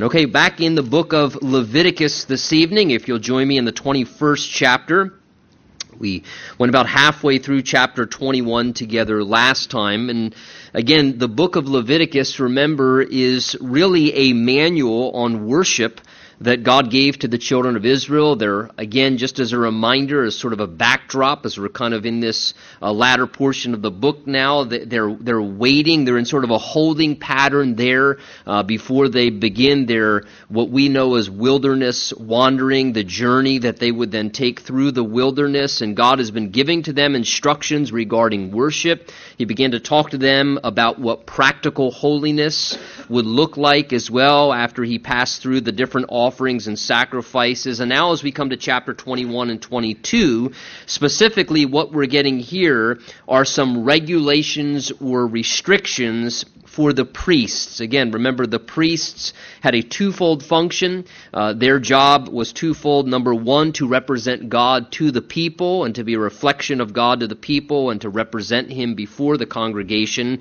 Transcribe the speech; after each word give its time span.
Amen. 0.00 0.06
Okay, 0.06 0.24
back 0.24 0.62
in 0.62 0.76
the 0.76 0.82
book 0.82 1.12
of 1.12 1.42
Leviticus 1.42 2.24
this 2.24 2.54
evening, 2.54 2.90
if 2.90 3.06
you'll 3.06 3.18
join 3.18 3.46
me 3.46 3.58
in 3.58 3.66
the 3.66 3.72
21st 3.72 4.50
chapter. 4.50 5.12
We 5.98 6.24
went 6.58 6.70
about 6.70 6.86
halfway 6.86 7.36
through 7.36 7.60
chapter 7.62 8.06
21 8.06 8.72
together 8.72 9.22
last 9.22 9.70
time. 9.70 10.08
And 10.08 10.34
again, 10.72 11.18
the 11.18 11.28
book 11.28 11.56
of 11.56 11.68
Leviticus, 11.68 12.40
remember, 12.40 13.02
is 13.02 13.58
really 13.60 14.14
a 14.14 14.32
manual 14.32 15.10
on 15.10 15.46
worship 15.46 16.00
that 16.42 16.62
God 16.62 16.90
gave 16.90 17.18
to 17.18 17.28
the 17.28 17.36
children 17.36 17.76
of 17.76 17.84
Israel. 17.84 18.34
They're, 18.34 18.70
again, 18.78 19.18
just 19.18 19.38
as 19.38 19.52
a 19.52 19.58
reminder, 19.58 20.24
as 20.24 20.34
sort 20.34 20.54
of 20.54 20.60
a 20.60 20.66
backdrop, 20.66 21.44
as 21.44 21.58
we're 21.58 21.68
kind 21.68 21.92
of 21.92 22.06
in 22.06 22.20
this 22.20 22.54
uh, 22.80 22.90
latter 22.92 23.26
portion 23.26 23.74
of 23.74 23.82
the 23.82 23.90
book 23.90 24.26
now, 24.26 24.64
they're, 24.64 25.14
they're 25.14 25.42
waiting. 25.42 26.04
They're 26.04 26.16
in 26.16 26.24
sort 26.24 26.44
of 26.44 26.50
a 26.50 26.56
holding 26.56 27.16
pattern 27.16 27.76
there 27.76 28.18
uh, 28.46 28.62
before 28.62 29.10
they 29.10 29.28
begin 29.28 29.84
their, 29.84 30.22
what 30.48 30.70
we 30.70 30.88
know 30.88 31.16
as 31.16 31.28
wilderness 31.28 32.14
wandering, 32.14 32.94
the 32.94 33.04
journey 33.04 33.58
that 33.58 33.78
they 33.78 33.92
would 33.92 34.10
then 34.10 34.30
take 34.30 34.60
through 34.60 34.92
the 34.92 35.04
wilderness. 35.04 35.82
And 35.82 35.94
God 35.94 36.20
has 36.20 36.30
been 36.30 36.50
giving 36.50 36.84
to 36.84 36.94
them 36.94 37.14
instructions 37.14 37.92
regarding 37.92 38.50
worship. 38.50 39.10
He 39.36 39.44
began 39.44 39.72
to 39.72 39.80
talk 39.80 40.10
to 40.10 40.18
them 40.18 40.58
about 40.64 40.98
what 40.98 41.26
practical 41.26 41.90
holiness 41.90 42.78
would 43.10 43.26
look 43.26 43.58
like 43.58 43.92
as 43.92 44.10
well 44.10 44.54
after 44.54 44.84
he 44.84 44.98
passed 44.98 45.42
through 45.42 45.60
the 45.60 45.72
different 45.72 46.06
offerings 46.08 46.29
and 46.38 46.78
sacrifices. 46.78 47.80
And 47.80 47.88
now, 47.88 48.12
as 48.12 48.22
we 48.22 48.32
come 48.32 48.50
to 48.50 48.56
chapter 48.56 48.94
21 48.94 49.50
and 49.50 49.60
22, 49.60 50.52
specifically 50.86 51.66
what 51.66 51.92
we're 51.92 52.06
getting 52.06 52.38
here 52.38 52.98
are 53.28 53.44
some 53.44 53.84
regulations 53.84 54.92
or 55.00 55.26
restrictions 55.26 56.44
for 56.70 56.92
the 56.92 57.04
priests. 57.04 57.80
Again, 57.80 58.12
remember 58.12 58.46
the 58.46 58.60
priests 58.60 59.32
had 59.60 59.74
a 59.74 59.82
twofold 59.82 60.44
function. 60.44 61.04
Uh, 61.34 61.52
their 61.52 61.80
job 61.80 62.28
was 62.28 62.52
twofold. 62.52 63.08
Number 63.08 63.34
one, 63.34 63.72
to 63.72 63.88
represent 63.88 64.48
God 64.48 64.92
to 64.92 65.10
the 65.10 65.20
people 65.20 65.84
and 65.84 65.96
to 65.96 66.04
be 66.04 66.14
a 66.14 66.18
reflection 66.18 66.80
of 66.80 66.92
God 66.92 67.20
to 67.20 67.26
the 67.26 67.34
people 67.34 67.90
and 67.90 68.00
to 68.02 68.08
represent 68.08 68.70
Him 68.70 68.94
before 68.94 69.36
the 69.36 69.46
congregation. 69.46 70.40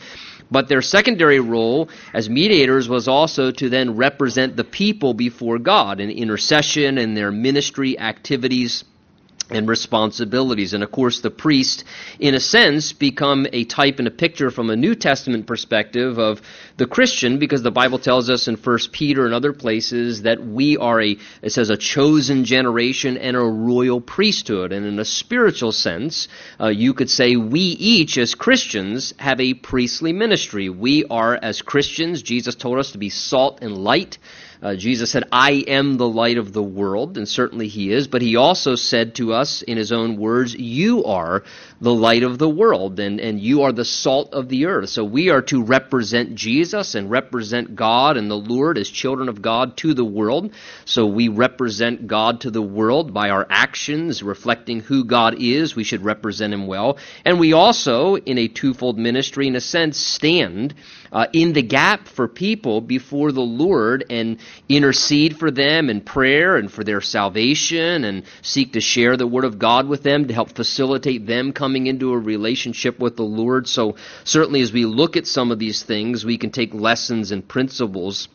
But 0.52 0.68
their 0.68 0.82
secondary 0.82 1.40
role 1.40 1.90
as 2.14 2.30
mediators 2.30 2.90
was 2.90 3.08
also 3.08 3.52
to 3.52 3.70
then 3.70 3.96
represent 3.96 4.56
the 4.56 4.64
people 4.64 5.14
before 5.14 5.60
God 5.60 6.00
in 6.00 6.10
intercession 6.10 6.98
and 6.98 7.16
their 7.16 7.32
ministry 7.32 8.00
activities 8.00 8.84
and 9.50 9.68
responsibilities. 9.68 10.74
And 10.74 10.84
of 10.84 10.92
course, 10.92 11.22
the 11.22 11.32
priest, 11.32 11.84
in 12.20 12.36
a 12.36 12.40
sense, 12.40 12.94
become 12.94 13.48
a 13.52 13.64
type 13.66 14.00
and 14.00 14.08
a 14.08 14.12
picture 14.12 14.52
from 14.52 14.70
a 14.70 14.76
New 14.76 14.96
Testament 14.96 15.48
perspective 15.48 16.18
of 16.18 16.42
the 16.78 16.88
Christian, 16.88 17.40
because 17.40 17.62
the 17.62 17.72
Bible 17.72 18.00
tells 18.00 18.30
us 18.30 18.48
in 18.48 18.56
1 18.56 18.80
Peter 18.92 19.26
and 19.26 19.34
other 19.34 19.54
places 19.54 20.24
that 20.24 20.46
we 20.46 20.78
are 20.78 21.02
a, 21.02 21.18
it 21.42 21.52
says, 21.52 21.70
a 21.70 21.78
chosen 21.78 22.46
generation 22.46 23.18
and 23.18 23.36
a 23.36 23.42
royal 23.42 24.02
priesthood. 24.02 24.72
And 24.72 24.86
in 24.86 25.00
a 25.00 25.06
spiritual 25.06 25.72
sense, 25.72 26.28
uh, 26.60 26.68
you 26.68 26.94
could 26.94 27.10
say 27.10 27.36
we 27.36 27.60
each, 27.60 28.18
as 28.18 28.36
Christians, 28.36 29.14
have 29.18 29.40
a 29.40 29.54
priestly 29.54 30.14
ministry. 30.14 30.70
We 30.70 31.06
are, 31.10 31.38
as 31.42 31.62
Christians, 31.62 32.22
Jesus 32.22 32.56
told 32.56 32.80
us 32.80 32.92
to 32.92 32.98
be 32.98 33.10
salt 33.10 33.60
and 33.62 33.78
light. 33.78 34.18
Uh, 34.62 34.76
Jesus 34.76 35.10
said, 35.10 35.24
I 35.32 35.64
am 35.68 35.96
the 35.96 36.08
light 36.08 36.38
of 36.38 36.52
the 36.52 36.64
world, 36.64 37.18
and 37.18 37.26
certainly 37.26 37.70
he 37.70 37.94
is, 37.94 38.10
but 38.10 38.22
he 38.22 38.36
also 38.36 38.76
said 38.76 39.16
to 39.16 39.32
us 39.32 39.62
in 39.62 39.78
his 39.78 39.94
own 39.94 40.18
words, 40.18 40.54
You 40.54 41.06
are 41.06 41.44
the 41.80 41.94
light 41.94 42.24
of 42.24 42.38
the 42.38 42.50
world, 42.50 43.00
and, 43.00 43.22
and 43.22 43.40
you 43.40 43.62
are 43.62 43.72
the 43.72 43.86
salt 43.86 44.34
of 44.34 44.50
the 44.50 44.66
earth. 44.66 44.90
So 44.90 45.06
we 45.06 45.30
are 45.30 45.42
to 45.44 45.64
represent 45.64 46.36
Jesus 46.36 46.96
and 46.96 47.10
represent 47.10 47.78
God 47.78 48.18
and 48.18 48.30
the 48.30 48.36
Lord 48.36 48.78
as 48.78 48.90
children 48.90 49.30
of 49.30 49.42
God 49.42 49.78
to 49.78 49.94
the 49.94 50.04
world. 50.04 50.52
So 50.84 51.06
we 51.06 51.30
represent 51.30 52.08
God 52.08 52.42
to 52.42 52.52
the 52.52 52.62
world 52.62 53.14
by 53.14 53.30
our 53.30 53.48
actions, 53.50 54.22
reflecting 54.22 54.82
who 54.82 55.06
God 55.06 55.36
is. 55.40 55.74
We 55.74 55.86
should 55.86 56.04
represent 56.04 56.54
him 56.54 56.68
well. 56.68 56.98
And 57.24 57.40
we 57.40 57.54
also, 57.54 58.18
in 58.18 58.38
a 58.38 58.50
twofold 58.50 59.00
ministry, 59.00 59.48
in 59.48 59.56
a 59.56 59.62
sense, 59.62 59.98
stand 59.98 60.74
uh, 61.12 61.28
in 61.34 61.54
the 61.54 61.62
gap 61.62 62.08
for 62.08 62.28
people 62.28 62.82
before 62.82 63.32
the 63.32 63.42
Lord 63.42 64.06
and 64.10 64.38
intercede 64.68 65.38
for 65.38 65.52
them 65.52 65.90
in 65.90 66.02
prayer 66.02 66.58
and 66.58 66.72
for 66.72 66.84
their 66.84 67.02
salvation 67.02 68.04
and 68.04 68.24
seek 68.42 68.74
to 68.74 68.82
share 68.82 69.18
the 69.18 69.28
Word 69.28 69.46
of 69.46 69.60
God 69.60 69.88
with 69.88 70.04
them 70.04 70.28
to 70.28 70.34
help 70.34 70.52
facilitate 70.52 71.26
them 71.26 71.54
coming 71.54 71.88
into 71.88 72.14
a 72.14 72.18
relationship 72.18 73.00
with 73.00 73.16
the 73.16 73.24
Lord. 73.24 73.68
So, 73.68 73.96
certainly, 74.24 74.62
as 74.62 74.72
we 74.72 74.86
look 74.86 75.18
at 75.18 75.28
some 75.28 75.52
of 75.52 75.60
these 75.60 75.84
things, 75.84 76.26
we 76.26 76.38
can 76.38 76.52
take 76.52 76.74
lessons 76.74 77.32
and 77.32 77.48
principles 77.48 78.28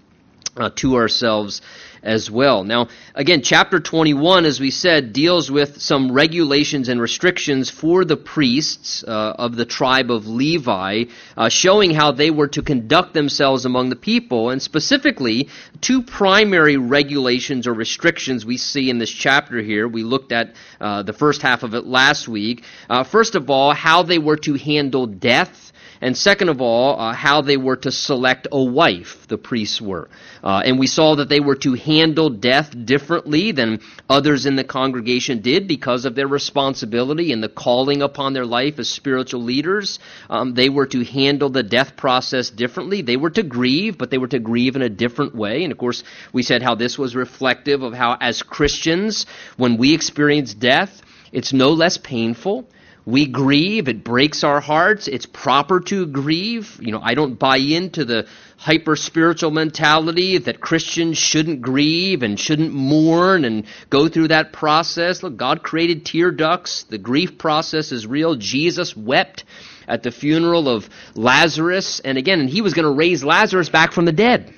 uh, 0.56 0.70
to 0.76 0.96
ourselves 0.96 1.62
as 2.04 2.30
well. 2.30 2.62
Now, 2.64 2.88
again, 3.14 3.42
chapter 3.42 3.80
21, 3.80 4.44
as 4.44 4.60
we 4.60 4.70
said, 4.70 5.12
deals 5.12 5.50
with 5.50 5.80
some 5.80 6.12
regulations 6.12 6.88
and 6.88 7.00
restrictions 7.00 7.70
for 7.70 8.04
the 8.04 8.16
priests 8.16 9.02
uh, 9.02 9.34
of 9.38 9.56
the 9.56 9.64
tribe 9.64 10.10
of 10.10 10.26
Levi, 10.26 11.04
uh, 11.36 11.48
showing 11.48 11.92
how 11.92 12.12
they 12.12 12.30
were 12.30 12.48
to 12.48 12.62
conduct 12.62 13.14
themselves 13.14 13.64
among 13.64 13.88
the 13.88 13.96
people. 13.96 14.50
And 14.50 14.60
specifically, 14.62 15.48
two 15.80 16.02
primary 16.02 16.76
regulations 16.76 17.66
or 17.66 17.72
restrictions 17.72 18.44
we 18.44 18.58
see 18.58 18.90
in 18.90 18.98
this 18.98 19.10
chapter 19.10 19.60
here. 19.60 19.88
We 19.88 20.02
looked 20.02 20.32
at 20.32 20.54
uh, 20.80 21.02
the 21.02 21.12
first 21.12 21.42
half 21.42 21.62
of 21.62 21.74
it 21.74 21.86
last 21.86 22.28
week. 22.28 22.64
Uh, 22.88 23.04
first 23.04 23.34
of 23.34 23.48
all, 23.48 23.72
how 23.72 24.02
they 24.02 24.18
were 24.18 24.36
to 24.38 24.54
handle 24.54 25.06
death 25.06 25.63
and 26.04 26.14
second 26.14 26.50
of 26.50 26.60
all, 26.60 27.00
uh, 27.00 27.14
how 27.14 27.40
they 27.40 27.56
were 27.56 27.76
to 27.76 27.90
select 27.90 28.46
a 28.52 28.62
wife, 28.62 29.26
the 29.26 29.38
priests 29.38 29.80
were. 29.80 30.10
Uh, 30.42 30.60
and 30.62 30.78
we 30.78 30.86
saw 30.86 31.14
that 31.14 31.30
they 31.30 31.40
were 31.40 31.54
to 31.54 31.72
handle 31.72 32.28
death 32.28 32.74
differently 32.84 33.52
than 33.52 33.80
others 34.10 34.44
in 34.44 34.54
the 34.54 34.64
congregation 34.64 35.40
did 35.40 35.66
because 35.66 36.04
of 36.04 36.14
their 36.14 36.28
responsibility 36.28 37.32
and 37.32 37.42
the 37.42 37.48
calling 37.48 38.02
upon 38.02 38.34
their 38.34 38.44
life 38.44 38.78
as 38.78 38.90
spiritual 38.90 39.42
leaders. 39.44 39.98
Um, 40.28 40.52
they 40.52 40.68
were 40.68 40.84
to 40.88 41.04
handle 41.04 41.48
the 41.48 41.62
death 41.62 41.96
process 41.96 42.50
differently. 42.50 43.00
They 43.00 43.16
were 43.16 43.30
to 43.30 43.42
grieve, 43.42 43.96
but 43.96 44.10
they 44.10 44.18
were 44.18 44.28
to 44.28 44.38
grieve 44.38 44.76
in 44.76 44.82
a 44.82 44.90
different 44.90 45.34
way. 45.34 45.64
And 45.64 45.72
of 45.72 45.78
course, 45.78 46.04
we 46.34 46.42
said 46.42 46.62
how 46.62 46.74
this 46.74 46.98
was 46.98 47.16
reflective 47.16 47.82
of 47.82 47.94
how, 47.94 48.18
as 48.20 48.42
Christians, 48.42 49.24
when 49.56 49.78
we 49.78 49.94
experience 49.94 50.52
death, 50.52 51.00
it's 51.32 51.54
no 51.54 51.70
less 51.70 51.96
painful. 51.96 52.68
We 53.06 53.26
grieve, 53.26 53.88
it 53.88 54.02
breaks 54.02 54.44
our 54.44 54.60
hearts, 54.60 55.08
it's 55.08 55.26
proper 55.26 55.80
to 55.80 56.06
grieve. 56.06 56.78
You 56.80 56.92
know, 56.92 57.00
I 57.02 57.14
don't 57.14 57.38
buy 57.38 57.58
into 57.58 58.06
the 58.06 58.26
hyper 58.56 58.96
spiritual 58.96 59.50
mentality 59.50 60.38
that 60.38 60.62
Christians 60.62 61.18
shouldn't 61.18 61.60
grieve 61.60 62.22
and 62.22 62.40
shouldn't 62.40 62.72
mourn 62.72 63.44
and 63.44 63.66
go 63.90 64.08
through 64.08 64.28
that 64.28 64.54
process. 64.54 65.22
Look, 65.22 65.36
God 65.36 65.62
created 65.62 66.06
tear 66.06 66.30
ducts. 66.30 66.84
The 66.84 66.96
grief 66.96 67.36
process 67.36 67.92
is 67.92 68.06
real. 68.06 68.36
Jesus 68.36 68.96
wept 68.96 69.44
at 69.86 70.02
the 70.02 70.10
funeral 70.10 70.66
of 70.66 70.88
Lazarus. 71.14 72.00
And 72.00 72.16
again, 72.16 72.40
and 72.40 72.48
he 72.48 72.62
was 72.62 72.72
going 72.72 72.86
to 72.86 72.98
raise 72.98 73.22
Lazarus 73.22 73.68
back 73.68 73.92
from 73.92 74.06
the 74.06 74.12
dead. 74.12 74.54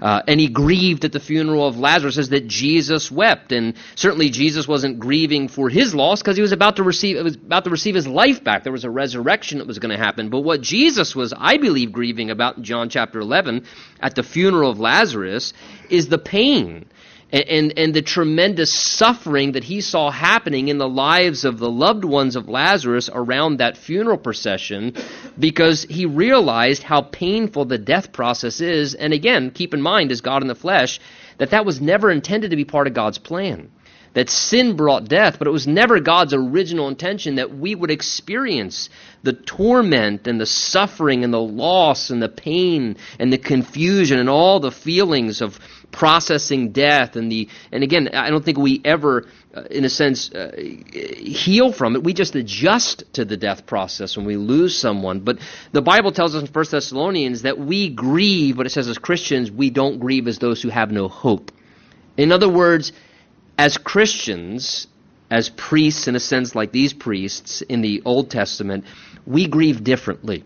Uh, 0.00 0.22
and 0.26 0.40
he 0.40 0.48
grieved 0.48 1.04
at 1.04 1.12
the 1.12 1.20
funeral 1.20 1.66
of 1.66 1.78
Lazarus, 1.78 2.16
says 2.16 2.28
that 2.30 2.46
Jesus 2.46 3.10
wept. 3.10 3.52
And 3.52 3.74
certainly 3.94 4.30
Jesus 4.30 4.68
wasn't 4.68 4.98
grieving 4.98 5.48
for 5.48 5.68
his 5.68 5.94
loss 5.94 6.22
because 6.22 6.36
he 6.36 6.42
was 6.42 6.52
about 6.52 6.76
to 6.76 6.82
receive 6.82 7.22
was 7.22 7.36
about 7.36 7.64
to 7.64 7.70
receive 7.70 7.94
his 7.94 8.06
life 8.06 8.42
back. 8.44 8.62
There 8.62 8.72
was 8.72 8.84
a 8.84 8.90
resurrection 8.90 9.58
that 9.58 9.66
was 9.66 9.78
going 9.78 9.96
to 9.96 10.02
happen. 10.02 10.28
But 10.28 10.40
what 10.40 10.60
Jesus 10.60 11.14
was, 11.14 11.32
I 11.36 11.56
believe, 11.56 11.92
grieving 11.92 12.30
about 12.30 12.58
in 12.58 12.64
John 12.64 12.88
chapter 12.88 13.20
11 13.20 13.66
at 14.00 14.14
the 14.14 14.22
funeral 14.22 14.70
of 14.70 14.80
Lazarus 14.80 15.52
is 15.90 16.08
the 16.08 16.18
pain 16.18 16.86
and, 17.32 17.44
and, 17.48 17.78
and, 17.78 17.94
the 17.94 18.02
tremendous 18.02 18.72
suffering 18.72 19.52
that 19.52 19.64
he 19.64 19.80
saw 19.80 20.10
happening 20.10 20.68
in 20.68 20.78
the 20.78 20.88
lives 20.88 21.44
of 21.44 21.58
the 21.58 21.70
loved 21.70 22.04
ones 22.04 22.36
of 22.36 22.48
Lazarus 22.48 23.10
around 23.12 23.56
that 23.56 23.76
funeral 23.76 24.16
procession 24.16 24.94
because 25.36 25.82
he 25.82 26.06
realized 26.06 26.84
how 26.84 27.02
painful 27.02 27.64
the 27.64 27.78
death 27.78 28.12
process 28.12 28.60
is. 28.60 28.94
And 28.94 29.12
again, 29.12 29.50
keep 29.50 29.74
in 29.74 29.82
mind, 29.82 30.12
as 30.12 30.20
God 30.20 30.42
in 30.42 30.48
the 30.48 30.54
flesh, 30.54 31.00
that 31.38 31.50
that 31.50 31.66
was 31.66 31.80
never 31.80 32.12
intended 32.12 32.50
to 32.50 32.56
be 32.56 32.64
part 32.64 32.86
of 32.86 32.94
God's 32.94 33.18
plan 33.18 33.70
that 34.16 34.30
sin 34.30 34.76
brought 34.76 35.10
death, 35.10 35.36
but 35.38 35.46
it 35.46 35.50
was 35.50 35.66
never 35.66 36.00
God's 36.00 36.32
original 36.32 36.88
intention 36.88 37.34
that 37.34 37.54
we 37.54 37.74
would 37.74 37.90
experience 37.90 38.88
the 39.22 39.34
torment 39.34 40.26
and 40.26 40.40
the 40.40 40.46
suffering 40.46 41.22
and 41.22 41.34
the 41.34 41.38
loss 41.38 42.08
and 42.08 42.22
the 42.22 42.28
pain 42.30 42.96
and 43.18 43.30
the 43.30 43.36
confusion 43.36 44.18
and 44.18 44.30
all 44.30 44.58
the 44.58 44.70
feelings 44.70 45.42
of 45.42 45.60
processing 45.96 46.72
death 46.72 47.16
and 47.16 47.32
the 47.32 47.48
and 47.72 47.82
again 47.82 48.10
I 48.12 48.28
don't 48.28 48.44
think 48.44 48.58
we 48.58 48.82
ever 48.84 49.26
uh, 49.54 49.62
in 49.70 49.86
a 49.86 49.88
sense 49.88 50.30
uh, 50.30 50.52
heal 50.54 51.72
from 51.72 51.96
it. 51.96 52.04
We 52.04 52.12
just 52.12 52.34
adjust 52.34 53.04
to 53.14 53.24
the 53.24 53.38
death 53.38 53.64
process 53.64 54.14
when 54.14 54.26
we 54.26 54.36
lose 54.36 54.78
someone. 54.78 55.20
But 55.20 55.38
the 55.72 55.80
Bible 55.80 56.12
tells 56.12 56.34
us 56.34 56.42
in 56.46 56.52
1 56.52 56.64
Thessalonians 56.70 57.42
that 57.42 57.58
we 57.58 57.88
grieve 57.88 58.58
but 58.58 58.66
it 58.66 58.70
says 58.70 58.88
as 58.88 58.98
Christians 58.98 59.50
we 59.50 59.70
don't 59.70 59.98
grieve 59.98 60.28
as 60.28 60.38
those 60.38 60.60
who 60.60 60.68
have 60.68 60.90
no 60.90 61.08
hope. 61.08 61.50
In 62.18 62.30
other 62.30 62.48
words 62.48 62.92
as 63.58 63.78
Christians, 63.78 64.86
as 65.30 65.48
priests, 65.48 66.08
in 66.08 66.14
a 66.14 66.20
sense 66.20 66.54
like 66.54 66.72
these 66.72 66.92
priests 66.92 67.62
in 67.62 67.80
the 67.80 68.02
Old 68.04 68.30
Testament, 68.30 68.84
we 69.26 69.48
grieve 69.48 69.82
differently. 69.82 70.44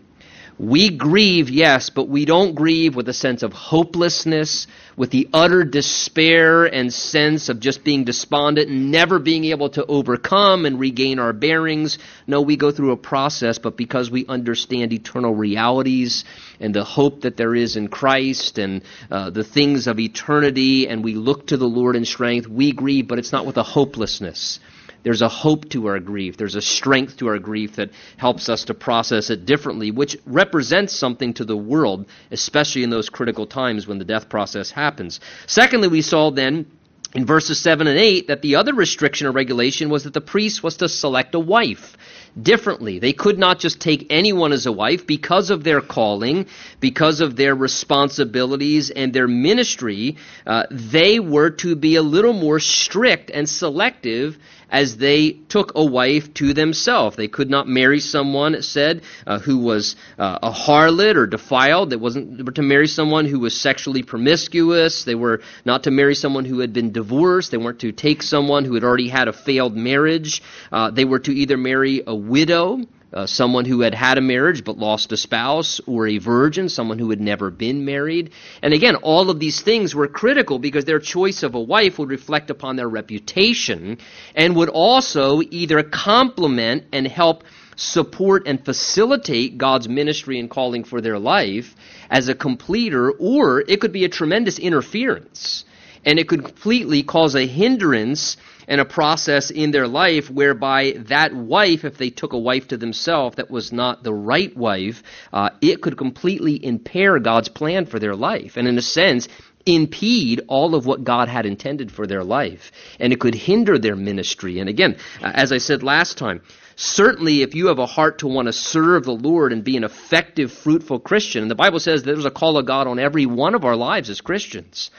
We 0.61 0.95
grieve, 0.95 1.49
yes, 1.49 1.89
but 1.89 2.07
we 2.07 2.25
don't 2.25 2.53
grieve 2.53 2.95
with 2.95 3.09
a 3.09 3.13
sense 3.13 3.41
of 3.41 3.51
hopelessness, 3.51 4.67
with 4.95 5.09
the 5.09 5.27
utter 5.33 5.63
despair 5.63 6.65
and 6.65 6.93
sense 6.93 7.49
of 7.49 7.59
just 7.59 7.83
being 7.83 8.03
despondent 8.03 8.69
and 8.69 8.91
never 8.91 9.17
being 9.17 9.45
able 9.45 9.69
to 9.71 9.83
overcome 9.83 10.67
and 10.67 10.79
regain 10.79 11.17
our 11.17 11.33
bearings. 11.33 11.97
No, 12.27 12.41
we 12.41 12.57
go 12.57 12.69
through 12.69 12.91
a 12.91 12.97
process, 12.97 13.57
but 13.57 13.75
because 13.75 14.11
we 14.11 14.27
understand 14.27 14.93
eternal 14.93 15.33
realities 15.33 16.25
and 16.59 16.75
the 16.75 16.83
hope 16.83 17.21
that 17.21 17.37
there 17.37 17.55
is 17.55 17.75
in 17.75 17.87
Christ 17.87 18.59
and 18.59 18.83
uh, 19.09 19.31
the 19.31 19.43
things 19.43 19.87
of 19.87 19.99
eternity, 19.99 20.87
and 20.87 21.03
we 21.03 21.15
look 21.15 21.47
to 21.47 21.57
the 21.57 21.65
Lord 21.65 21.95
in 21.95 22.05
strength, 22.05 22.47
we 22.47 22.71
grieve, 22.71 23.07
but 23.07 23.17
it's 23.17 23.31
not 23.31 23.47
with 23.47 23.57
a 23.57 23.63
hopelessness. 23.63 24.59
There's 25.03 25.21
a 25.21 25.29
hope 25.29 25.69
to 25.69 25.87
our 25.87 25.99
grief. 25.99 26.37
There's 26.37 26.55
a 26.55 26.61
strength 26.61 27.17
to 27.17 27.27
our 27.27 27.39
grief 27.39 27.75
that 27.77 27.91
helps 28.17 28.49
us 28.49 28.65
to 28.65 28.73
process 28.73 29.29
it 29.29 29.45
differently, 29.45 29.91
which 29.91 30.17
represents 30.25 30.93
something 30.93 31.33
to 31.35 31.45
the 31.45 31.57
world, 31.57 32.05
especially 32.31 32.83
in 32.83 32.89
those 32.89 33.09
critical 33.09 33.47
times 33.47 33.87
when 33.87 33.97
the 33.97 34.05
death 34.05 34.29
process 34.29 34.71
happens. 34.71 35.19
Secondly, 35.47 35.87
we 35.87 36.01
saw 36.01 36.29
then 36.31 36.65
in 37.13 37.25
verses 37.25 37.59
7 37.59 37.87
and 37.87 37.99
8 37.99 38.27
that 38.27 38.41
the 38.41 38.55
other 38.55 38.73
restriction 38.73 39.27
or 39.27 39.31
regulation 39.31 39.89
was 39.89 40.05
that 40.05 40.13
the 40.13 40.21
priest 40.21 40.63
was 40.63 40.77
to 40.77 40.87
select 40.87 41.35
a 41.35 41.39
wife 41.39 41.97
differently. 42.41 42.99
They 42.99 43.11
could 43.11 43.37
not 43.37 43.59
just 43.59 43.81
take 43.81 44.07
anyone 44.09 44.53
as 44.53 44.65
a 44.65 44.71
wife 44.71 45.05
because 45.05 45.49
of 45.49 45.63
their 45.63 45.81
calling, 45.81 46.45
because 46.79 47.19
of 47.19 47.35
their 47.35 47.53
responsibilities 47.53 48.89
and 48.89 49.11
their 49.11 49.27
ministry. 49.27 50.15
Uh, 50.47 50.63
they 50.71 51.19
were 51.19 51.49
to 51.49 51.75
be 51.75 51.95
a 51.95 52.01
little 52.01 52.33
more 52.33 52.59
strict 52.59 53.29
and 53.29 53.47
selective 53.49 54.37
as 54.71 54.97
they 54.97 55.31
took 55.49 55.73
a 55.75 55.83
wife 55.83 56.33
to 56.35 56.53
themselves. 56.53 57.17
They 57.17 57.27
could 57.27 57.49
not 57.49 57.67
marry 57.67 57.99
someone, 57.99 58.55
it 58.55 58.63
said, 58.63 59.01
uh, 59.27 59.39
who 59.39 59.57
was 59.59 59.95
uh, 60.17 60.39
a 60.41 60.51
harlot 60.51 61.15
or 61.15 61.27
defiled. 61.27 61.89
They 61.89 61.97
wasn't 61.97 62.55
to 62.55 62.61
marry 62.61 62.87
someone 62.87 63.25
who 63.25 63.39
was 63.39 63.53
sexually 63.53 64.03
promiscuous. 64.03 65.03
They 65.03 65.15
were 65.15 65.41
not 65.65 65.83
to 65.83 65.91
marry 65.91 66.15
someone 66.15 66.45
who 66.45 66.59
had 66.59 66.73
been 66.73 66.91
divorced. 66.91 67.51
They 67.51 67.57
weren't 67.57 67.79
to 67.79 67.91
take 67.91 68.23
someone 68.23 68.65
who 68.65 68.73
had 68.73 68.83
already 68.83 69.09
had 69.09 69.27
a 69.27 69.33
failed 69.33 69.75
marriage. 69.75 70.41
Uh, 70.71 70.89
they 70.91 71.05
were 71.05 71.19
to 71.19 71.31
either 71.31 71.57
marry 71.57 72.03
a 72.07 72.15
widow 72.15 72.79
uh, 73.13 73.25
someone 73.25 73.65
who 73.65 73.81
had 73.81 73.93
had 73.93 74.17
a 74.17 74.21
marriage 74.21 74.63
but 74.63 74.77
lost 74.77 75.11
a 75.11 75.17
spouse, 75.17 75.81
or 75.85 76.07
a 76.07 76.17
virgin, 76.17 76.69
someone 76.69 76.99
who 76.99 77.09
had 77.09 77.21
never 77.21 77.49
been 77.49 77.83
married. 77.83 78.31
And 78.61 78.73
again, 78.73 78.95
all 78.95 79.29
of 79.29 79.39
these 79.39 79.61
things 79.61 79.93
were 79.93 80.07
critical 80.07 80.59
because 80.59 80.85
their 80.85 80.99
choice 80.99 81.43
of 81.43 81.55
a 81.55 81.59
wife 81.59 81.99
would 81.99 82.09
reflect 82.09 82.49
upon 82.49 82.75
their 82.75 82.89
reputation 82.89 83.97
and 84.35 84.55
would 84.55 84.69
also 84.69 85.41
either 85.49 85.83
complement 85.83 86.85
and 86.93 87.07
help 87.07 87.43
support 87.75 88.47
and 88.47 88.63
facilitate 88.63 89.57
God's 89.57 89.89
ministry 89.89 90.39
and 90.39 90.49
calling 90.49 90.83
for 90.83 91.01
their 91.01 91.19
life 91.19 91.75
as 92.09 92.29
a 92.29 92.35
completer, 92.35 93.11
or 93.11 93.61
it 93.61 93.81
could 93.81 93.91
be 93.91 94.05
a 94.05 94.09
tremendous 94.09 94.59
interference. 94.59 95.65
And 96.05 96.17
it 96.17 96.27
could 96.27 96.43
completely 96.43 97.03
cause 97.03 97.35
a 97.35 97.45
hindrance 97.45 98.37
and 98.67 98.81
a 98.81 98.85
process 98.85 99.51
in 99.51 99.71
their 99.71 99.87
life 99.87 100.29
whereby 100.29 100.93
that 101.07 101.33
wife, 101.33 101.85
if 101.85 101.97
they 101.97 102.09
took 102.09 102.33
a 102.33 102.37
wife 102.37 102.67
to 102.69 102.77
themselves 102.77 103.35
that 103.37 103.51
was 103.51 103.71
not 103.71 104.03
the 104.03 104.13
right 104.13 104.55
wife, 104.55 105.03
uh, 105.33 105.49
it 105.61 105.81
could 105.81 105.97
completely 105.97 106.63
impair 106.63 107.19
God's 107.19 107.49
plan 107.49 107.85
for 107.85 107.99
their 107.99 108.15
life. 108.15 108.57
And 108.57 108.67
in 108.67 108.77
a 108.77 108.81
sense, 108.81 109.27
impede 109.65 110.41
all 110.47 110.75
of 110.75 110.85
what 110.85 111.03
God 111.03 111.27
had 111.27 111.45
intended 111.45 111.91
for 111.91 112.07
their 112.07 112.23
life. 112.23 112.71
And 112.99 113.13
it 113.13 113.19
could 113.19 113.35
hinder 113.35 113.77
their 113.77 113.95
ministry. 113.95 114.59
And 114.59 114.69
again, 114.69 114.97
as 115.21 115.51
I 115.51 115.57
said 115.57 115.83
last 115.83 116.17
time, 116.17 116.41
certainly 116.75 117.41
if 117.41 117.55
you 117.55 117.67
have 117.67 117.79
a 117.79 117.85
heart 117.85 118.19
to 118.19 118.27
want 118.27 118.47
to 118.47 118.53
serve 118.53 119.03
the 119.03 119.11
Lord 119.11 119.53
and 119.53 119.63
be 119.63 119.77
an 119.77 119.83
effective, 119.83 120.51
fruitful 120.51 120.99
Christian, 120.99 121.43
and 121.43 121.51
the 121.51 121.55
Bible 121.55 121.79
says 121.79 122.03
there's 122.03 122.25
a 122.25 122.31
call 122.31 122.57
of 122.57 122.65
God 122.65 122.87
on 122.87 122.99
every 122.99 123.25
one 123.25 123.55
of 123.55 123.65
our 123.65 123.75
lives 123.75 124.09
as 124.09 124.21
Christians. 124.21 124.91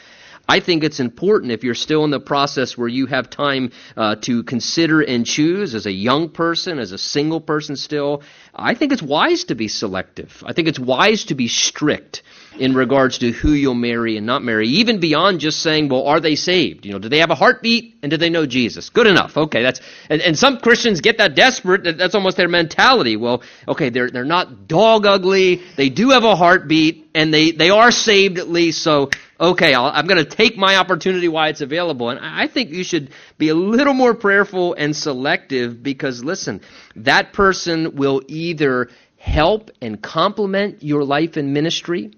I 0.48 0.60
think 0.60 0.84
it's 0.84 1.00
important 1.00 1.52
if 1.52 1.64
you're 1.64 1.74
still 1.74 2.04
in 2.04 2.10
the 2.10 2.20
process 2.20 2.76
where 2.76 2.88
you 2.88 3.06
have 3.06 3.30
time 3.30 3.70
uh, 3.96 4.16
to 4.22 4.42
consider 4.42 5.00
and 5.00 5.24
choose 5.24 5.74
as 5.74 5.86
a 5.86 5.92
young 5.92 6.28
person, 6.28 6.78
as 6.78 6.92
a 6.92 6.98
single 6.98 7.40
person 7.40 7.76
still. 7.76 8.22
I 8.54 8.74
think 8.74 8.92
it's 8.92 9.02
wise 9.02 9.44
to 9.44 9.54
be 9.54 9.68
selective. 9.68 10.42
I 10.46 10.52
think 10.52 10.68
it's 10.68 10.78
wise 10.78 11.24
to 11.26 11.34
be 11.34 11.48
strict 11.48 12.22
in 12.58 12.74
regards 12.74 13.18
to 13.18 13.32
who 13.32 13.52
you'll 13.52 13.74
marry 13.74 14.16
and 14.16 14.26
not 14.26 14.42
marry, 14.42 14.68
even 14.68 15.00
beyond 15.00 15.40
just 15.40 15.60
saying, 15.60 15.88
well, 15.88 16.06
are 16.06 16.20
they 16.20 16.34
saved? 16.34 16.84
You 16.86 16.92
know, 16.92 16.98
do 16.98 17.08
they 17.08 17.18
have 17.18 17.30
a 17.30 17.34
heartbeat 17.34 17.96
and 18.02 18.10
do 18.10 18.16
they 18.16 18.30
know 18.30 18.46
Jesus? 18.46 18.90
Good 18.90 19.06
enough. 19.06 19.36
Okay, 19.36 19.62
that's 19.62 19.80
and, 20.08 20.20
and 20.22 20.38
some 20.38 20.58
Christians 20.58 21.00
get 21.00 21.18
that 21.18 21.34
desperate 21.34 21.84
that 21.84 21.98
that's 21.98 22.14
almost 22.14 22.36
their 22.36 22.48
mentality. 22.48 23.16
Well, 23.16 23.42
okay, 23.66 23.90
they're 23.90 24.10
they're 24.10 24.24
not 24.24 24.68
dog 24.68 25.06
ugly, 25.06 25.62
they 25.76 25.88
do 25.88 26.10
have 26.10 26.24
a 26.24 26.36
heartbeat, 26.36 27.10
and 27.14 27.32
they, 27.32 27.52
they 27.52 27.70
are 27.70 27.90
saved 27.90 28.38
at 28.38 28.48
least, 28.48 28.82
so 28.82 29.10
okay, 29.40 29.74
i 29.74 29.98
am 29.98 30.06
going 30.06 30.24
to 30.24 30.30
take 30.30 30.56
my 30.56 30.76
opportunity 30.76 31.28
while 31.28 31.50
it's 31.50 31.60
available. 31.60 32.10
And 32.10 32.20
I 32.20 32.46
think 32.46 32.70
you 32.70 32.84
should 32.84 33.10
be 33.38 33.48
a 33.48 33.54
little 33.54 33.94
more 33.94 34.14
prayerful 34.14 34.74
and 34.74 34.94
selective 34.94 35.82
because, 35.82 36.22
listen, 36.22 36.60
that 36.96 37.32
person 37.32 37.96
will 37.96 38.22
either 38.28 38.88
help 39.18 39.70
and 39.80 40.00
complement 40.00 40.82
your 40.82 41.04
life 41.04 41.36
and 41.36 41.52
ministry, 41.52 42.12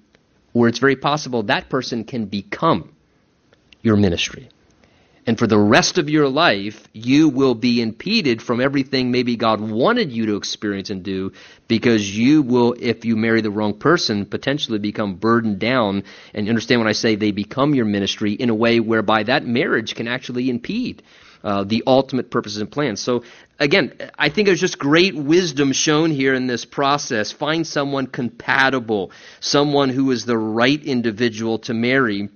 or 0.55 0.69
it's 0.69 0.79
very 0.79 0.97
possible 0.97 1.43
that 1.43 1.69
person 1.69 2.05
can 2.05 2.27
become 2.27 2.95
your 3.83 3.97
ministry. 3.97 4.49
And 5.27 5.39
for 5.39 5.47
the 5.47 5.59
rest 5.59 5.97
of 5.97 6.11
your 6.11 6.29
life, 6.29 6.87
you 6.93 7.31
will 7.31 7.55
be 7.55 7.81
impeded 7.81 8.43
from 8.43 8.61
everything 8.61 9.11
maybe 9.11 9.37
God 9.37 9.59
wanted 9.59 10.13
you 10.13 10.27
to 10.27 10.37
experience 10.37 10.91
and 10.91 11.03
do 11.03 11.33
because 11.67 12.17
you 12.17 12.43
will, 12.43 12.75
if 12.79 13.07
you 13.07 13.17
marry 13.17 13.41
the 13.41 13.51
wrong 13.51 13.79
person, 13.79 14.27
potentially 14.27 14.79
become 14.79 15.17
burdened 15.17 15.59
down. 15.59 16.05
And 16.35 16.47
understand 16.47 16.81
when 16.81 16.89
I 16.89 16.93
say 16.93 17.15
they 17.15 17.31
become 17.31 17.75
your 17.75 17.87
ministry 17.87 18.33
in 18.33 18.51
a 18.51 18.55
way 18.55 18.81
whereby 18.81 19.23
that 19.23 19.47
marriage 19.47 19.95
can 19.95 20.09
actually 20.09 20.51
impede 20.51 21.03
uh, 21.45 21.63
the 21.63 21.85
ultimate 21.87 22.31
purposes 22.31 22.61
and 22.61 22.73
plans. 22.73 23.01
So 23.01 23.23
again, 23.59 23.93
I 24.19 24.31
think 24.31 24.47
there's 24.47 24.61
just 24.61 24.79
great 24.79 25.15
wisdom 25.15 25.73
shown 25.73 26.11
here 26.11 26.35
in 26.35 26.47
this 26.47 26.65
process. 26.65 27.31
Find 27.31 27.67
someone 27.67 28.07
compatible, 28.07 29.13
someone 29.41 29.91
who 29.91 30.11
is 30.11 30.25
the 30.25 30.39
right 30.39 30.83
individual 30.83 31.59
to 31.61 31.75
marry 31.75 32.31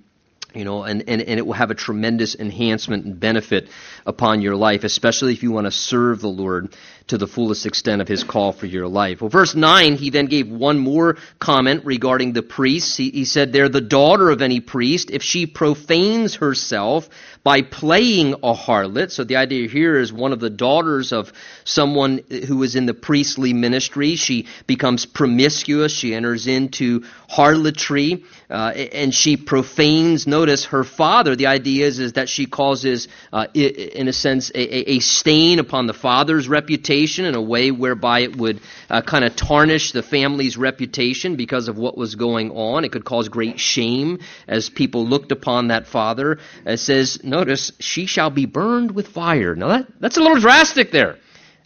you 0.53 0.65
know, 0.65 0.83
and, 0.83 1.03
and, 1.07 1.21
and 1.21 1.39
it 1.39 1.45
will 1.45 1.53
have 1.53 1.69
a 1.69 1.75
tremendous 1.75 2.35
enhancement 2.35 3.05
and 3.05 3.19
benefit 3.19 3.69
upon 4.05 4.41
your 4.41 4.55
life, 4.55 4.83
especially 4.83 5.33
if 5.33 5.43
you 5.43 5.51
want 5.51 5.65
to 5.65 5.71
serve 5.71 6.21
the 6.21 6.27
Lord 6.27 6.73
to 7.09 7.17
the 7.17 7.27
fullest 7.27 7.65
extent 7.65 8.01
of 8.01 8.07
his 8.07 8.23
call 8.23 8.51
for 8.51 8.67
your 8.67 8.87
life. 8.87 9.21
Well, 9.21 9.29
verse 9.29 9.55
9, 9.55 9.95
he 9.95 10.09
then 10.11 10.27
gave 10.27 10.47
one 10.47 10.77
more 10.77 11.17
comment 11.39 11.85
regarding 11.85 12.33
the 12.33 12.43
priests. 12.43 12.97
He, 12.97 13.09
he 13.09 13.25
said, 13.25 13.51
They're 13.51 13.69
the 13.69 13.81
daughter 13.81 14.29
of 14.29 14.41
any 14.41 14.59
priest 14.59 15.09
if 15.11 15.23
she 15.23 15.45
profanes 15.47 16.35
herself 16.35 17.09
by 17.43 17.63
playing 17.63 18.33
a 18.43 18.53
harlot. 18.53 19.11
So 19.11 19.23
the 19.23 19.37
idea 19.37 19.67
here 19.67 19.97
is 19.97 20.13
one 20.13 20.33
of 20.33 20.39
the 20.39 20.51
daughters 20.51 21.11
of 21.11 21.33
someone 21.63 22.21
who 22.29 22.61
is 22.63 22.75
in 22.75 22.85
the 22.85 22.93
priestly 22.93 23.53
ministry. 23.53 24.15
She 24.15 24.47
becomes 24.67 25.05
promiscuous. 25.05 25.91
She 25.91 26.13
enters 26.13 26.45
into 26.45 27.05
harlotry, 27.27 28.23
uh, 28.49 28.71
and 28.73 29.13
she 29.13 29.37
profanes, 29.37 30.25
notice, 30.25 30.65
her 30.65 30.83
father. 30.83 31.35
The 31.35 31.47
idea 31.47 31.85
is, 31.85 31.99
is 31.99 32.13
that 32.13 32.29
she 32.29 32.47
causes, 32.47 33.07
uh, 33.31 33.47
in 33.53 34.07
a 34.07 34.13
sense, 34.13 34.49
a, 34.55 34.91
a 34.91 34.99
stain 34.99 35.59
upon 35.59 35.87
the 35.87 35.93
father's 35.93 36.49
reputation 36.49 37.25
in 37.25 37.35
a 37.35 37.41
way 37.41 37.71
whereby 37.71 38.21
it 38.21 38.35
would 38.35 38.59
uh, 38.89 39.01
kind 39.01 39.23
of 39.23 39.35
tarnish 39.35 39.91
the 39.91 40.03
family's 40.03 40.57
reputation 40.57 41.35
because 41.35 41.67
of 41.67 41.77
what 41.77 41.97
was 41.97 42.15
going 42.15 42.51
on. 42.51 42.83
It 42.85 42.91
could 42.91 43.05
cause 43.05 43.29
great 43.29 43.59
shame 43.59 44.19
as 44.47 44.69
people 44.69 45.05
looked 45.05 45.31
upon 45.31 45.67
that 45.67 45.87
father. 45.87 46.39
It 46.65 46.77
says, 46.77 47.23
notice, 47.23 47.71
she 47.79 48.07
shall 48.07 48.31
be 48.31 48.45
burned 48.45 48.91
with 48.91 49.07
fire. 49.07 49.55
Now 49.55 49.67
that, 49.69 49.87
that's 49.99 50.17
a 50.17 50.21
little 50.21 50.39
drastic 50.39 50.91
there. 50.91 51.17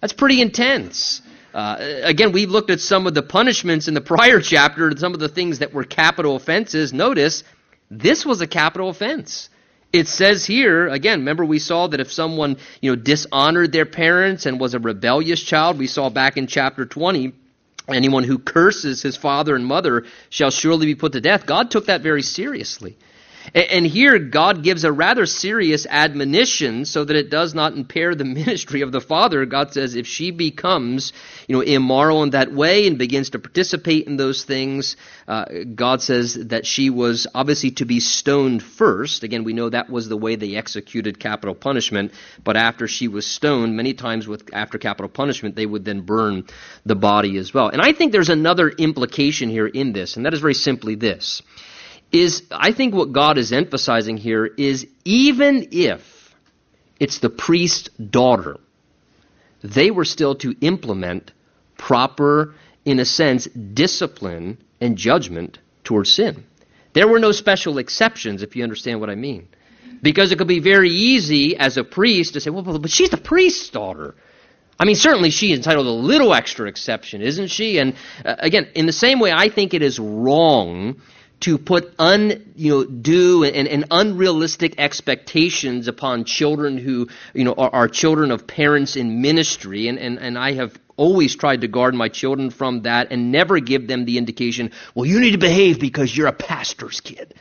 That's 0.02 0.14
pretty 0.14 0.42
intense. 0.42 1.22
Uh, 1.54 1.78
again, 2.04 2.32
we 2.32 2.46
looked 2.46 2.70
at 2.70 2.80
some 2.80 3.06
of 3.06 3.14
the 3.14 3.22
punishments 3.22 3.88
in 3.88 3.94
the 3.94 4.02
prior 4.02 4.42
chapter, 4.54 4.88
and 4.88 5.00
some 5.00 5.14
of 5.14 5.20
the 5.20 5.30
things 5.30 5.60
that 5.60 5.74
were 5.74 5.84
capital 5.84 6.36
offenses. 6.36 6.94
Notice, 6.94 7.44
this 7.92 8.26
was 8.26 8.42
a 8.42 8.48
capital 8.48 8.90
offense. 8.90 9.50
It 9.92 10.08
says 10.08 10.44
here 10.44 10.88
again 10.88 11.20
remember 11.20 11.46
we 11.46 11.60
saw 11.60 11.86
that 11.86 12.00
if 12.00 12.12
someone 12.12 12.58
you 12.82 12.90
know 12.90 12.96
dishonored 12.96 13.72
their 13.72 13.86
parents 13.86 14.48
and 14.48 14.60
was 14.60 14.74
a 14.74 14.80
rebellious 14.80 15.40
child 15.40 15.78
we 15.78 15.86
saw 15.86 16.10
back 16.10 16.36
in 16.36 16.48
chapter 16.48 16.84
20 16.84 17.32
anyone 17.88 18.24
who 18.24 18.40
curses 18.40 19.04
his 19.04 19.16
father 19.16 19.56
and 19.56 19.68
mother 19.68 20.06
shall 20.30 20.50
surely 20.50 20.88
be 20.88 20.96
put 20.96 21.12
to 21.12 21.22
death. 21.22 21.46
God 21.46 21.70
took 21.70 21.86
that 21.86 22.02
very 22.02 22.24
seriously 22.24 22.98
And 23.54 23.86
here, 23.86 24.20
God 24.20 24.64
gives 24.64 24.84
a 24.86 24.92
rather 24.92 25.26
serious 25.26 25.86
admonition 25.86 26.86
so 26.86 27.04
that 27.04 27.16
it 27.16 27.30
does 27.30 27.54
not 27.54 27.74
impair 27.74 28.16
the 28.16 28.24
ministry 28.44 28.82
of 28.82 28.92
the 28.92 29.02
father. 29.02 29.46
God 29.46 29.74
says 29.74 29.96
if 29.96 30.08
she 30.08 30.32
becomes, 30.32 31.12
you 31.48 31.56
know, 31.56 31.62
immoral 31.62 32.24
in 32.24 32.30
that 32.32 32.54
way 32.54 32.88
and 32.88 32.98
begins 32.98 33.32
to 33.32 33.40
participate 33.40 34.08
in 34.08 34.16
those 34.16 34.46
things, 34.46 34.96
uh, 35.28 35.46
God 35.76 36.02
says 36.02 36.36
that 36.36 36.66
she 36.66 36.90
was 36.90 37.28
obviously 37.36 37.72
to 37.72 37.86
be 37.86 38.00
stoned 38.00 38.64
first. 38.64 39.24
Again, 39.24 39.44
we 39.44 39.54
know 39.54 39.70
that 39.70 39.90
was 39.90 40.08
the 40.08 40.18
way 40.18 40.36
they 40.36 40.56
executed 40.56 41.20
capital 41.20 41.56
punishment. 41.56 42.14
But 42.44 42.56
after 42.56 42.88
she 42.88 43.10
was 43.10 43.28
stoned, 43.28 43.76
many 43.76 43.94
times 43.94 44.28
with 44.28 44.54
after 44.54 44.78
capital 44.78 45.10
punishment, 45.10 45.56
they 45.56 45.66
would 45.66 45.84
then 45.84 46.02
burn 46.02 46.46
the 46.86 46.96
body 46.96 47.38
as 47.38 47.54
well. 47.54 47.68
And 47.68 47.82
I 47.82 47.92
think 47.92 48.14
there's 48.14 48.30
another 48.30 48.70
implication 48.70 49.50
here 49.50 49.68
in 49.68 49.92
this, 49.92 50.16
and 50.16 50.26
that 50.26 50.34
is 50.34 50.40
very 50.40 50.54
simply 50.54 50.96
this 50.96 51.42
is 52.14 52.44
I 52.52 52.72
think 52.72 52.94
what 52.94 53.12
God 53.12 53.38
is 53.38 53.52
emphasizing 53.52 54.18
here 54.18 54.46
is 54.46 54.88
even 55.04 55.70
if 55.72 56.34
it's 57.00 57.20
the 57.20 57.30
priest's 57.30 57.90
daughter, 57.98 58.58
they 59.64 59.92
were 59.92 60.06
still 60.06 60.36
to 60.36 60.56
implement 60.62 61.32
proper, 61.78 62.54
in 62.86 63.00
a 63.00 63.06
sense, 63.06 63.46
discipline 63.46 64.60
and 64.80 64.96
judgment 64.96 65.58
towards 65.84 66.14
sin. 66.14 66.44
There 66.94 67.08
were 67.08 67.20
no 67.20 67.32
special 67.32 67.80
exceptions, 67.80 68.44
if 68.44 68.56
you 68.56 68.64
understand 68.64 69.00
what 69.00 69.10
I 69.10 69.16
mean. 69.16 69.48
Because 70.04 70.32
it 70.32 70.38
could 70.38 70.48
be 70.48 70.60
very 70.60 70.90
easy 70.90 71.58
as 71.58 71.78
a 71.78 71.84
priest 71.84 72.34
to 72.34 72.42
say, 72.42 72.52
well, 72.52 72.62
but 72.62 72.92
she's 72.92 73.10
the 73.10 73.18
priest's 73.18 73.70
daughter. 73.70 74.16
I 74.80 74.86
mean, 74.86 74.96
certainly 74.96 75.30
she's 75.30 75.58
entitled 75.58 75.86
to 75.86 75.90
a 75.90 75.92
little 75.92 76.34
extra 76.34 76.68
exception, 76.68 77.22
isn't 77.22 77.48
she? 77.48 77.80
And 77.80 77.96
uh, 78.24 78.36
again, 78.40 78.68
in 78.76 78.86
the 78.86 78.94
same 78.94 79.20
way, 79.20 79.32
I 79.32 79.50
think 79.50 79.74
it 79.74 79.82
is 79.82 79.98
wrong 79.98 81.02
to 81.44 81.58
put 81.58 81.94
un, 82.00 82.54
you 82.56 82.72
know, 82.72 82.84
due 82.86 83.44
and, 83.44 83.68
and 83.68 83.86
unrealistic 83.92 84.76
expectations 84.78 85.90
upon 85.90 86.24
children 86.24 86.78
who, 86.78 87.10
you 87.34 87.44
know, 87.44 87.54
are, 87.54 87.70
are 87.70 87.88
children 87.90 88.32
of 88.32 88.48
parents 88.48 88.96
in 88.96 89.22
ministry. 89.22 89.90
And, 89.90 90.00
and, 90.00 90.20
and 90.20 90.38
I 90.38 90.54
have 90.54 90.80
always 90.96 91.36
tried 91.36 91.62
to 91.62 91.68
guard 91.68 91.96
my 91.96 92.08
children 92.08 92.50
from 92.50 92.84
that 92.84 93.12
and 93.12 93.32
never 93.32 93.60
give 93.60 93.88
them 93.88 94.06
the 94.06 94.18
indication, 94.18 94.72
well, 94.96 95.06
you 95.06 95.20
need 95.20 95.32
to 95.32 95.38
behave 95.38 95.82
because 95.82 96.16
you're 96.16 96.28
a 96.28 96.34
pastor's 96.34 97.02
kid. 97.02 97.34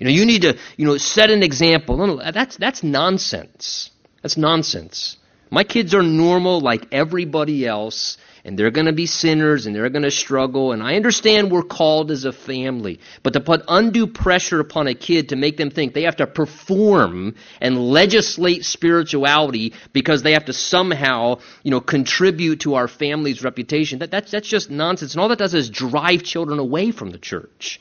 You 0.00 0.06
know, 0.06 0.12
you 0.12 0.26
need 0.26 0.42
to, 0.42 0.58
you 0.76 0.86
know, 0.86 0.98
set 0.98 1.30
an 1.30 1.44
example. 1.44 1.96
No, 1.96 2.06
no, 2.06 2.32
that's, 2.32 2.56
that's 2.56 2.82
nonsense. 2.82 3.90
That's 4.22 4.36
nonsense. 4.36 5.16
My 5.50 5.62
kids 5.62 5.94
are 5.94 6.02
normal 6.02 6.60
like 6.60 6.88
everybody 6.90 7.64
else 7.64 8.16
and 8.44 8.58
they're 8.58 8.70
going 8.70 8.86
to 8.86 8.92
be 8.92 9.06
sinners 9.06 9.64
and 9.66 9.74
they're 9.74 9.88
going 9.88 10.02
to 10.02 10.10
struggle. 10.10 10.72
And 10.72 10.82
I 10.82 10.96
understand 10.96 11.50
we're 11.50 11.62
called 11.62 12.10
as 12.10 12.26
a 12.26 12.32
family. 12.32 13.00
But 13.22 13.32
to 13.32 13.40
put 13.40 13.62
undue 13.68 14.06
pressure 14.06 14.60
upon 14.60 14.86
a 14.86 14.94
kid 14.94 15.30
to 15.30 15.36
make 15.36 15.56
them 15.56 15.70
think 15.70 15.94
they 15.94 16.02
have 16.02 16.16
to 16.16 16.26
perform 16.26 17.36
and 17.60 17.78
legislate 17.78 18.64
spirituality 18.64 19.72
because 19.94 20.22
they 20.22 20.32
have 20.32 20.44
to 20.46 20.52
somehow, 20.52 21.40
you 21.62 21.70
know, 21.70 21.80
contribute 21.80 22.60
to 22.60 22.74
our 22.74 22.86
family's 22.86 23.42
reputation, 23.42 24.00
that, 24.00 24.10
that's, 24.10 24.30
that's 24.30 24.48
just 24.48 24.70
nonsense. 24.70 25.14
And 25.14 25.22
all 25.22 25.28
that 25.28 25.38
does 25.38 25.54
is 25.54 25.70
drive 25.70 26.22
children 26.22 26.58
away 26.58 26.90
from 26.90 27.10
the 27.10 27.18
church. 27.18 27.80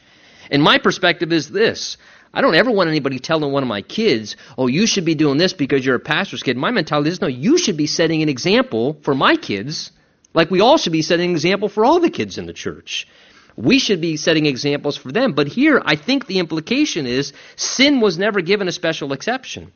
And 0.49 0.63
my 0.63 0.77
perspective 0.77 1.33
is 1.33 1.49
this. 1.49 1.97
I 2.33 2.41
don't 2.41 2.55
ever 2.55 2.71
want 2.71 2.89
anybody 2.89 3.19
telling 3.19 3.51
one 3.51 3.63
of 3.63 3.69
my 3.69 3.81
kids, 3.81 4.37
oh, 4.57 4.67
you 4.67 4.87
should 4.87 5.05
be 5.05 5.13
doing 5.13 5.37
this 5.37 5.53
because 5.53 5.85
you're 5.85 5.95
a 5.95 5.99
pastor's 5.99 6.41
kid. 6.41 6.57
My 6.57 6.71
mentality 6.71 7.09
is, 7.09 7.21
no, 7.21 7.27
you 7.27 7.57
should 7.57 7.77
be 7.77 7.85
setting 7.85 8.23
an 8.23 8.29
example 8.29 8.97
for 9.03 9.13
my 9.13 9.35
kids 9.35 9.91
like 10.33 10.51
we 10.51 10.61
all 10.61 10.77
should 10.77 10.93
be 10.93 11.01
setting 11.01 11.29
an 11.29 11.35
example 11.35 11.69
for 11.69 11.85
all 11.85 11.99
the 11.99 12.09
kids 12.09 12.37
in 12.37 12.45
the 12.45 12.53
church. 12.53 13.07
We 13.55 13.77
should 13.79 14.01
be 14.01 14.17
setting 14.17 14.45
examples 14.45 14.97
for 14.97 15.11
them. 15.11 15.33
But 15.33 15.47
here, 15.47 15.81
I 15.85 15.95
think 15.95 16.25
the 16.25 16.39
implication 16.39 17.05
is 17.05 17.33
sin 17.55 18.01
was 18.01 18.17
never 18.17 18.41
given 18.41 18.67
a 18.67 18.71
special 18.71 19.13
exception. 19.13 19.71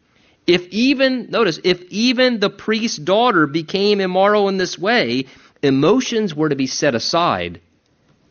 If 0.48 0.68
even, 0.70 1.30
notice, 1.30 1.60
if 1.64 1.82
even 1.84 2.40
the 2.40 2.50
priest's 2.50 2.98
daughter 2.98 3.46
became 3.46 4.02
immoral 4.02 4.50
in 4.50 4.58
this 4.58 4.80
way, 4.80 5.26
emotions 5.62 6.34
were 6.34 6.50
to 6.50 6.56
be 6.56 6.68
set 6.68 6.96
aside, 6.96 7.62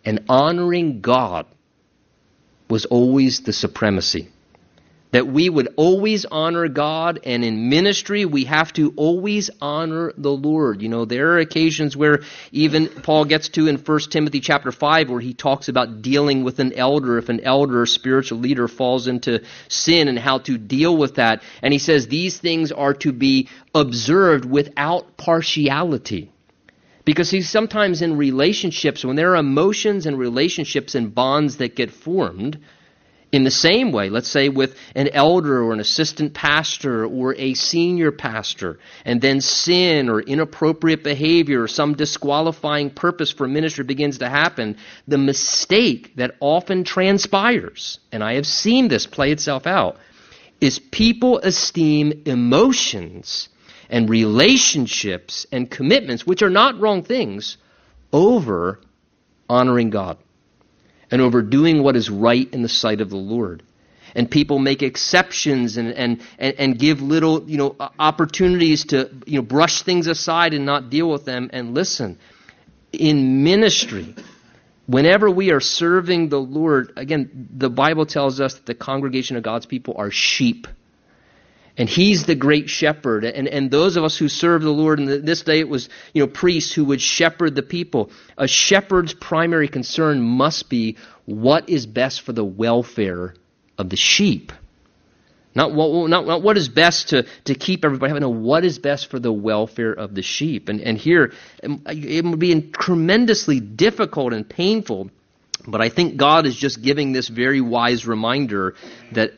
and 0.04 0.24
honoring 0.28 1.00
God 1.00 1.46
was 2.68 2.86
always 2.86 3.42
the 3.42 3.52
supremacy 3.52 4.30
that 5.12 5.26
we 5.26 5.48
would 5.48 5.68
always 5.76 6.24
honor 6.24 6.68
God, 6.68 7.20
and 7.24 7.44
in 7.44 7.68
ministry, 7.68 8.24
we 8.24 8.44
have 8.44 8.72
to 8.74 8.92
always 8.96 9.50
honor 9.60 10.12
the 10.16 10.32
Lord. 10.32 10.82
You 10.82 10.88
know, 10.88 11.04
there 11.04 11.32
are 11.32 11.38
occasions 11.38 11.96
where 11.96 12.22
even 12.52 12.88
Paul 12.88 13.24
gets 13.24 13.48
to 13.50 13.68
in 13.68 13.76
1 13.76 14.00
Timothy 14.10 14.40
chapter 14.40 14.72
5 14.72 15.10
where 15.10 15.20
he 15.20 15.32
talks 15.32 15.68
about 15.68 16.02
dealing 16.02 16.44
with 16.44 16.58
an 16.58 16.72
elder 16.72 17.18
if 17.18 17.28
an 17.28 17.40
elder 17.40 17.82
or 17.82 17.86
spiritual 17.86 18.38
leader 18.38 18.68
falls 18.68 19.06
into 19.06 19.44
sin 19.68 20.08
and 20.08 20.18
how 20.18 20.38
to 20.38 20.58
deal 20.58 20.96
with 20.96 21.16
that. 21.16 21.42
And 21.62 21.72
he 21.72 21.78
says 21.78 22.08
these 22.08 22.38
things 22.38 22.72
are 22.72 22.94
to 22.94 23.12
be 23.12 23.48
observed 23.74 24.44
without 24.44 25.16
partiality. 25.16 26.32
Because 27.04 27.30
he's 27.30 27.48
sometimes 27.48 28.02
in 28.02 28.16
relationships, 28.16 29.04
when 29.04 29.14
there 29.14 29.32
are 29.32 29.36
emotions 29.36 30.06
and 30.06 30.18
relationships 30.18 30.96
and 30.96 31.14
bonds 31.14 31.58
that 31.58 31.76
get 31.76 31.92
formed, 31.92 32.58
in 33.32 33.42
the 33.42 33.50
same 33.50 33.90
way, 33.90 34.08
let's 34.08 34.28
say 34.28 34.48
with 34.48 34.76
an 34.94 35.08
elder 35.08 35.62
or 35.62 35.72
an 35.72 35.80
assistant 35.80 36.32
pastor 36.32 37.04
or 37.04 37.34
a 37.34 37.54
senior 37.54 38.12
pastor, 38.12 38.78
and 39.04 39.20
then 39.20 39.40
sin 39.40 40.08
or 40.08 40.20
inappropriate 40.20 41.02
behavior 41.02 41.62
or 41.62 41.68
some 41.68 41.94
disqualifying 41.94 42.90
purpose 42.90 43.32
for 43.32 43.48
ministry 43.48 43.84
begins 43.84 44.18
to 44.18 44.28
happen, 44.28 44.76
the 45.08 45.18
mistake 45.18 46.14
that 46.16 46.36
often 46.40 46.84
transpires, 46.84 47.98
and 48.12 48.22
I 48.22 48.34
have 48.34 48.46
seen 48.46 48.88
this 48.88 49.06
play 49.06 49.32
itself 49.32 49.66
out, 49.66 49.98
is 50.60 50.78
people 50.78 51.38
esteem 51.38 52.22
emotions 52.26 53.48
and 53.90 54.08
relationships 54.08 55.46
and 55.50 55.70
commitments, 55.70 56.26
which 56.26 56.42
are 56.42 56.50
not 56.50 56.80
wrong 56.80 57.02
things, 57.02 57.56
over 58.12 58.80
honoring 59.48 59.90
God 59.90 60.16
and 61.10 61.22
over 61.22 61.42
doing 61.42 61.82
what 61.82 61.96
is 61.96 62.10
right 62.10 62.52
in 62.52 62.62
the 62.62 62.68
sight 62.68 63.00
of 63.00 63.10
the 63.10 63.16
Lord. 63.16 63.62
And 64.14 64.30
people 64.30 64.58
make 64.58 64.82
exceptions 64.82 65.76
and, 65.76 65.92
and, 65.92 66.22
and, 66.38 66.54
and 66.58 66.78
give 66.78 67.02
little 67.02 67.48
you 67.48 67.58
know, 67.58 67.76
opportunities 67.98 68.86
to 68.86 69.10
you 69.26 69.36
know, 69.36 69.42
brush 69.42 69.82
things 69.82 70.06
aside 70.06 70.54
and 70.54 70.64
not 70.64 70.88
deal 70.88 71.10
with 71.10 71.24
them. 71.24 71.50
And 71.52 71.74
listen, 71.74 72.18
in 72.92 73.44
ministry, 73.44 74.14
whenever 74.86 75.30
we 75.30 75.50
are 75.50 75.60
serving 75.60 76.30
the 76.30 76.40
Lord, 76.40 76.92
again, 76.96 77.48
the 77.52 77.68
Bible 77.68 78.06
tells 78.06 78.40
us 78.40 78.54
that 78.54 78.66
the 78.66 78.74
congregation 78.74 79.36
of 79.36 79.42
God's 79.42 79.66
people 79.66 79.94
are 79.98 80.10
sheep. 80.10 80.66
And 81.78 81.88
he's 81.88 82.24
the 82.24 82.34
great 82.34 82.70
shepherd. 82.70 83.24
And, 83.24 83.46
and 83.48 83.70
those 83.70 83.96
of 83.96 84.04
us 84.04 84.16
who 84.16 84.28
serve 84.28 84.62
the 84.62 84.70
Lord, 84.70 84.98
and 84.98 85.26
this 85.26 85.42
day 85.42 85.60
it 85.60 85.68
was, 85.68 85.88
you 86.14 86.22
know, 86.22 86.26
priests 86.26 86.72
who 86.72 86.86
would 86.86 87.00
shepherd 87.00 87.54
the 87.54 87.62
people. 87.62 88.10
A 88.38 88.48
shepherd's 88.48 89.12
primary 89.12 89.68
concern 89.68 90.22
must 90.22 90.70
be 90.70 90.96
what 91.26 91.68
is 91.68 91.86
best 91.86 92.22
for 92.22 92.32
the 92.32 92.44
welfare 92.44 93.34
of 93.76 93.90
the 93.90 93.96
sheep. 93.96 94.52
Not 95.54 95.72
what, 95.72 96.08
not, 96.08 96.26
not 96.26 96.42
what 96.42 96.56
is 96.56 96.68
best 96.68 97.10
to, 97.10 97.26
to 97.44 97.54
keep 97.54 97.84
everybody 97.84 98.10
happy. 98.10 98.20
No, 98.20 98.30
what 98.30 98.64
is 98.64 98.78
best 98.78 99.10
for 99.10 99.18
the 99.18 99.32
welfare 99.32 99.92
of 99.92 100.14
the 100.14 100.22
sheep. 100.22 100.68
And, 100.68 100.80
and 100.80 100.96
here, 100.96 101.32
um, 101.62 101.82
it 101.86 102.24
would 102.24 102.38
be 102.38 102.60
tremendously 102.72 103.60
difficult 103.60 104.32
and 104.32 104.48
painful 104.48 105.10
but 105.66 105.80
I 105.80 105.88
think 105.88 106.16
God 106.16 106.46
is 106.46 106.54
just 106.54 106.80
giving 106.80 107.12
this 107.12 107.28
very 107.28 107.60
wise 107.60 108.06
reminder 108.06 108.74
that 109.12 109.32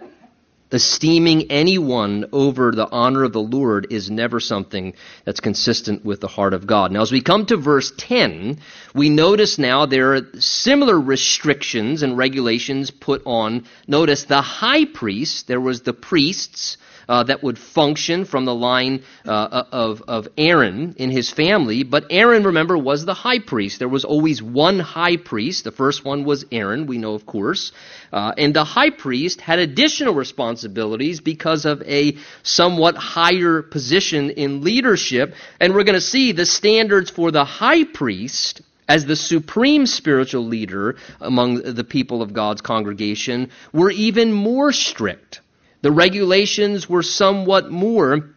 esteeming 0.70 1.50
anyone 1.50 2.26
over 2.32 2.72
the 2.72 2.88
honor 2.90 3.24
of 3.24 3.32
the 3.32 3.40
Lord 3.40 3.86
is 3.90 4.10
never 4.10 4.40
something 4.40 4.94
that's 5.24 5.40
consistent 5.40 6.04
with 6.04 6.20
the 6.20 6.28
heart 6.28 6.54
of 6.54 6.66
God. 6.66 6.92
Now, 6.92 7.02
as 7.02 7.12
we 7.12 7.20
come 7.20 7.46
to 7.46 7.56
verse 7.56 7.92
10, 7.96 8.58
we 8.94 9.08
notice 9.08 9.58
now 9.58 9.86
there 9.86 10.14
are 10.14 10.40
similar 10.40 10.98
restrictions 10.98 12.02
and 12.02 12.16
regulations 12.16 12.90
put 12.90 13.22
on. 13.24 13.64
Notice 13.86 14.24
the 14.24 14.42
high 14.42 14.84
priest, 14.84 15.46
there 15.46 15.60
was 15.60 15.82
the 15.82 15.94
priests, 15.94 16.76
uh, 17.08 17.22
that 17.24 17.42
would 17.42 17.58
function 17.58 18.24
from 18.24 18.44
the 18.44 18.54
line 18.54 19.02
uh, 19.26 19.64
of, 19.72 20.02
of 20.06 20.28
Aaron 20.36 20.94
in 20.98 21.10
his 21.10 21.30
family. 21.30 21.82
But 21.82 22.06
Aaron, 22.10 22.44
remember, 22.44 22.76
was 22.76 23.04
the 23.04 23.14
high 23.14 23.38
priest. 23.38 23.78
There 23.78 23.88
was 23.88 24.04
always 24.04 24.42
one 24.42 24.78
high 24.78 25.16
priest. 25.16 25.64
The 25.64 25.72
first 25.72 26.04
one 26.04 26.24
was 26.24 26.44
Aaron, 26.52 26.86
we 26.86 26.98
know, 26.98 27.14
of 27.14 27.26
course. 27.26 27.72
Uh, 28.12 28.32
and 28.36 28.54
the 28.54 28.64
high 28.64 28.90
priest 28.90 29.40
had 29.40 29.58
additional 29.58 30.14
responsibilities 30.14 31.20
because 31.20 31.64
of 31.64 31.82
a 31.82 32.16
somewhat 32.42 32.96
higher 32.96 33.62
position 33.62 34.30
in 34.30 34.62
leadership. 34.62 35.34
And 35.60 35.74
we're 35.74 35.84
going 35.84 35.94
to 35.94 36.00
see 36.00 36.32
the 36.32 36.46
standards 36.46 37.10
for 37.10 37.30
the 37.30 37.44
high 37.44 37.84
priest 37.84 38.62
as 38.88 39.04
the 39.04 39.16
supreme 39.16 39.86
spiritual 39.86 40.46
leader 40.46 40.96
among 41.20 41.56
the 41.56 41.84
people 41.84 42.22
of 42.22 42.32
God's 42.32 42.62
congregation 42.62 43.50
were 43.72 43.90
even 43.90 44.32
more 44.32 44.72
strict. 44.72 45.40
The 45.82 45.92
regulations 45.92 46.88
were 46.88 47.02
somewhat 47.02 47.70
more 47.70 48.30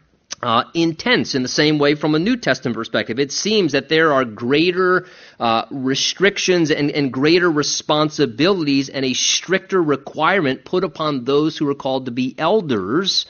uh, 0.43 0.63
intense 0.73 1.35
in 1.35 1.43
the 1.43 1.47
same 1.47 1.77
way 1.77 1.95
from 1.95 2.15
a 2.15 2.19
New 2.19 2.37
Testament 2.37 2.75
perspective. 2.75 3.19
It 3.19 3.31
seems 3.31 3.73
that 3.73 3.89
there 3.89 4.13
are 4.13 4.25
greater 4.25 5.05
uh, 5.39 5.65
restrictions 5.69 6.71
and, 6.71 6.91
and 6.91 7.11
greater 7.11 7.49
responsibilities 7.49 8.89
and 8.89 9.05
a 9.05 9.13
stricter 9.13 9.81
requirement 9.81 10.65
put 10.65 10.83
upon 10.83 11.25
those 11.25 11.57
who 11.57 11.67
are 11.69 11.75
called 11.75 12.05
to 12.05 12.11
be 12.11 12.35
elders 12.37 13.25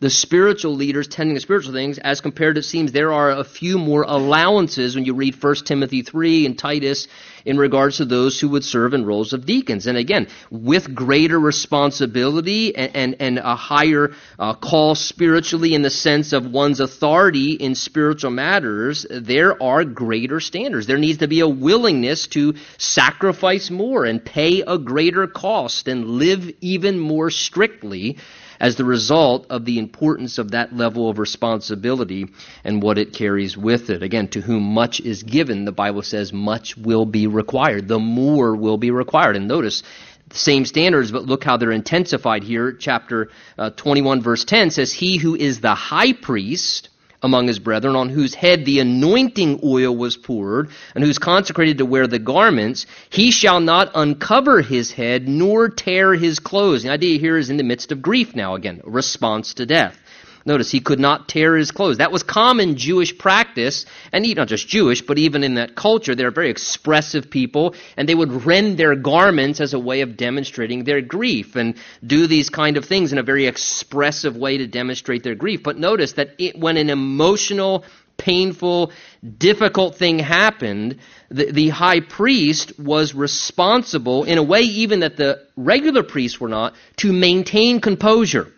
the 0.00 0.10
spiritual 0.10 0.74
leaders 0.74 1.08
tending 1.08 1.34
to 1.34 1.40
spiritual 1.40 1.72
things, 1.72 1.96
as 1.98 2.20
compared 2.20 2.56
to 2.56 2.58
it 2.58 2.64
seems 2.64 2.92
there 2.92 3.12
are 3.12 3.30
a 3.30 3.42
few 3.42 3.78
more 3.78 4.02
allowances 4.02 4.94
when 4.94 5.06
you 5.06 5.14
read 5.14 5.42
1 5.42 5.54
Timothy 5.64 6.02
3 6.02 6.44
and 6.44 6.58
Titus 6.58 7.08
in 7.44 7.58
regards 7.58 7.98
to 7.98 8.04
those 8.04 8.40
who 8.40 8.48
would 8.50 8.64
serve 8.64 8.94
in 8.94 9.04
roles 9.04 9.32
of 9.32 9.46
deacons. 9.46 9.86
And 9.86 9.98
again, 9.98 10.28
with 10.50 10.94
greater 10.94 11.38
responsibility 11.38 12.74
and, 12.74 12.96
and, 12.96 13.16
and 13.20 13.38
a 13.38 13.56
higher 13.56 14.12
uh, 14.38 14.54
call 14.54 14.94
spiritually 14.94 15.74
in 15.74 15.82
the 15.82 15.90
sense 15.90 16.32
of 16.32 16.50
one's 16.50 16.80
authority 16.80 17.52
in 17.52 17.74
spiritual 17.74 18.30
matters, 18.30 19.06
there 19.10 19.62
are 19.62 19.84
greater 19.84 20.40
standards. 20.40 20.86
There 20.86 20.98
needs 20.98 21.18
to 21.18 21.28
be 21.28 21.40
a 21.40 21.48
willingness 21.48 22.26
to 22.28 22.54
sacrifice 22.78 23.70
more 23.70 24.04
and 24.04 24.24
pay 24.24 24.62
a 24.62 24.78
greater 24.78 25.26
cost 25.26 25.88
and 25.88 26.06
live 26.06 26.50
even 26.60 26.98
more 26.98 27.30
strictly 27.30 28.18
as 28.60 28.76
the 28.76 28.84
result 28.84 29.46
of 29.50 29.64
the 29.64 29.78
importance 29.78 30.38
of 30.38 30.52
that 30.52 30.74
level 30.74 31.08
of 31.08 31.18
responsibility 31.18 32.26
and 32.64 32.82
what 32.82 32.98
it 32.98 33.12
carries 33.12 33.56
with 33.56 33.90
it. 33.90 34.02
Again, 34.02 34.28
to 34.28 34.40
whom 34.40 34.62
much 34.62 35.00
is 35.00 35.22
given, 35.22 35.64
the 35.64 35.72
Bible 35.72 36.02
says 36.02 36.32
much 36.32 36.76
will 36.76 37.06
be 37.06 37.26
required. 37.26 37.88
The 37.88 37.98
more 37.98 38.54
will 38.54 38.78
be 38.78 38.90
required. 38.90 39.36
And 39.36 39.48
notice, 39.48 39.82
the 40.28 40.38
same 40.38 40.64
standards, 40.64 41.12
but 41.12 41.26
look 41.26 41.44
how 41.44 41.56
they're 41.56 41.70
intensified 41.70 42.42
here. 42.42 42.72
Chapter 42.72 43.30
uh, 43.58 43.70
21, 43.70 44.22
verse 44.22 44.44
10 44.44 44.70
says, 44.70 44.92
He 44.92 45.16
who 45.18 45.34
is 45.34 45.60
the 45.60 45.74
high 45.74 46.12
priest 46.12 46.88
among 47.24 47.48
his 47.48 47.58
brethren, 47.58 47.96
on 47.96 48.10
whose 48.10 48.34
head 48.34 48.66
the 48.66 48.80
anointing 48.80 49.58
oil 49.64 49.96
was 49.96 50.14
poured, 50.14 50.68
and 50.94 51.02
who's 51.02 51.18
consecrated 51.18 51.78
to 51.78 51.86
wear 51.86 52.06
the 52.06 52.18
garments, 52.18 52.84
he 53.08 53.30
shall 53.30 53.60
not 53.60 53.90
uncover 53.94 54.60
his 54.60 54.92
head, 54.92 55.26
nor 55.26 55.70
tear 55.70 56.14
his 56.14 56.38
clothes. 56.38 56.82
The 56.82 56.90
idea 56.90 57.18
here 57.18 57.38
is 57.38 57.48
in 57.48 57.56
the 57.56 57.64
midst 57.64 57.92
of 57.92 58.02
grief 58.02 58.36
now 58.36 58.56
again, 58.56 58.82
a 58.84 58.90
response 58.90 59.54
to 59.54 59.64
death. 59.64 59.98
Notice 60.46 60.70
he 60.70 60.80
could 60.80 61.00
not 61.00 61.26
tear 61.26 61.56
his 61.56 61.70
clothes. 61.70 61.98
That 61.98 62.12
was 62.12 62.22
common 62.22 62.76
Jewish 62.76 63.16
practice, 63.16 63.86
and 64.12 64.26
not 64.34 64.48
just 64.48 64.68
Jewish, 64.68 65.00
but 65.00 65.18
even 65.18 65.42
in 65.42 65.54
that 65.54 65.74
culture, 65.74 66.14
they're 66.14 66.30
very 66.30 66.50
expressive 66.50 67.30
people, 67.30 67.74
and 67.96 68.06
they 68.06 68.14
would 68.14 68.44
rend 68.44 68.76
their 68.76 68.94
garments 68.94 69.60
as 69.60 69.72
a 69.72 69.78
way 69.78 70.02
of 70.02 70.18
demonstrating 70.18 70.84
their 70.84 71.00
grief 71.00 71.56
and 71.56 71.76
do 72.06 72.26
these 72.26 72.50
kind 72.50 72.76
of 72.76 72.84
things 72.84 73.10
in 73.12 73.18
a 73.18 73.22
very 73.22 73.46
expressive 73.46 74.36
way 74.36 74.58
to 74.58 74.66
demonstrate 74.66 75.22
their 75.22 75.34
grief. 75.34 75.62
But 75.62 75.78
notice 75.78 76.12
that 76.14 76.34
it, 76.38 76.58
when 76.58 76.76
an 76.76 76.90
emotional, 76.90 77.84
painful, 78.18 78.92
difficult 79.38 79.96
thing 79.96 80.18
happened, 80.18 80.98
the, 81.30 81.52
the 81.52 81.68
high 81.70 82.00
priest 82.00 82.78
was 82.78 83.14
responsible, 83.14 84.24
in 84.24 84.36
a 84.36 84.42
way 84.42 84.60
even 84.60 85.00
that 85.00 85.16
the 85.16 85.46
regular 85.56 86.02
priests 86.02 86.38
were 86.38 86.48
not, 86.48 86.74
to 86.98 87.14
maintain 87.14 87.80
composure 87.80 88.53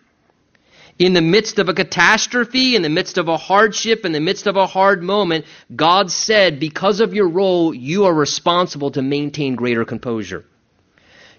in 0.99 1.13
the 1.13 1.21
midst 1.21 1.59
of 1.59 1.69
a 1.69 1.73
catastrophe, 1.73 2.75
in 2.75 2.81
the 2.81 2.89
midst 2.89 3.17
of 3.17 3.27
a 3.27 3.37
hardship, 3.37 4.05
in 4.05 4.11
the 4.11 4.19
midst 4.19 4.47
of 4.47 4.55
a 4.55 4.65
hard 4.65 5.03
moment, 5.03 5.45
God 5.75 6.09
said, 6.11 6.59
because 6.59 6.99
of 6.99 7.13
your 7.13 7.27
role, 7.27 7.73
you 7.73 8.05
are 8.05 8.13
responsible 8.13 8.91
to 8.91 9.01
maintain 9.01 9.55
greater 9.55 9.85
composure. 9.85 10.45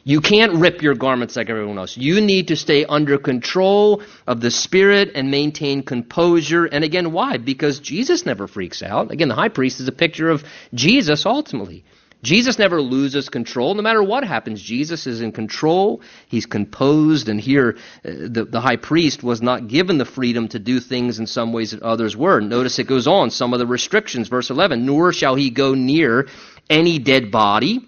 You 0.05 0.21
can't 0.23 0.55
rip 0.55 0.81
your 0.81 0.95
garments 0.95 1.37
like 1.37 1.50
everyone 1.50 1.77
else. 1.77 1.97
You 1.97 2.21
need 2.21 2.49
to 2.49 2.57
stay 2.57 2.87
under 2.87 3.19
control 3.19 4.03
of 4.27 4.41
the 4.41 4.50
Spirit 4.50 5.11
and 5.15 5.31
maintain 5.31 5.83
composure. 5.83 6.65
And 6.65 6.83
again, 6.83 7.12
why? 7.12 7.37
Because 7.37 7.81
Jesus 7.81 8.25
never 8.25 8.47
freaks 8.47 8.83
out. 8.83 9.11
Again, 9.11 9.29
the 9.29 9.35
high 9.35 9.50
priest 9.50 9.81
is 9.81 9.88
a 9.88 9.93
picture 9.93 10.31
of 10.31 10.45
Jesus 10.73 11.27
ultimately. 11.27 11.85
Jesus 12.22 12.58
never 12.58 12.82
loses 12.82 13.28
control. 13.28 13.75
No 13.75 13.82
matter 13.82 14.02
what 14.02 14.25
happens, 14.25 14.60
Jesus 14.60 15.06
is 15.06 15.20
in 15.20 15.30
control. 15.30 16.02
He's 16.26 16.46
composed. 16.46 17.28
And 17.28 17.40
here, 17.40 17.76
uh, 18.04 18.10
the, 18.28 18.44
the 18.50 18.60
high 18.60 18.76
priest 18.76 19.22
was 19.22 19.40
not 19.40 19.68
given 19.68 19.98
the 19.98 20.04
freedom 20.04 20.48
to 20.48 20.58
do 20.58 20.80
things 20.80 21.20
in 21.20 21.26
some 21.26 21.52
ways 21.52 21.70
that 21.70 21.82
others 21.82 22.16
were. 22.16 22.40
Notice 22.40 22.80
it 22.80 22.88
goes 22.88 23.06
on, 23.06 23.30
some 23.30 23.52
of 23.52 23.60
the 23.60 23.66
restrictions. 23.66 24.28
Verse 24.28 24.50
11 24.50 24.84
Nor 24.84 25.12
shall 25.12 25.37
he 25.37 25.50
go 25.50 25.75
near 25.75 26.26
any 26.68 26.98
dead 26.98 27.30
body, 27.30 27.80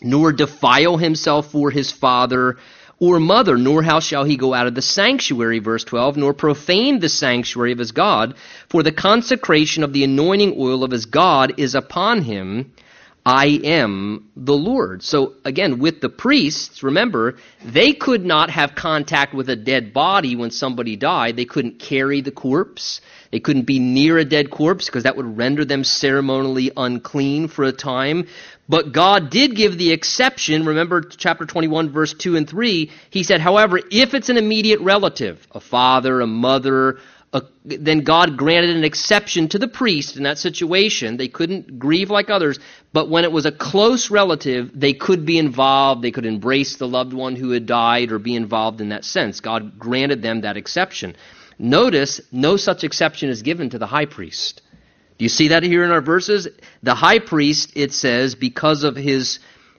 nor 0.00 0.32
defile 0.32 0.96
himself 0.96 1.50
for 1.50 1.72
his 1.72 1.90
father 1.90 2.58
or 3.00 3.18
mother, 3.18 3.58
nor 3.58 3.82
how 3.82 3.98
shall 3.98 4.24
he 4.24 4.36
go 4.36 4.54
out 4.54 4.68
of 4.68 4.74
the 4.74 4.80
sanctuary, 4.80 5.58
verse 5.58 5.84
12, 5.84 6.16
nor 6.16 6.32
profane 6.32 7.00
the 7.00 7.08
sanctuary 7.08 7.72
of 7.72 7.78
his 7.78 7.92
God, 7.92 8.36
for 8.70 8.82
the 8.82 8.92
consecration 8.92 9.82
of 9.82 9.92
the 9.92 10.04
anointing 10.04 10.54
oil 10.56 10.82
of 10.82 10.92
his 10.92 11.04
God 11.04 11.54
is 11.58 11.74
upon 11.74 12.22
him 12.22 12.72
I 13.26 13.60
am 13.64 14.30
the 14.36 14.56
Lord. 14.56 15.02
So 15.02 15.34
again, 15.44 15.80
with 15.80 16.00
the 16.00 16.08
priests, 16.08 16.84
remember, 16.84 17.38
they 17.64 17.92
could 17.92 18.24
not 18.24 18.50
have 18.50 18.76
contact 18.76 19.34
with 19.34 19.50
a 19.50 19.56
dead 19.56 19.92
body 19.92 20.36
when 20.36 20.52
somebody 20.52 20.94
died. 20.94 21.34
They 21.34 21.44
couldn't 21.44 21.80
carry 21.80 22.20
the 22.20 22.30
corpse. 22.30 23.00
They 23.32 23.40
couldn't 23.40 23.64
be 23.64 23.80
near 23.80 24.16
a 24.18 24.24
dead 24.24 24.48
corpse 24.52 24.86
because 24.86 25.02
that 25.02 25.16
would 25.16 25.36
render 25.36 25.64
them 25.64 25.82
ceremonially 25.82 26.70
unclean 26.76 27.48
for 27.48 27.64
a 27.64 27.72
time. 27.72 28.28
But 28.68 28.92
God 28.92 29.28
did 29.30 29.56
give 29.56 29.76
the 29.76 29.90
exception. 29.90 30.64
Remember 30.64 31.00
chapter 31.00 31.46
21 31.46 31.90
verse 31.90 32.14
2 32.14 32.36
and 32.36 32.48
3. 32.48 32.92
He 33.10 33.24
said, 33.24 33.40
however, 33.40 33.80
if 33.90 34.14
it's 34.14 34.28
an 34.28 34.36
immediate 34.36 34.80
relative, 34.82 35.44
a 35.50 35.58
father, 35.58 36.20
a 36.20 36.28
mother, 36.28 36.98
then 37.64 38.00
God 38.00 38.36
granted 38.36 38.76
an 38.76 38.84
exception 38.84 39.48
to 39.48 39.58
the 39.58 39.68
priest 39.68 40.16
in 40.16 40.22
that 40.22 40.38
situation. 40.38 41.16
They 41.16 41.28
couldn't 41.28 41.78
grieve 41.78 42.10
like 42.10 42.30
others, 42.30 42.58
but 42.92 43.08
when 43.08 43.24
it 43.24 43.32
was 43.32 43.46
a 43.46 43.52
close 43.52 44.10
relative, 44.10 44.70
they 44.74 44.92
could 44.92 45.26
be 45.26 45.38
involved. 45.38 46.02
They 46.02 46.12
could 46.12 46.26
embrace 46.26 46.76
the 46.76 46.88
loved 46.88 47.12
one 47.12 47.36
who 47.36 47.50
had 47.50 47.66
died 47.66 48.12
or 48.12 48.18
be 48.18 48.36
involved 48.36 48.80
in 48.80 48.90
that 48.90 49.04
sense. 49.04 49.40
God 49.40 49.78
granted 49.78 50.22
them 50.22 50.42
that 50.42 50.56
exception. 50.56 51.16
Notice, 51.58 52.20
no 52.30 52.56
such 52.56 52.84
exception 52.84 53.28
is 53.28 53.42
given 53.42 53.70
to 53.70 53.78
the 53.78 53.86
high 53.86 54.06
priest. 54.06 54.62
Do 55.18 55.24
you 55.24 55.30
see 55.30 55.48
that 55.48 55.62
here 55.62 55.84
in 55.84 55.90
our 55.90 56.02
verses? 56.02 56.46
The 56.82 56.94
high 56.94 57.18
priest, 57.18 57.72
it 57.74 57.92
says, 57.92 58.34
because 58.34 58.84
of 58.84 58.96
his 58.96 59.38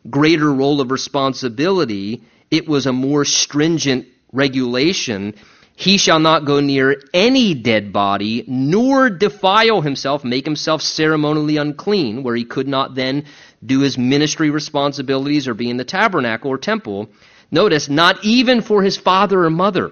greater 0.10 0.52
role 0.52 0.82
of 0.82 0.92
responsibility, 0.92 2.24
it 2.50 2.68
was 2.68 2.88
a 2.88 2.94
more 2.94 3.26
stringent 3.26 4.08
regulation 4.32 5.36
he 5.80 6.00
shall 6.00 6.20
not 6.20 6.44
go 6.44 6.60
near 6.60 7.00
any 7.14 7.54
dead 7.54 7.94
body, 7.94 8.44
nor 8.48 9.12
defile 9.12 9.82
himself, 9.82 10.24
make 10.24 10.44
himself 10.44 10.82
ceremonially 10.82 11.58
unclean, 11.58 12.24
where 12.24 12.36
he 12.36 12.46
could 12.46 12.68
not 12.68 12.96
then 12.96 13.26
do 13.64 13.82
his 13.82 13.96
ministry 13.96 14.50
responsibilities 14.50 15.48
or 15.48 15.54
be 15.54 15.70
in 15.70 15.78
the 15.78 15.84
tabernacle 15.84 16.50
or 16.50 16.58
temple. 16.58 17.10
Notice, 17.52 17.90
not 17.90 18.26
even 18.26 18.64
for 18.64 18.82
his 18.82 18.98
father 18.98 19.44
or 19.44 19.52
mother. 19.52 19.92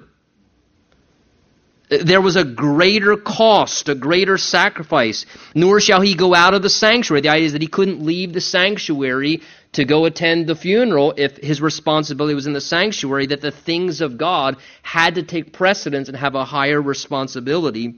There 1.89 2.19
was 2.19 2.35
a 2.35 2.43
greater 2.43 3.15
cost, 3.15 3.87
a 3.87 3.93
greater 3.93 4.39
sacrifice. 4.39 5.27
Nor 5.53 5.79
shall 5.79 6.01
he 6.01 6.15
go 6.15 6.33
out 6.33 6.55
of 6.55 6.63
the 6.63 6.69
sanctuary. 6.69 7.21
The 7.21 7.29
idea 7.29 7.45
is 7.45 7.53
that 7.53 7.61
he 7.61 7.67
couldn't 7.67 8.03
leave 8.03 8.33
the 8.33 8.41
sanctuary 8.41 9.43
to 9.75 9.85
go 9.85 10.05
attend 10.05 10.47
the 10.47 10.55
funeral 10.55 11.13
if 11.17 11.37
his 11.37 11.61
responsibility 11.61 12.33
was 12.33 12.47
in 12.47 12.53
the 12.53 12.61
sanctuary, 12.61 13.27
that 13.27 13.41
the 13.41 13.51
things 13.51 13.99
of 13.99 14.17
God 14.17 14.57
had 14.81 15.15
to 15.15 15.23
take 15.23 15.51
precedence 15.51 16.07
and 16.07 16.17
have 16.17 16.33
a 16.33 16.45
higher 16.45 16.81
responsibility 16.81 17.95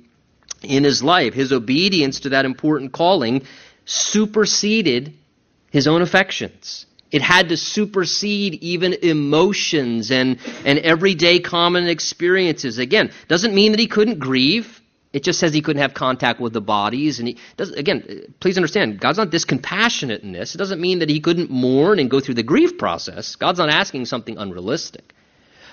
in 0.64 0.84
his 0.84 1.04
life. 1.04 1.36
His 1.36 1.52
obedience 1.52 2.22
to 2.22 2.30
that 2.30 2.46
important 2.46 2.94
calling 2.94 3.46
superseded 3.86 5.14
his 5.72 5.88
own 5.88 6.02
affections. 6.02 6.88
It 7.12 7.22
had 7.22 7.50
to 7.50 7.58
supersede 7.58 8.56
even 8.56 8.94
emotions 8.94 10.12
and, 10.12 10.40
and 10.66 10.80
everyday 10.80 11.40
common 11.40 11.88
experiences. 11.88 12.80
Again, 12.80 13.12
doesn't 13.28 13.54
mean 13.54 13.72
that 13.72 13.80
he 13.80 13.88
couldn't 13.88 14.18
grieve. 14.18 14.82
It 15.18 15.24
just 15.24 15.40
says 15.40 15.52
he 15.52 15.64
couldn't 15.64 15.82
have 15.82 15.96
contact 15.96 16.40
with 16.40 16.54
the 16.54 16.62
bodies. 16.62 17.18
And 17.18 17.28
he 17.28 17.38
does 17.58 17.72
again, 17.72 18.36
please 18.40 18.56
understand, 18.56 19.00
God's 19.00 19.18
not 19.18 19.32
discompassionate 19.32 20.22
in 20.22 20.32
this. 20.32 20.54
It 20.54 20.60
doesn't 20.60 20.80
mean 20.80 21.00
that 21.00 21.10
he 21.10 21.20
couldn't 21.20 21.50
mourn 21.50 21.98
and 21.98 22.08
go 22.08 22.20
through 22.20 22.36
the 22.36 22.44
grief 22.44 22.78
process. 22.78 23.36
God's 23.36 23.58
not 23.58 23.70
asking 23.70 24.06
something 24.06 24.38
unrealistic. 24.38 25.16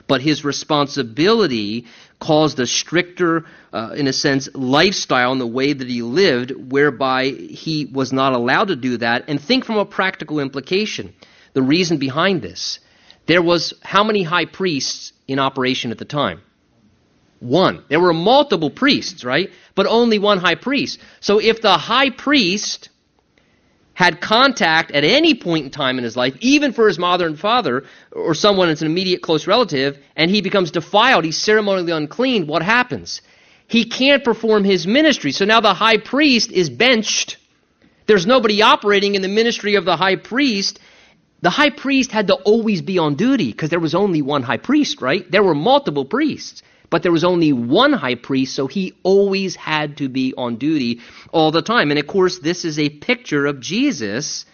But 0.06 0.22
his 0.22 0.46
responsibility 0.46 1.84
caused 2.20 2.58
a 2.58 2.66
stricter, 2.66 3.44
uh, 3.70 3.90
in 3.94 4.06
a 4.06 4.14
sense, 4.14 4.48
lifestyle 4.54 5.32
in 5.32 5.38
the 5.38 5.46
way 5.46 5.74
that 5.74 5.88
he 5.88 6.00
lived, 6.00 6.50
whereby 6.72 7.26
he 7.26 7.84
was 7.84 8.14
not 8.14 8.32
allowed 8.32 8.68
to 8.68 8.76
do 8.76 8.96
that. 8.96 9.24
And 9.28 9.38
think 9.38 9.66
from 9.66 9.76
a 9.76 9.84
practical 9.84 10.40
implication. 10.40 11.12
The 11.52 11.62
reason 11.62 11.98
behind 11.98 12.40
this. 12.40 12.78
There 13.26 13.42
was 13.42 13.74
how 13.82 14.04
many 14.04 14.22
high 14.22 14.46
priests 14.46 15.12
in 15.28 15.38
operation 15.38 15.90
at 15.90 15.98
the 15.98 16.06
time? 16.06 16.40
One. 17.44 17.84
There 17.88 18.00
were 18.00 18.12
multiple 18.12 18.70
priests, 18.70 19.24
right? 19.24 19.50
But 19.74 19.86
only 19.86 20.18
one 20.18 20.38
high 20.38 20.54
priest. 20.54 21.00
So 21.20 21.38
if 21.40 21.60
the 21.60 21.76
high 21.76 22.10
priest 22.10 22.88
had 23.92 24.20
contact 24.20 24.90
at 24.90 25.04
any 25.04 25.34
point 25.34 25.66
in 25.66 25.70
time 25.70 25.98
in 25.98 26.04
his 26.04 26.16
life, 26.16 26.36
even 26.40 26.72
for 26.72 26.88
his 26.88 26.98
mother 26.98 27.26
and 27.26 27.38
father, 27.38 27.84
or 28.10 28.34
someone 28.34 28.68
that's 28.68 28.80
an 28.80 28.88
immediate 28.88 29.22
close 29.22 29.46
relative, 29.46 29.98
and 30.16 30.30
he 30.30 30.42
becomes 30.42 30.72
defiled, 30.72 31.24
he's 31.24 31.38
ceremonially 31.38 31.92
unclean, 31.92 32.46
what 32.46 32.62
happens? 32.62 33.22
he 33.66 33.84
can't 33.84 34.24
perform 34.24 34.64
his 34.64 34.86
ministry. 34.86 35.32
So 35.32 35.44
now 35.44 35.60
the 35.60 35.74
high 35.74 35.98
priest 35.98 36.50
is 36.52 36.70
benched. 36.70 37.38
There's 38.06 38.26
nobody 38.26 38.62
operating 38.62 39.14
in 39.14 39.22
the 39.22 39.28
ministry 39.28 39.76
of 39.76 39.84
the 39.84 39.96
high 39.96 40.16
priest. 40.16 40.78
The 41.40 41.50
high 41.50 41.70
priest 41.70 42.12
had 42.12 42.26
to 42.28 42.34
always 42.34 42.82
be 42.82 42.98
on 42.98 43.14
duty 43.14 43.50
because 43.50 43.70
there 43.70 43.80
was 43.80 43.94
only 43.94 44.22
one 44.22 44.42
high 44.42 44.58
priest, 44.58 45.00
right? 45.00 45.28
There 45.30 45.42
were 45.42 45.54
multiple 45.54 46.04
priests, 46.04 46.62
but 46.94 47.02
there 47.02 47.10
was 47.10 47.24
only 47.24 47.52
one 47.52 47.92
high 47.92 48.14
priest, 48.14 48.54
so 48.54 48.68
he 48.68 48.92
always 49.02 49.56
had 49.56 49.96
to 49.96 50.08
be 50.08 50.32
on 50.38 50.58
duty 50.58 51.00
all 51.32 51.50
the 51.50 51.60
time. 51.60 51.90
And 51.90 51.98
of 51.98 52.06
course, 52.06 52.38
this 52.38 52.64
is 52.64 52.78
a 52.78 52.88
picture 52.88 53.46
of 53.46 53.58
Jesus 53.58 54.46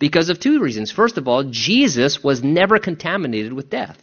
because 0.00 0.28
of 0.28 0.40
two 0.40 0.58
reasons. 0.58 0.90
First 0.90 1.18
of 1.18 1.28
all, 1.28 1.44
Jesus 1.44 2.20
was 2.20 2.42
never 2.42 2.80
contaminated 2.80 3.52
with 3.52 3.70
death. 3.70 3.96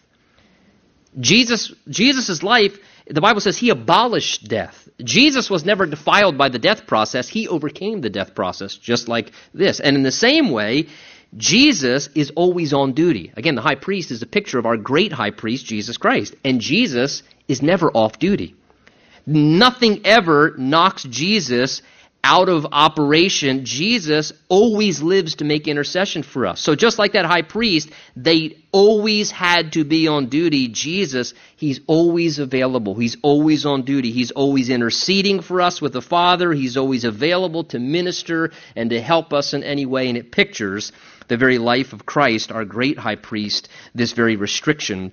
Jesus 1.19 1.73
Jesus' 1.89 2.41
life 2.41 2.79
the 3.07 3.19
Bible 3.19 3.41
says 3.41 3.57
he 3.57 3.71
abolished 3.71 4.47
death. 4.47 4.87
Jesus 5.03 5.49
was 5.49 5.65
never 5.65 5.85
defiled 5.85 6.37
by 6.37 6.47
the 6.47 6.59
death 6.59 6.87
process. 6.87 7.27
He 7.27 7.49
overcame 7.49 7.99
the 7.99 8.09
death 8.09 8.33
process, 8.33 8.77
just 8.77 9.09
like 9.09 9.33
this. 9.53 9.81
And 9.81 9.97
in 9.97 10.03
the 10.03 10.13
same 10.13 10.49
way, 10.51 10.87
Jesus 11.35 12.09
is 12.15 12.31
always 12.35 12.73
on 12.73 12.93
duty. 12.93 13.31
Again, 13.35 13.55
the 13.55 13.61
high 13.61 13.75
priest 13.75 14.11
is 14.11 14.21
a 14.21 14.27
picture 14.27 14.59
of 14.59 14.65
our 14.65 14.77
great 14.77 15.11
high 15.11 15.31
priest, 15.31 15.65
Jesus 15.65 15.97
Christ. 15.97 16.35
And 16.45 16.59
Jesus 16.59 17.23
is 17.51 17.61
never 17.61 17.89
off 17.91 18.19
duty. 18.19 18.55
Nothing 19.25 20.05
ever 20.05 20.55
knocks 20.57 21.03
Jesus 21.03 21.81
out 22.23 22.49
of 22.49 22.67
operation, 22.71 23.65
Jesus 23.65 24.31
always 24.47 25.01
lives 25.01 25.35
to 25.35 25.45
make 25.45 25.67
intercession 25.67 26.21
for 26.21 26.45
us. 26.45 26.61
So 26.61 26.75
just 26.75 26.99
like 26.99 27.13
that 27.13 27.25
high 27.25 27.41
priest, 27.41 27.89
they 28.15 28.57
always 28.71 29.31
had 29.31 29.73
to 29.73 29.83
be 29.83 30.07
on 30.07 30.27
duty. 30.27 30.67
Jesus, 30.67 31.33
he's 31.55 31.79
always 31.87 32.37
available. 32.37 32.93
He's 32.93 33.17
always 33.23 33.65
on 33.65 33.85
duty. 33.85 34.11
He's 34.11 34.31
always 34.31 34.69
interceding 34.69 35.41
for 35.41 35.61
us 35.61 35.81
with 35.81 35.93
the 35.93 36.01
Father. 36.01 36.53
He's 36.53 36.77
always 36.77 37.05
available 37.05 37.63
to 37.65 37.79
minister 37.79 38.51
and 38.75 38.91
to 38.91 39.01
help 39.01 39.33
us 39.33 39.55
in 39.55 39.63
any 39.63 39.87
way. 39.87 40.07
And 40.07 40.17
it 40.17 40.31
pictures 40.31 40.91
the 41.27 41.37
very 41.37 41.57
life 41.57 41.91
of 41.91 42.05
Christ, 42.05 42.51
our 42.51 42.65
great 42.65 42.99
high 42.99 43.15
priest, 43.15 43.67
this 43.95 44.11
very 44.11 44.35
restriction 44.35 45.11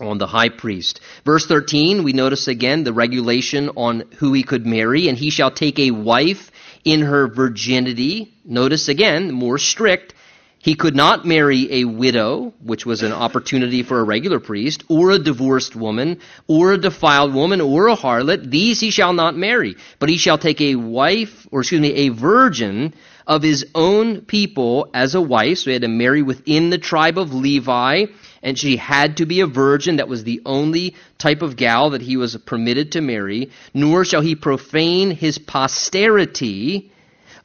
on 0.00 0.18
the 0.18 0.26
high 0.26 0.48
priest. 0.48 1.00
Verse 1.24 1.46
13, 1.46 2.02
we 2.02 2.12
notice 2.12 2.48
again 2.48 2.84
the 2.84 2.92
regulation 2.92 3.70
on 3.76 4.04
who 4.16 4.32
he 4.32 4.42
could 4.42 4.66
marry, 4.66 5.08
and 5.08 5.16
he 5.16 5.30
shall 5.30 5.50
take 5.50 5.78
a 5.78 5.92
wife 5.92 6.50
in 6.84 7.02
her 7.02 7.28
virginity. 7.28 8.32
Notice 8.44 8.88
again, 8.88 9.32
more 9.32 9.58
strict. 9.58 10.14
He 10.58 10.74
could 10.76 10.96
not 10.96 11.26
marry 11.26 11.82
a 11.82 11.84
widow, 11.84 12.54
which 12.62 12.86
was 12.86 13.02
an 13.02 13.12
opportunity 13.12 13.82
for 13.82 14.00
a 14.00 14.04
regular 14.04 14.40
priest, 14.40 14.82
or 14.88 15.10
a 15.10 15.18
divorced 15.18 15.76
woman, 15.76 16.20
or 16.46 16.72
a 16.72 16.78
defiled 16.78 17.34
woman, 17.34 17.60
or 17.60 17.88
a 17.88 17.96
harlot. 17.96 18.50
These 18.50 18.80
he 18.80 18.90
shall 18.90 19.12
not 19.12 19.36
marry. 19.36 19.76
But 19.98 20.08
he 20.08 20.16
shall 20.16 20.38
take 20.38 20.62
a 20.62 20.76
wife, 20.76 21.46
or 21.50 21.60
excuse 21.60 21.82
me, 21.82 21.92
a 21.92 22.08
virgin 22.08 22.94
of 23.26 23.42
his 23.42 23.66
own 23.74 24.22
people 24.22 24.88
as 24.94 25.14
a 25.14 25.20
wife. 25.20 25.58
So 25.58 25.66
he 25.66 25.74
had 25.74 25.82
to 25.82 25.88
marry 25.88 26.22
within 26.22 26.70
the 26.70 26.78
tribe 26.78 27.18
of 27.18 27.34
Levi 27.34 28.06
and 28.44 28.58
she 28.58 28.76
had 28.76 29.16
to 29.16 29.26
be 29.26 29.40
a 29.40 29.46
virgin. 29.46 29.96
That 29.96 30.06
was 30.06 30.22
the 30.22 30.42
only 30.44 30.94
type 31.18 31.42
of 31.42 31.56
gal 31.56 31.90
that 31.90 32.02
he 32.02 32.16
was 32.16 32.36
permitted 32.36 32.92
to 32.92 33.00
marry. 33.00 33.50
Nor 33.72 34.04
shall 34.04 34.20
he 34.20 34.36
profane 34.36 35.10
his 35.10 35.38
posterity 35.38 36.92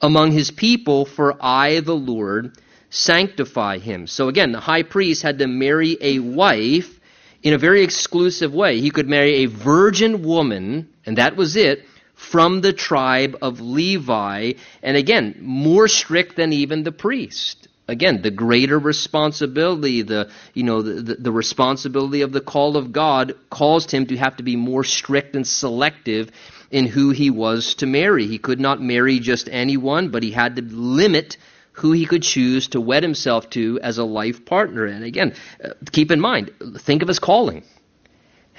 among 0.01 0.31
his 0.33 0.51
people, 0.51 1.05
for 1.05 1.35
I, 1.39 1.79
the 1.79 1.95
Lord, 1.95 2.57
sanctify 2.89 3.79
him. 3.79 4.07
So 4.07 4.27
again, 4.27 4.51
the 4.51 4.59
high 4.59 4.83
priest 4.83 5.23
had 5.23 5.39
to 5.39 5.47
marry 5.47 5.97
a 6.01 6.19
wife 6.19 6.99
in 7.41 7.53
a 7.53 7.57
very 7.57 7.81
exclusive 7.81 8.53
way. 8.53 8.81
He 8.81 8.91
could 8.91 9.07
marry 9.07 9.35
a 9.35 9.45
virgin 9.45 10.23
woman, 10.23 10.89
and 11.05 11.17
that 11.17 11.37
was 11.37 11.55
it, 11.55 11.85
from 12.13 12.59
the 12.59 12.73
tribe 12.73 13.37
of 13.41 13.61
Levi. 13.61 14.53
And 14.83 14.97
again, 14.97 15.37
more 15.41 15.87
strict 15.87 16.35
than 16.35 16.51
even 16.51 16.83
the 16.83 16.91
priest 16.91 17.58
again 17.89 18.21
the 18.21 18.31
greater 18.31 18.79
responsibility 18.79 20.01
the 20.01 20.29
you 20.53 20.63
know 20.63 20.81
the, 20.81 21.01
the, 21.01 21.15
the, 21.15 21.31
responsibility 21.31 22.21
of 22.21 22.31
the 22.31 22.41
call 22.41 22.77
of 22.77 22.91
god 22.91 23.33
caused 23.49 23.91
him 23.91 24.05
to 24.05 24.17
have 24.17 24.37
to 24.37 24.43
be 24.43 24.55
more 24.55 24.83
strict 24.83 25.35
and 25.35 25.45
selective 25.45 26.31
in 26.71 26.85
who 26.85 27.09
he 27.09 27.31
was 27.31 27.73
to 27.75 27.87
marry. 27.87 28.27
He 28.27 28.37
could 28.37 28.59
not 28.59 28.81
marry 28.81 29.19
just 29.19 29.49
anyone 29.51 30.09
but 30.09 30.23
he 30.23 30.31
had 30.31 30.55
to 30.55 30.61
limit 30.61 31.37
who 31.73 31.91
he 31.93 32.05
could 32.05 32.23
choose 32.23 32.67
to 32.69 32.81
wed 32.81 33.03
himself 33.03 33.49
to 33.51 33.79
as 33.81 33.97
a 33.97 34.03
life 34.03 34.45
partner. 34.45 34.85
And 34.85 35.03
again 35.03 35.33
uh, 35.63 35.69
keep 35.91 36.11
in 36.11 36.19
mind 36.19 36.51
think 36.77 37.01
of 37.01 37.07
his 37.07 37.19
calling 37.19 37.63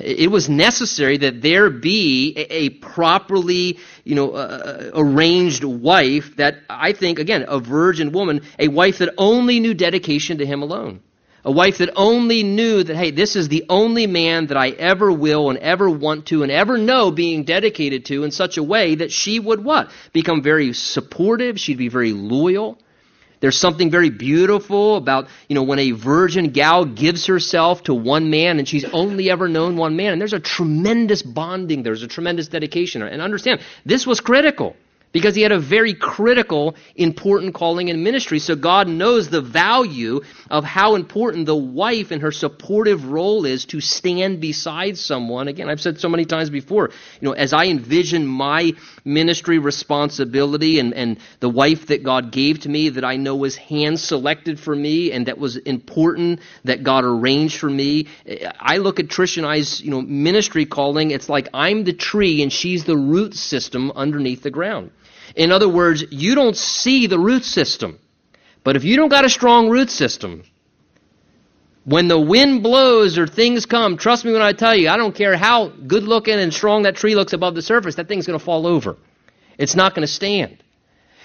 it 0.01 0.31
was 0.31 0.49
necessary 0.49 1.19
that 1.19 1.43
there 1.43 1.71
be 1.71 2.33
a, 2.37 2.71
properly, 2.71 3.79
you 4.05 4.15
know, 4.15 4.33
uh, 4.33 4.91
arranged 4.95 5.65
wife 5.65 6.37
that 6.37 6.57
I 6.69 6.93
think, 6.93 7.19
again, 7.19 7.45
a 7.49 7.61
virgin 7.61 8.13
woman, 8.13 8.43
a 8.59 8.69
wife 8.69 8.99
that 8.99 9.15
only 9.19 9.61
knew 9.61 9.75
dedication 9.75 10.39
to 10.39 10.47
him 10.47 10.63
alone. 10.63 11.01
A 11.43 11.51
wife 11.51 11.79
that 11.79 11.91
only 11.97 12.43
knew 12.43 12.83
that, 12.83 12.97
hey, 12.97 13.13
this 13.13 13.35
is 13.35 13.49
the 13.49 13.65
only 13.71 14.07
man 14.07 14.49
that 14.49 14.59
I 14.59 14.71
ever 14.71 15.11
will 15.11 15.49
and 15.49 15.59
ever 15.59 15.89
want 15.89 16.27
to 16.27 16.43
and 16.43 16.53
ever 16.53 16.77
know 16.77 17.11
being 17.11 17.45
dedicated 17.45 18.05
to 18.07 18.25
in 18.25 18.31
such 18.31 18.59
a 18.59 18.63
way 18.63 18.97
that 18.97 19.11
she 19.11 19.41
would 19.41 19.65
what? 19.65 19.91
Become 20.13 20.43
very 20.43 20.75
supportive. 20.75 21.59
She'd 21.59 21.79
be 21.79 21.89
very 21.89 22.13
loyal. 22.13 22.79
There's 23.41 23.57
something 23.57 23.91
very 23.91 24.11
beautiful 24.11 24.97
about, 24.97 25.29
you 25.49 25.55
know, 25.55 25.63
when 25.63 25.79
a 25.79 25.93
virgin 25.93 26.51
gal 26.51 26.85
gives 26.85 27.27
herself 27.27 27.83
to 27.85 27.95
one 27.95 28.29
man 28.29 28.59
and 28.59 28.69
she's 28.69 28.85
only 28.85 29.31
ever 29.31 29.49
known 29.49 29.77
one 29.77 29.97
man. 29.97 30.13
And 30.13 30.21
there's 30.21 30.35
a 30.35 30.41
tremendous 30.41 31.23
bonding, 31.23 31.83
there's 31.83 32.03
a 32.03 32.09
tremendous 32.09 32.49
dedication. 32.49 33.03
And 33.03 33.23
understand, 33.23 33.61
this 33.87 34.07
was 34.07 34.21
critical 34.21 34.77
because 35.13 35.35
he 35.35 35.43
had 35.43 35.53
a 35.53 35.59
very 35.59 35.95
critical, 35.95 36.77
important 36.97 37.55
calling 37.55 37.89
in 37.89 38.03
ministry. 38.03 38.39
So 38.39 38.55
God 38.55 38.89
knows 38.89 39.29
the 39.29 39.41
value 39.41 40.21
of 40.51 40.65
how 40.65 40.97
important 40.97 41.47
the 41.47 41.57
wife 41.57 42.11
and 42.11 42.23
her 42.23 42.33
supportive 42.33 43.05
role 43.07 43.45
is 43.45 43.65
to 43.67 43.81
stand 43.81 44.41
beside 44.41 44.99
someone. 44.99 45.49
Again, 45.49 45.69
I've 45.69 45.81
said 45.81 46.01
so 46.01 46.09
many 46.09 46.25
times 46.25 46.51
before, 46.51 46.91
you 47.21 47.29
know, 47.29 47.33
as 47.33 47.53
I 47.53 47.67
envision 47.67 48.27
my 48.27 48.73
ministry 49.05 49.59
responsibility 49.59 50.81
and, 50.81 50.93
and 50.93 51.19
the 51.39 51.49
wife 51.49 51.87
that 51.87 52.03
God 52.03 52.33
gave 52.33 52.61
to 52.61 52.69
me 52.69 52.91
that 52.91 53.05
I 53.05 53.17
know 53.17 53.37
was 53.37 53.57
hand 53.57 54.01
selected 54.01 54.59
for 54.59 54.75
me 54.75 55.13
and 55.13 55.27
that 55.27 55.39
was 55.39 55.57
important 55.57 56.41
that 56.65 56.83
God 56.83 57.05
arranged 57.05 57.59
for 57.59 57.71
me. 57.71 58.09
I 58.59 58.79
look 58.79 58.99
at 58.99 59.07
Trish 59.07 59.37
and 59.37 59.47
I's, 59.47 59.81
you 59.81 59.91
know, 59.91 60.03
ministry 60.03 60.67
calling. 60.67 61.13
It's 61.13 61.29
like 61.29 61.49
I'm 61.55 61.85
the 61.85 61.93
tree 61.93 62.43
and 62.43 62.53
she's 62.53 62.85
the 62.85 62.97
root 62.97 63.35
system 63.35 63.93
underneath 63.93 64.43
the 64.43 64.51
ground. 64.51 64.91
In 65.37 65.53
other 65.53 65.69
words, 65.69 66.05
you 66.11 66.35
don't 66.35 66.57
see 66.57 67.07
the 67.07 67.19
root 67.19 67.45
system. 67.45 68.01
But 68.71 68.77
if 68.77 68.85
you 68.85 68.95
don't 68.97 69.09
got 69.09 69.25
a 69.25 69.29
strong 69.29 69.69
root 69.69 69.91
system, 69.91 70.45
when 71.83 72.07
the 72.07 72.21
wind 72.21 72.63
blows 72.63 73.19
or 73.19 73.27
things 73.27 73.67
come, 73.67 73.97
trust 73.97 74.25
me 74.25 74.31
when 74.31 74.43
I 74.43 74.53
tell 74.53 74.77
you, 74.77 74.89
I 74.91 74.97
don't 74.97 75.13
care 75.13 75.37
how 75.37 75.71
good 75.89 76.05
looking 76.05 76.39
and 76.39 76.55
strong 76.55 76.85
that 76.85 76.95
tree 76.95 77.17
looks 77.17 77.33
above 77.33 77.57
the 77.57 77.63
surface, 77.63 77.97
that 77.97 78.07
thing's 78.07 78.29
going 78.29 78.39
to 78.39 78.45
fall 78.45 78.69
over. 78.69 78.97
It's 79.59 79.75
not 79.75 79.97
going 79.97 80.07
to 80.07 80.13
stand. 80.13 80.63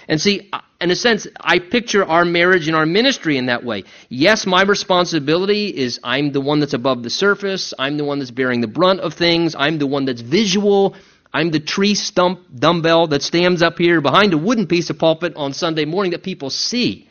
And 0.08 0.20
see, 0.20 0.50
in 0.80 0.90
a 0.90 0.96
sense, 0.96 1.28
I 1.40 1.60
picture 1.60 2.04
our 2.04 2.24
marriage 2.24 2.66
and 2.66 2.76
our 2.76 2.84
ministry 2.84 3.36
in 3.36 3.46
that 3.46 3.62
way. 3.62 3.84
Yes, 4.08 4.44
my 4.44 4.62
responsibility 4.62 5.68
is 5.68 6.00
I'm 6.02 6.32
the 6.32 6.40
one 6.40 6.58
that's 6.58 6.74
above 6.74 7.04
the 7.04 7.10
surface. 7.10 7.72
I'm 7.78 7.96
the 7.96 8.04
one 8.04 8.18
that's 8.18 8.32
bearing 8.32 8.60
the 8.60 8.66
brunt 8.66 8.98
of 8.98 9.14
things. 9.14 9.54
I'm 9.56 9.78
the 9.78 9.86
one 9.86 10.04
that's 10.04 10.20
visual. 10.20 10.96
I'm 11.32 11.52
the 11.52 11.60
tree 11.60 11.94
stump 11.94 12.40
dumbbell 12.52 13.06
that 13.06 13.22
stands 13.22 13.62
up 13.62 13.78
here 13.78 14.00
behind 14.00 14.34
a 14.34 14.36
wooden 14.36 14.66
piece 14.66 14.90
of 14.90 14.98
pulpit 14.98 15.36
on 15.36 15.52
Sunday 15.52 15.84
morning 15.84 16.10
that 16.10 16.24
people 16.24 16.50
see. 16.50 17.05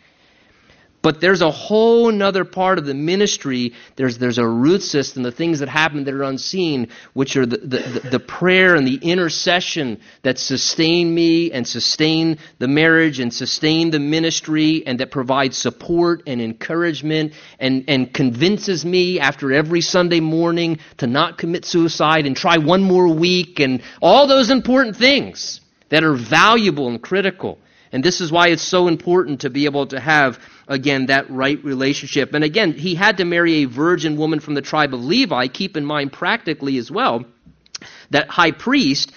But 1.06 1.22
there's 1.22 1.44
a 1.44 1.52
whole 1.52 2.24
other 2.24 2.46
part 2.46 2.80
of 2.80 2.86
the 2.88 2.96
ministry. 2.96 3.74
There's, 3.96 4.18
there's 4.18 4.40
a 4.40 4.48
root 4.48 4.82
system, 4.82 5.22
the 5.22 5.32
things 5.32 5.60
that 5.60 5.70
happen 5.70 6.04
that 6.06 6.14
are 6.16 6.24
unseen, 6.24 6.88
which 7.14 7.38
are 7.38 7.46
the, 7.46 7.58
the, 7.58 8.10
the 8.10 8.20
prayer 8.20 8.74
and 8.74 8.88
the 8.88 8.96
intercession 8.96 10.00
that 10.24 10.40
sustain 10.40 11.14
me 11.14 11.52
and 11.52 11.68
sustain 11.68 12.40
the 12.58 12.68
marriage 12.68 13.20
and 13.20 13.32
sustain 13.32 13.92
the 13.92 14.00
ministry 14.00 14.82
and 14.88 15.00
that 15.00 15.12
provide 15.12 15.54
support 15.54 16.24
and 16.26 16.42
encouragement 16.42 17.34
and, 17.60 17.84
and 17.88 18.12
convinces 18.12 18.84
me 18.84 19.20
after 19.20 19.54
every 19.54 19.82
Sunday 19.82 20.22
morning 20.22 20.80
to 20.98 21.06
not 21.06 21.38
commit 21.38 21.66
suicide 21.66 22.26
and 22.26 22.36
try 22.36 22.58
one 22.58 22.82
more 22.82 23.14
week 23.14 23.60
and 23.60 23.84
all 24.02 24.26
those 24.26 24.50
important 24.50 24.98
things 24.98 25.62
that 25.90 26.04
are 26.04 26.16
valuable 26.16 26.88
and 26.88 27.00
critical. 27.00 27.60
And 27.92 28.04
this 28.04 28.22
is 28.22 28.32
why 28.32 28.50
it's 28.50 28.62
so 28.62 28.88
important 28.88 29.42
to 29.42 29.50
be 29.50 29.66
able 29.66 29.88
to 29.88 30.00
have 30.00 30.40
again, 30.68 31.08
that 31.08 31.30
right 31.30 31.64
relationship. 31.64 32.34
And 32.34 32.44
again, 32.44 32.74
he 32.74 32.96
had 32.96 33.18
to 33.18 33.26
marry 33.26 33.64
a 33.64 33.66
virgin 33.66 34.18
woman 34.18 34.40
from 34.40 34.56
the 34.56 34.62
tribe 34.62 34.94
of 34.94 35.04
Levi. 35.04 35.48
Keep 35.48 35.78
in 35.78 35.86
mind 35.86 36.12
practically 36.12 36.78
as 36.78 36.90
well 36.90 37.26
that 38.12 38.30
high 38.30 38.52
priest, 38.52 39.12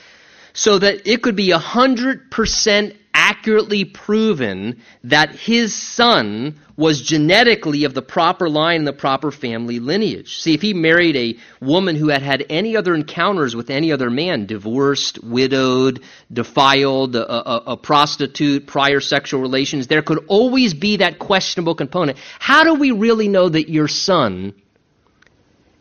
so 0.52 0.78
that 0.78 1.07
it 1.07 1.22
could 1.22 1.37
be 1.37 1.50
100% 1.50 2.96
accurately 3.18 3.85
proven 3.85 4.81
that 5.02 5.35
his 5.35 5.74
son 5.74 6.54
was 6.76 7.02
genetically 7.02 7.83
of 7.83 7.92
the 7.92 8.00
proper 8.00 8.48
line 8.48 8.78
and 8.78 8.87
the 8.87 8.92
proper 8.92 9.33
family 9.33 9.81
lineage. 9.81 10.38
See, 10.38 10.54
if 10.54 10.62
he 10.62 10.72
married 10.72 11.16
a 11.16 11.37
woman 11.61 11.96
who 11.96 12.11
had 12.11 12.22
had 12.22 12.46
any 12.48 12.76
other 12.76 12.94
encounters 12.94 13.57
with 13.57 13.70
any 13.70 13.90
other 13.90 14.09
man, 14.09 14.46
divorced, 14.46 15.18
widowed, 15.24 16.00
defiled, 16.33 17.16
a, 17.16 17.33
a, 17.33 17.72
a 17.72 17.76
prostitute, 17.76 18.68
prior 18.68 19.00
sexual 19.00 19.40
relations, 19.40 19.88
there 19.88 20.02
could 20.02 20.24
always 20.28 20.72
be 20.72 20.98
that 20.98 21.18
questionable 21.18 21.74
component. 21.74 22.18
How 22.38 22.62
do 22.62 22.74
we 22.74 22.92
really 22.92 23.26
know 23.26 23.48
that 23.48 23.68
your 23.68 23.88
son 23.88 24.54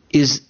is 0.10 0.42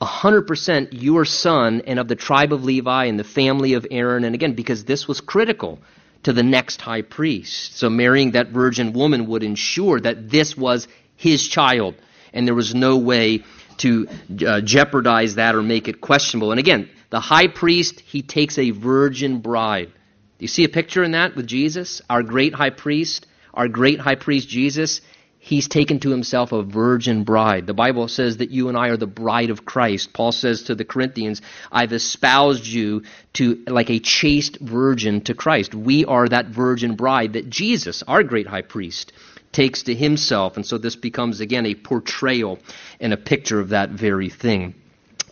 100% 0.00 0.88
your 0.90 1.24
son 1.24 1.82
and 1.86 2.00
of 2.00 2.08
the 2.08 2.16
tribe 2.16 2.52
of 2.52 2.64
Levi 2.64 3.04
and 3.04 3.20
the 3.20 3.24
family 3.24 3.74
of 3.74 3.86
Aaron? 3.92 4.24
And 4.24 4.34
again, 4.34 4.54
because 4.54 4.84
this 4.84 5.06
was 5.06 5.20
critical 5.20 5.78
to 6.22 6.32
the 6.32 6.42
next 6.42 6.80
high 6.80 7.02
priest. 7.02 7.76
So 7.76 7.88
marrying 7.88 8.32
that 8.32 8.48
virgin 8.48 8.92
woman 8.92 9.26
would 9.26 9.42
ensure 9.42 10.00
that 10.00 10.30
this 10.30 10.56
was 10.56 10.88
his 11.16 11.46
child, 11.46 11.94
and 12.32 12.46
there 12.46 12.54
was 12.54 12.74
no 12.74 12.98
way 12.98 13.44
to 13.78 14.08
uh, 14.46 14.60
jeopardize 14.60 15.36
that 15.36 15.54
or 15.54 15.62
make 15.62 15.88
it 15.88 16.00
questionable. 16.00 16.50
And 16.50 16.58
again, 16.58 16.90
the 17.10 17.20
high 17.20 17.48
priest, 17.48 18.00
he 18.00 18.22
takes 18.22 18.58
a 18.58 18.70
virgin 18.70 19.40
bride. 19.40 19.88
Do 19.88 20.44
you 20.44 20.48
see 20.48 20.64
a 20.64 20.68
picture 20.68 21.02
in 21.02 21.12
that 21.12 21.34
with 21.36 21.46
Jesus? 21.46 22.02
Our 22.10 22.22
great 22.22 22.54
high 22.54 22.70
priest, 22.70 23.26
our 23.54 23.68
great 23.68 23.98
high 23.98 24.14
priest 24.16 24.48
Jesus, 24.48 25.00
he's 25.48 25.66
taken 25.66 25.98
to 25.98 26.10
himself 26.10 26.52
a 26.52 26.62
virgin 26.62 27.24
bride. 27.24 27.66
The 27.66 27.72
Bible 27.72 28.06
says 28.06 28.36
that 28.36 28.50
you 28.50 28.68
and 28.68 28.76
I 28.76 28.88
are 28.88 28.98
the 28.98 29.06
bride 29.06 29.48
of 29.48 29.64
Christ. 29.64 30.12
Paul 30.12 30.30
says 30.30 30.64
to 30.64 30.74
the 30.74 30.84
Corinthians, 30.84 31.40
I've 31.72 31.94
espoused 31.94 32.66
you 32.66 33.04
to 33.34 33.64
like 33.66 33.88
a 33.88 33.98
chaste 33.98 34.58
virgin 34.60 35.22
to 35.22 35.34
Christ. 35.34 35.74
We 35.74 36.04
are 36.04 36.28
that 36.28 36.48
virgin 36.48 36.96
bride 36.96 37.32
that 37.32 37.48
Jesus, 37.48 38.02
our 38.06 38.22
great 38.22 38.46
high 38.46 38.62
priest, 38.62 39.12
takes 39.50 39.84
to 39.84 39.94
himself. 39.94 40.56
And 40.56 40.66
so 40.66 40.76
this 40.76 40.96
becomes 40.96 41.40
again 41.40 41.64
a 41.64 41.74
portrayal 41.74 42.58
and 43.00 43.14
a 43.14 43.16
picture 43.16 43.58
of 43.58 43.70
that 43.70 43.88
very 43.88 44.28
thing. 44.28 44.74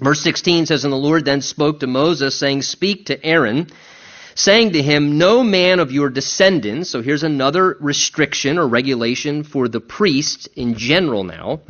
Verse 0.00 0.22
16 0.22 0.64
says, 0.64 0.84
And 0.84 0.92
the 0.92 0.96
Lord 0.96 1.26
then 1.26 1.42
spoke 1.42 1.80
to 1.80 1.86
Moses, 1.86 2.34
saying, 2.34 2.62
Speak 2.62 3.06
to 3.06 3.22
Aaron 3.22 3.68
saying 4.36 4.72
to 4.72 4.82
him, 4.82 5.18
No 5.18 5.42
man 5.42 5.80
of 5.80 5.90
your 5.90 6.08
descendants, 6.08 6.90
so 6.90 7.02
here's 7.02 7.24
another 7.24 7.76
restriction 7.80 8.58
or 8.58 8.68
regulation 8.68 9.42
for 9.42 9.66
the 9.66 9.80
priests 9.80 10.46
in 10.54 10.74
general 10.74 11.24
now. 11.24 11.60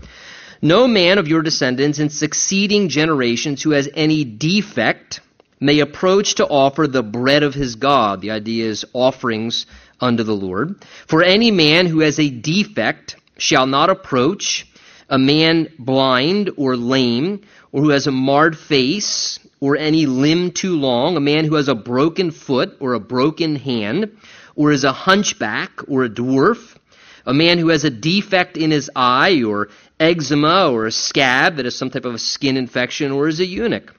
No 0.60 0.86
man 0.88 1.18
of 1.18 1.28
your 1.28 1.42
descendants 1.42 1.98
in 1.98 2.10
succeeding 2.10 2.88
generations 2.88 3.62
who 3.62 3.70
has 3.70 3.88
any 3.94 4.24
defect 4.24 5.20
may 5.60 5.80
approach 5.80 6.34
to 6.34 6.46
offer 6.46 6.86
the 6.86 7.02
bread 7.02 7.42
of 7.42 7.54
his 7.54 7.76
God. 7.76 8.20
The 8.20 8.32
idea 8.32 8.66
is 8.66 8.84
offerings 8.92 9.66
unto 10.00 10.22
the 10.22 10.34
Lord. 10.34 10.84
For 11.06 11.22
any 11.22 11.50
man 11.50 11.86
who 11.86 12.00
has 12.00 12.18
a 12.18 12.28
defect 12.28 13.16
shall 13.38 13.66
not 13.66 13.90
approach 13.90 14.66
a 15.08 15.18
man 15.18 15.68
blind 15.78 16.50
or 16.56 16.76
lame, 16.76 17.42
or 17.70 17.82
who 17.82 17.90
has 17.90 18.06
a 18.06 18.12
marred 18.12 18.58
face, 18.58 19.38
or 19.60 19.76
any 19.76 20.06
limb 20.06 20.50
too 20.50 20.76
long, 20.76 21.16
a 21.16 21.20
man 21.20 21.44
who 21.44 21.54
has 21.54 21.68
a 21.68 21.74
broken 21.74 22.30
foot 22.30 22.76
or 22.80 22.94
a 22.94 23.00
broken 23.00 23.56
hand, 23.56 24.16
or 24.54 24.72
is 24.72 24.84
a 24.84 24.92
hunchback 24.92 25.88
or 25.88 26.04
a 26.04 26.10
dwarf, 26.10 26.76
a 27.24 27.34
man 27.34 27.58
who 27.58 27.68
has 27.68 27.84
a 27.84 27.90
defect 27.90 28.56
in 28.56 28.70
his 28.70 28.90
eye, 28.94 29.42
or 29.42 29.68
eczema, 29.98 30.70
or 30.70 30.86
a 30.86 30.92
scab 30.92 31.56
that 31.56 31.66
is 31.66 31.76
some 31.76 31.90
type 31.90 32.04
of 32.04 32.14
a 32.14 32.18
skin 32.18 32.56
infection, 32.56 33.12
or 33.12 33.28
is 33.28 33.40
a 33.40 33.46
eunuch. 33.46 33.94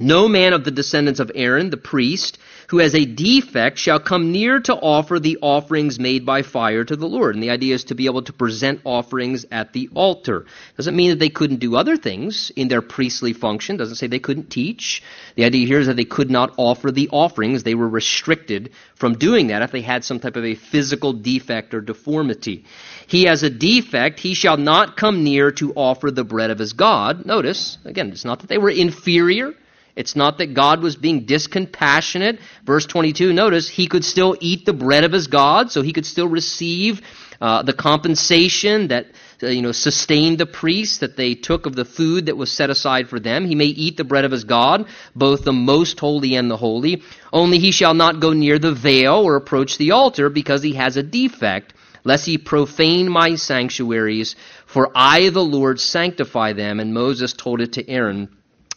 No 0.00 0.28
man 0.28 0.52
of 0.52 0.64
the 0.64 0.70
descendants 0.70 1.20
of 1.20 1.32
Aaron, 1.34 1.70
the 1.70 1.76
priest, 1.76 2.38
who 2.68 2.78
has 2.78 2.94
a 2.94 3.06
defect 3.06 3.78
shall 3.78 3.98
come 3.98 4.30
near 4.30 4.60
to 4.60 4.74
offer 4.74 5.18
the 5.18 5.38
offerings 5.40 5.98
made 5.98 6.26
by 6.26 6.42
fire 6.42 6.84
to 6.84 6.96
the 6.96 7.06
Lord. 7.06 7.34
And 7.34 7.42
the 7.42 7.50
idea 7.50 7.74
is 7.74 7.84
to 7.84 7.94
be 7.94 8.06
able 8.06 8.22
to 8.22 8.32
present 8.32 8.82
offerings 8.84 9.46
at 9.50 9.72
the 9.72 9.88
altar. 9.94 10.44
Doesn't 10.76 10.94
mean 10.94 11.10
that 11.10 11.18
they 11.18 11.30
couldn't 11.30 11.60
do 11.60 11.76
other 11.76 11.96
things 11.96 12.52
in 12.56 12.68
their 12.68 12.82
priestly 12.82 13.32
function. 13.32 13.78
Doesn't 13.78 13.96
say 13.96 14.06
they 14.06 14.18
couldn't 14.18 14.50
teach. 14.50 15.02
The 15.34 15.44
idea 15.44 15.66
here 15.66 15.80
is 15.80 15.86
that 15.86 15.96
they 15.96 16.04
could 16.04 16.30
not 16.30 16.52
offer 16.58 16.92
the 16.92 17.08
offerings. 17.10 17.62
They 17.62 17.74
were 17.74 17.88
restricted 17.88 18.72
from 18.94 19.16
doing 19.16 19.46
that 19.46 19.62
if 19.62 19.72
they 19.72 19.80
had 19.80 20.04
some 20.04 20.20
type 20.20 20.36
of 20.36 20.44
a 20.44 20.54
physical 20.54 21.14
defect 21.14 21.72
or 21.72 21.80
deformity. 21.80 22.66
He 23.06 23.24
has 23.24 23.42
a 23.42 23.50
defect, 23.50 24.20
he 24.20 24.34
shall 24.34 24.58
not 24.58 24.98
come 24.98 25.24
near 25.24 25.52
to 25.52 25.72
offer 25.72 26.10
the 26.10 26.24
bread 26.24 26.50
of 26.50 26.58
his 26.58 26.74
God. 26.74 27.24
Notice, 27.24 27.78
again, 27.86 28.10
it's 28.10 28.26
not 28.26 28.40
that 28.40 28.48
they 28.48 28.58
were 28.58 28.68
inferior. 28.68 29.54
It's 29.98 30.14
not 30.14 30.38
that 30.38 30.54
God 30.54 30.80
was 30.80 30.94
being 30.94 31.26
discompassionate. 31.26 32.38
Verse 32.64 32.86
22, 32.86 33.32
notice, 33.32 33.68
he 33.68 33.88
could 33.88 34.04
still 34.04 34.36
eat 34.40 34.64
the 34.64 34.72
bread 34.72 35.02
of 35.02 35.10
his 35.10 35.26
God, 35.26 35.72
so 35.72 35.82
he 35.82 35.92
could 35.92 36.06
still 36.06 36.28
receive 36.28 37.02
uh, 37.40 37.62
the 37.64 37.72
compensation 37.72 38.88
that 38.88 39.06
uh, 39.42 39.48
you 39.48 39.60
know 39.60 39.72
sustained 39.72 40.38
the 40.38 40.46
priests 40.46 40.98
that 40.98 41.16
they 41.16 41.34
took 41.34 41.66
of 41.66 41.74
the 41.74 41.84
food 41.84 42.26
that 42.26 42.36
was 42.36 42.52
set 42.52 42.70
aside 42.70 43.08
for 43.08 43.18
them. 43.18 43.44
He 43.44 43.56
may 43.56 43.66
eat 43.66 43.96
the 43.96 44.04
bread 44.04 44.24
of 44.24 44.30
his 44.30 44.44
God, 44.44 44.86
both 45.16 45.44
the 45.44 45.52
most 45.52 45.98
holy 45.98 46.36
and 46.36 46.48
the 46.48 46.56
holy. 46.56 47.02
Only 47.32 47.58
he 47.58 47.72
shall 47.72 47.94
not 47.94 48.20
go 48.20 48.32
near 48.32 48.60
the 48.60 48.72
veil 48.72 49.16
or 49.16 49.34
approach 49.34 49.78
the 49.78 49.90
altar 49.90 50.30
because 50.30 50.62
he 50.62 50.74
has 50.74 50.96
a 50.96 51.02
defect, 51.02 51.74
lest 52.04 52.24
he 52.24 52.38
profane 52.38 53.08
my 53.08 53.34
sanctuaries. 53.34 54.36
For 54.66 54.92
I, 54.94 55.30
the 55.30 55.44
Lord, 55.44 55.80
sanctify 55.80 56.52
them. 56.52 56.78
And 56.78 56.94
Moses 56.94 57.32
told 57.32 57.60
it 57.60 57.72
to 57.74 57.88
Aaron 57.88 58.28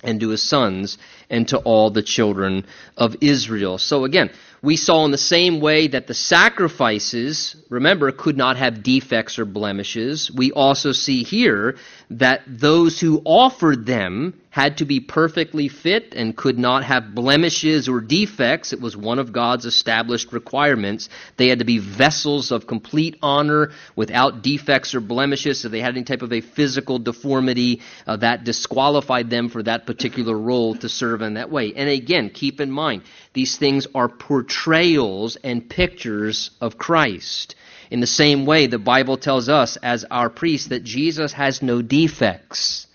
and 0.04 0.20
to 0.20 0.30
his 0.30 0.44
sons 0.44 0.98
and 1.30 1.48
to 1.50 1.58
all 1.58 1.90
the 1.90 2.02
children 2.02 2.66
of 2.98 3.16
Israel. 3.22 3.78
So 3.78 4.06
again, 4.06 4.32
we 4.64 4.76
saw 4.76 5.06
in 5.06 5.12
the 5.12 5.18
same 5.18 5.60
way 5.60 5.88
that 5.88 6.08
the 6.08 6.14
sacrifices, 6.14 7.56
remember, 7.70 8.12
could 8.12 8.38
not 8.38 8.58
have 8.58 8.84
defects 8.84 9.40
or 9.40 9.46
blemishes. 9.46 10.30
We 10.32 10.52
also 10.52 10.92
see 10.92 11.24
here 11.24 11.78
that 12.12 12.42
those 12.46 13.00
who 13.00 13.22
offered 13.24 13.86
them 13.86 14.34
had 14.50 14.80
to 14.80 14.86
be 14.86 15.00
perfectly 15.00 15.70
fit 15.70 16.14
and 16.14 16.36
could 16.36 16.60
not 16.60 16.84
have 16.84 17.16
blemishes 17.16 17.88
or 17.88 18.02
defects. 18.02 18.74
It 18.74 18.82
was 18.82 18.98
one 18.98 19.18
of 19.18 19.32
God's 19.32 19.66
established 19.66 20.34
requirements. 20.34 21.08
They 21.38 21.48
had 21.48 21.60
to 21.60 21.66
be 21.66 21.78
vessels 21.78 22.52
of 22.52 22.68
complete 22.68 23.18
honor 23.22 23.72
without 23.96 24.42
defects 24.42 24.94
or 24.94 25.00
blemishes. 25.00 25.62
So 25.62 25.70
they 25.70 25.80
had 25.80 25.96
any 25.96 26.04
type 26.04 26.22
of 26.22 26.34
a 26.34 26.42
physical 26.42 27.00
deformity 27.00 27.80
uh, 28.06 28.18
that 28.18 28.44
disqualified 28.44 29.30
them 29.30 29.48
for 29.48 29.64
that 29.64 29.86
particular 29.86 30.38
role 30.38 30.76
to 30.76 30.90
serve 30.90 31.22
in 31.22 31.36
that 31.36 31.50
way. 31.50 31.74
And 31.74 31.90
again, 31.90 32.30
keep 32.30 32.60
in 32.60 32.72
mind, 32.72 33.04
these 33.32 33.58
things 33.58 33.88
are 33.96 34.10
portrayals 34.10 35.38
and 35.38 35.70
pictures 35.70 36.52
of 36.60 36.78
Christ. 36.78 37.56
In 37.92 38.00
the 38.00 38.08
same 38.08 38.46
way, 38.46 38.68
the 38.68 38.80
Bible 38.80 39.18
tells 39.18 39.50
us 39.50 39.76
as 39.76 40.06
our 40.10 40.30
priest 40.30 40.70
that 40.70 40.84
Jesus 40.84 41.34
has 41.34 41.62
no 41.62 41.82
defects. 41.82 42.88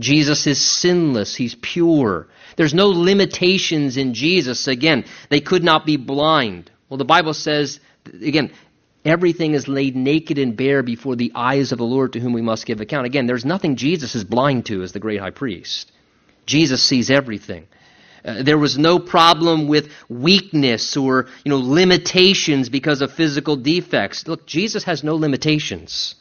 Jesus 0.00 0.46
is 0.48 0.60
sinless. 0.60 1.36
He's 1.36 1.54
pure. 1.54 2.26
There's 2.56 2.74
no 2.74 2.88
limitations 2.88 3.96
in 3.96 4.12
Jesus. 4.12 4.66
Again, 4.66 5.04
they 5.28 5.40
could 5.40 5.62
not 5.62 5.86
be 5.86 5.96
blind. 5.96 6.70
Well, 6.88 6.98
the 6.98 7.04
Bible 7.04 7.32
says, 7.32 7.78
again, 8.06 8.50
everything 9.04 9.54
is 9.54 9.68
laid 9.68 9.94
naked 9.94 10.36
and 10.36 10.56
bare 10.56 10.82
before 10.82 11.14
the 11.14 11.30
eyes 11.34 11.70
of 11.70 11.78
the 11.78 11.84
Lord 11.84 12.14
to 12.14 12.20
whom 12.20 12.32
we 12.32 12.42
must 12.42 12.66
give 12.66 12.80
account. 12.80 13.06
Again, 13.06 13.26
there's 13.26 13.44
nothing 13.44 13.76
Jesus 13.76 14.16
is 14.16 14.24
blind 14.24 14.66
to 14.66 14.82
as 14.82 14.90
the 14.90 14.98
great 14.98 15.20
high 15.20 15.30
priest. 15.30 15.92
Jesus 16.44 16.82
sees 16.82 17.08
everything. 17.08 17.68
Uh, 18.24 18.42
there 18.42 18.58
was 18.58 18.76
no 18.78 18.98
problem 18.98 19.68
with 19.68 19.90
weakness 20.08 20.96
or 20.96 21.26
you 21.44 21.50
know 21.50 21.58
limitations 21.58 22.68
because 22.68 23.00
of 23.00 23.12
physical 23.12 23.56
defects. 23.56 24.26
Look, 24.26 24.46
Jesus 24.46 24.84
has 24.84 25.02
no 25.02 25.14
limitations. 25.16 26.14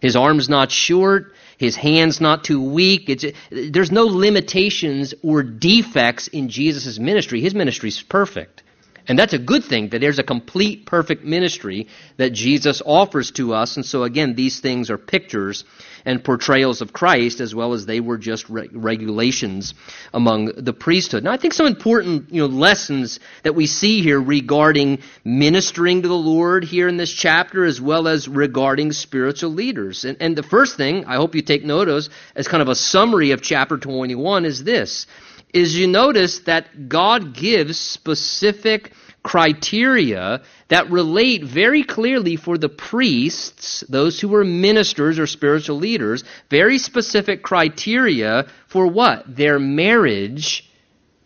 His 0.00 0.16
arm's 0.16 0.48
not 0.48 0.70
short. 0.70 1.34
His 1.58 1.76
hand's 1.76 2.20
not 2.20 2.42
too 2.42 2.62
weak. 2.62 3.10
It's, 3.10 3.24
there's 3.50 3.92
no 3.92 4.04
limitations 4.04 5.12
or 5.22 5.42
defects 5.42 6.26
in 6.28 6.48
Jesus' 6.48 6.98
ministry. 6.98 7.42
His 7.42 7.54
ministry 7.54 7.90
is 7.90 8.02
perfect. 8.02 8.62
And 9.08 9.18
that's 9.18 9.32
a 9.32 9.38
good 9.38 9.64
thing 9.64 9.88
that 9.90 10.00
there's 10.00 10.18
a 10.18 10.24
complete, 10.24 10.86
perfect 10.86 11.24
ministry 11.24 11.88
that 12.16 12.30
Jesus 12.30 12.82
offers 12.84 13.30
to 13.32 13.54
us. 13.54 13.76
And 13.76 13.84
so, 13.84 14.04
again, 14.04 14.34
these 14.34 14.60
things 14.60 14.90
are 14.90 14.98
pictures 14.98 15.64
and 16.04 16.24
portrayals 16.24 16.80
of 16.80 16.92
Christ 16.92 17.40
as 17.40 17.54
well 17.54 17.72
as 17.72 17.86
they 17.86 18.00
were 18.00 18.18
just 18.18 18.48
re- 18.48 18.68
regulations 18.72 19.74
among 20.14 20.46
the 20.56 20.72
priesthood. 20.72 21.24
Now, 21.24 21.32
I 21.32 21.36
think 21.36 21.54
some 21.54 21.66
important 21.66 22.32
you 22.32 22.40
know, 22.40 22.46
lessons 22.46 23.20
that 23.42 23.54
we 23.54 23.66
see 23.66 24.02
here 24.02 24.20
regarding 24.20 25.00
ministering 25.24 26.02
to 26.02 26.08
the 26.08 26.14
Lord 26.14 26.64
here 26.64 26.88
in 26.88 26.96
this 26.96 27.12
chapter 27.12 27.64
as 27.64 27.80
well 27.80 28.08
as 28.08 28.28
regarding 28.28 28.92
spiritual 28.92 29.50
leaders. 29.50 30.04
And, 30.04 30.16
and 30.20 30.36
the 30.36 30.42
first 30.42 30.76
thing 30.76 31.04
I 31.04 31.16
hope 31.16 31.34
you 31.34 31.42
take 31.42 31.64
note 31.64 31.88
of 31.88 32.08
as 32.34 32.48
kind 32.48 32.62
of 32.62 32.68
a 32.68 32.74
summary 32.74 33.32
of 33.32 33.42
chapter 33.42 33.76
21 33.76 34.44
is 34.44 34.64
this 34.64 35.06
is 35.52 35.76
you 35.76 35.86
notice 35.86 36.40
that 36.40 36.88
God 36.88 37.34
gives 37.34 37.78
specific 37.78 38.92
criteria 39.22 40.42
that 40.68 40.90
relate 40.90 41.44
very 41.44 41.82
clearly 41.82 42.36
for 42.36 42.56
the 42.56 42.68
priests, 42.68 43.84
those 43.88 44.20
who 44.20 44.28
were 44.28 44.44
ministers 44.44 45.18
or 45.18 45.26
spiritual 45.26 45.76
leaders, 45.76 46.24
very 46.48 46.78
specific 46.78 47.42
criteria 47.42 48.46
for 48.68 48.86
what? 48.86 49.24
Their 49.36 49.58
marriage 49.58 50.70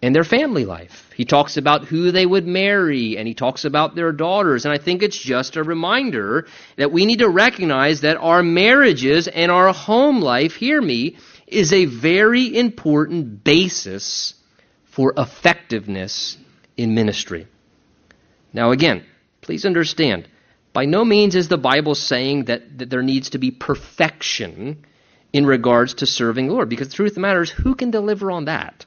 and 0.03 0.15
their 0.15 0.25
family 0.25 0.65
life. 0.65 1.11
He 1.15 1.25
talks 1.25 1.57
about 1.57 1.85
who 1.85 2.11
they 2.11 2.27
would 2.27 2.47
marry, 2.47 3.17
and 3.17 3.29
he 3.29 3.35
talks 3.35 3.65
about 3.65 3.95
their 3.95 4.13
daughters. 4.13 4.65
And 4.65 4.75
I 4.75 4.79
think 4.79 5.03
it's 5.03 5.19
just 5.19 5.57
a 5.57 5.63
reminder 5.63 6.47
that 6.77 6.93
we 6.93 7.07
need 7.07 7.21
to 7.21 7.29
recognize 7.29 8.01
that 8.01 8.17
our 8.17 8.43
marriages 8.43 9.29
and 9.29 9.51
our 9.51 9.73
home 9.73 10.21
life, 10.21 10.57
hear 10.57 10.83
me, 10.83 11.17
is 11.47 11.73
a 11.73 11.85
very 11.85 12.57
important 12.57 13.45
basis 13.45 14.35
for 14.85 15.13
effectiveness 15.17 16.37
in 16.77 16.95
ministry. 16.95 17.47
Now, 18.53 18.71
again, 18.71 19.05
please 19.41 19.65
understand, 19.65 20.29
by 20.73 20.85
no 20.87 21.05
means 21.05 21.35
is 21.35 21.49
the 21.49 21.59
Bible 21.59 21.95
saying 21.95 22.47
that, 22.47 22.79
that 22.79 22.91
there 22.91 23.03
needs 23.03 23.31
to 23.31 23.39
be 23.39 23.51
perfection 23.51 24.85
in 25.33 25.47
regards 25.47 25.95
to 25.95 26.07
serving 26.07 26.47
the 26.47 26.55
Lord, 26.55 26.69
because 26.69 26.89
the 26.89 26.95
truth 26.95 27.11
of 27.13 27.15
the 27.17 27.21
matter 27.21 27.43
is, 27.43 27.51
who 27.51 27.75
can 27.75 27.91
deliver 27.91 28.31
on 28.31 28.47
that? 28.47 28.87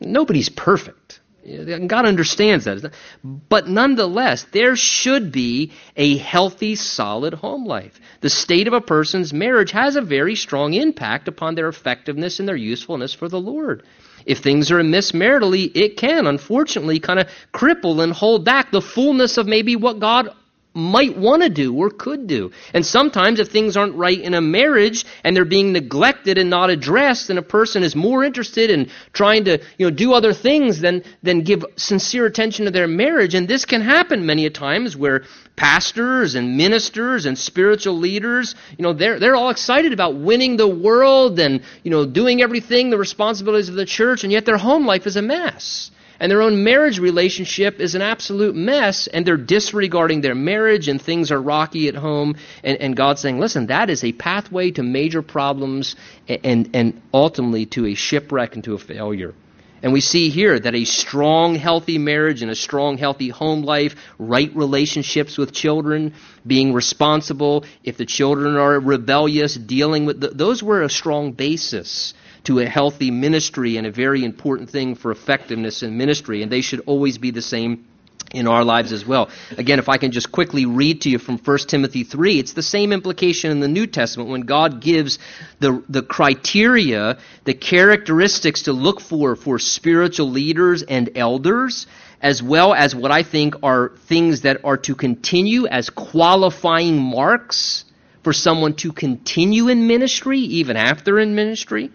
Nobody's 0.00 0.48
perfect. 0.48 1.19
God 1.44 2.06
understands 2.06 2.66
that. 2.66 2.92
But 3.24 3.68
nonetheless, 3.68 4.44
there 4.52 4.76
should 4.76 5.32
be 5.32 5.72
a 5.96 6.18
healthy, 6.18 6.74
solid 6.74 7.34
home 7.34 7.64
life. 7.64 7.98
The 8.20 8.30
state 8.30 8.66
of 8.66 8.74
a 8.74 8.80
person's 8.80 9.32
marriage 9.32 9.70
has 9.70 9.96
a 9.96 10.02
very 10.02 10.36
strong 10.36 10.74
impact 10.74 11.28
upon 11.28 11.54
their 11.54 11.68
effectiveness 11.68 12.40
and 12.40 12.48
their 12.48 12.56
usefulness 12.56 13.14
for 13.14 13.28
the 13.28 13.40
Lord. 13.40 13.84
If 14.26 14.38
things 14.38 14.70
are 14.70 14.78
amiss 14.78 15.12
maritally, 15.12 15.74
it 15.74 15.96
can, 15.96 16.26
unfortunately, 16.26 17.00
kind 17.00 17.18
of 17.18 17.28
cripple 17.54 18.02
and 18.02 18.12
hold 18.12 18.44
back 18.44 18.70
the 18.70 18.82
fullness 18.82 19.38
of 19.38 19.46
maybe 19.46 19.76
what 19.76 19.98
God 19.98 20.28
might 20.72 21.16
want 21.16 21.42
to 21.42 21.48
do 21.48 21.74
or 21.74 21.90
could 21.90 22.26
do. 22.26 22.52
And 22.72 22.86
sometimes 22.86 23.40
if 23.40 23.48
things 23.48 23.76
aren't 23.76 23.96
right 23.96 24.20
in 24.20 24.34
a 24.34 24.40
marriage 24.40 25.04
and 25.24 25.34
they're 25.34 25.44
being 25.44 25.72
neglected 25.72 26.38
and 26.38 26.48
not 26.48 26.70
addressed, 26.70 27.28
then 27.28 27.38
a 27.38 27.42
person 27.42 27.82
is 27.82 27.96
more 27.96 28.22
interested 28.22 28.70
in 28.70 28.90
trying 29.12 29.44
to, 29.46 29.58
you 29.78 29.86
know, 29.86 29.90
do 29.90 30.12
other 30.12 30.32
things 30.32 30.80
than, 30.80 31.02
than 31.22 31.42
give 31.42 31.64
sincere 31.76 32.24
attention 32.26 32.66
to 32.66 32.70
their 32.70 32.86
marriage. 32.86 33.34
And 33.34 33.48
this 33.48 33.64
can 33.64 33.80
happen 33.80 34.26
many 34.26 34.46
a 34.46 34.50
times 34.50 34.96
where 34.96 35.24
pastors 35.56 36.36
and 36.36 36.56
ministers 36.56 37.26
and 37.26 37.36
spiritual 37.36 37.98
leaders, 37.98 38.54
you 38.78 38.84
know, 38.84 38.92
they're, 38.92 39.18
they're 39.18 39.36
all 39.36 39.50
excited 39.50 39.92
about 39.92 40.16
winning 40.16 40.56
the 40.56 40.68
world 40.68 41.40
and, 41.40 41.62
you 41.82 41.90
know, 41.90 42.06
doing 42.06 42.42
everything, 42.42 42.90
the 42.90 42.98
responsibilities 42.98 43.68
of 43.68 43.74
the 43.74 43.86
church, 43.86 44.22
and 44.22 44.32
yet 44.32 44.46
their 44.46 44.56
home 44.56 44.86
life 44.86 45.06
is 45.06 45.16
a 45.16 45.22
mess 45.22 45.90
and 46.20 46.30
their 46.30 46.42
own 46.42 46.62
marriage 46.62 46.98
relationship 46.98 47.80
is 47.80 47.94
an 47.94 48.02
absolute 48.02 48.54
mess, 48.54 49.06
and 49.06 49.26
they're 49.26 49.38
disregarding 49.38 50.20
their 50.20 50.34
marriage, 50.34 50.86
and 50.86 51.00
things 51.00 51.32
are 51.32 51.40
rocky 51.40 51.88
at 51.88 51.94
home, 51.94 52.36
and, 52.62 52.76
and 52.76 52.94
God's 52.94 53.22
saying, 53.22 53.40
listen, 53.40 53.68
that 53.68 53.88
is 53.88 54.04
a 54.04 54.12
pathway 54.12 54.70
to 54.72 54.82
major 54.82 55.22
problems 55.22 55.96
and, 56.28 56.68
and, 56.74 57.00
ultimately 57.14 57.64
to 57.66 57.86
a 57.86 57.94
shipwreck 57.94 58.54
and 58.54 58.62
to 58.64 58.74
a 58.74 58.78
failure. 58.78 59.34
And 59.82 59.94
we 59.94 60.02
see 60.02 60.28
here 60.28 60.60
that 60.60 60.74
a 60.74 60.84
strong, 60.84 61.54
healthy 61.54 61.96
marriage 61.96 62.42
and 62.42 62.50
a 62.50 62.54
strong, 62.54 62.98
healthy 62.98 63.30
home 63.30 63.62
life, 63.62 63.96
right 64.18 64.54
relationships 64.54 65.38
with 65.38 65.52
children, 65.52 66.12
being 66.46 66.74
responsible, 66.74 67.64
if 67.82 67.96
the 67.96 68.04
children 68.04 68.56
are 68.56 68.78
rebellious, 68.78 69.54
dealing 69.54 70.04
with 70.04 70.20
those 70.36 70.62
were 70.62 70.82
a 70.82 70.90
strong 70.90 71.32
basis 71.32 72.12
to 72.44 72.58
a 72.60 72.66
healthy 72.66 73.10
ministry 73.10 73.76
and 73.76 73.86
a 73.86 73.90
very 73.90 74.24
important 74.24 74.70
thing 74.70 74.94
for 74.94 75.10
effectiveness 75.10 75.82
in 75.82 75.96
ministry. 75.96 76.42
And 76.42 76.50
they 76.50 76.60
should 76.60 76.80
always 76.86 77.18
be 77.18 77.30
the 77.30 77.42
same 77.42 77.86
in 78.32 78.46
our 78.46 78.64
lives 78.64 78.92
as 78.92 79.04
well. 79.04 79.28
Again, 79.56 79.78
if 79.78 79.88
I 79.88 79.98
can 79.98 80.12
just 80.12 80.30
quickly 80.30 80.66
read 80.66 81.02
to 81.02 81.10
you 81.10 81.18
from 81.18 81.38
1 81.38 81.58
Timothy 81.68 82.04
3, 82.04 82.38
it's 82.38 82.52
the 82.52 82.62
same 82.62 82.92
implication 82.92 83.50
in 83.50 83.60
the 83.60 83.68
New 83.68 83.86
Testament 83.86 84.30
when 84.30 84.42
God 84.42 84.80
gives 84.80 85.18
the, 85.58 85.82
the 85.88 86.02
criteria, 86.02 87.18
the 87.44 87.54
characteristics 87.54 88.62
to 88.62 88.72
look 88.72 89.00
for 89.00 89.34
for 89.34 89.58
spiritual 89.58 90.30
leaders 90.30 90.82
and 90.82 91.10
elders, 91.16 91.86
as 92.22 92.42
well 92.42 92.72
as 92.72 92.94
what 92.94 93.10
I 93.10 93.22
think 93.22 93.54
are 93.62 93.92
things 94.06 94.42
that 94.42 94.64
are 94.64 94.76
to 94.78 94.94
continue 94.94 95.66
as 95.66 95.90
qualifying 95.90 96.98
marks 96.98 97.84
for 98.22 98.32
someone 98.32 98.74
to 98.76 98.92
continue 98.92 99.68
in 99.68 99.86
ministry, 99.86 100.38
even 100.38 100.76
after 100.76 101.18
in 101.18 101.34
ministry. 101.34 101.90